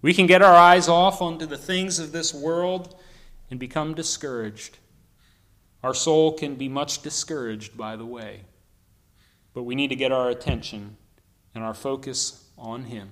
We 0.01 0.13
can 0.13 0.25
get 0.25 0.41
our 0.41 0.57
eyes 0.57 0.89
off 0.89 1.21
onto 1.21 1.45
the 1.45 1.57
things 1.57 1.97
of 1.97 2.11
this 2.11 2.33
world 2.33 2.99
and 3.49 3.57
become 3.57 3.93
discouraged. 3.93 4.77
Our 5.81 5.93
soul 5.93 6.33
can 6.33 6.55
be 6.55 6.67
much 6.67 7.01
discouraged 7.01 7.77
by 7.77 7.95
the 7.95 8.05
way. 8.05 8.41
But 9.53 9.63
we 9.63 9.73
need 9.73 9.87
to 9.87 9.95
get 9.95 10.11
our 10.11 10.27
attention 10.27 10.97
and 11.55 11.63
our 11.63 11.73
focus 11.73 12.43
on 12.57 12.83
Him, 12.83 13.11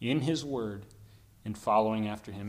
in 0.00 0.22
His 0.22 0.44
Word, 0.44 0.86
and 1.44 1.56
following 1.56 2.08
after 2.08 2.32
Him. 2.32 2.42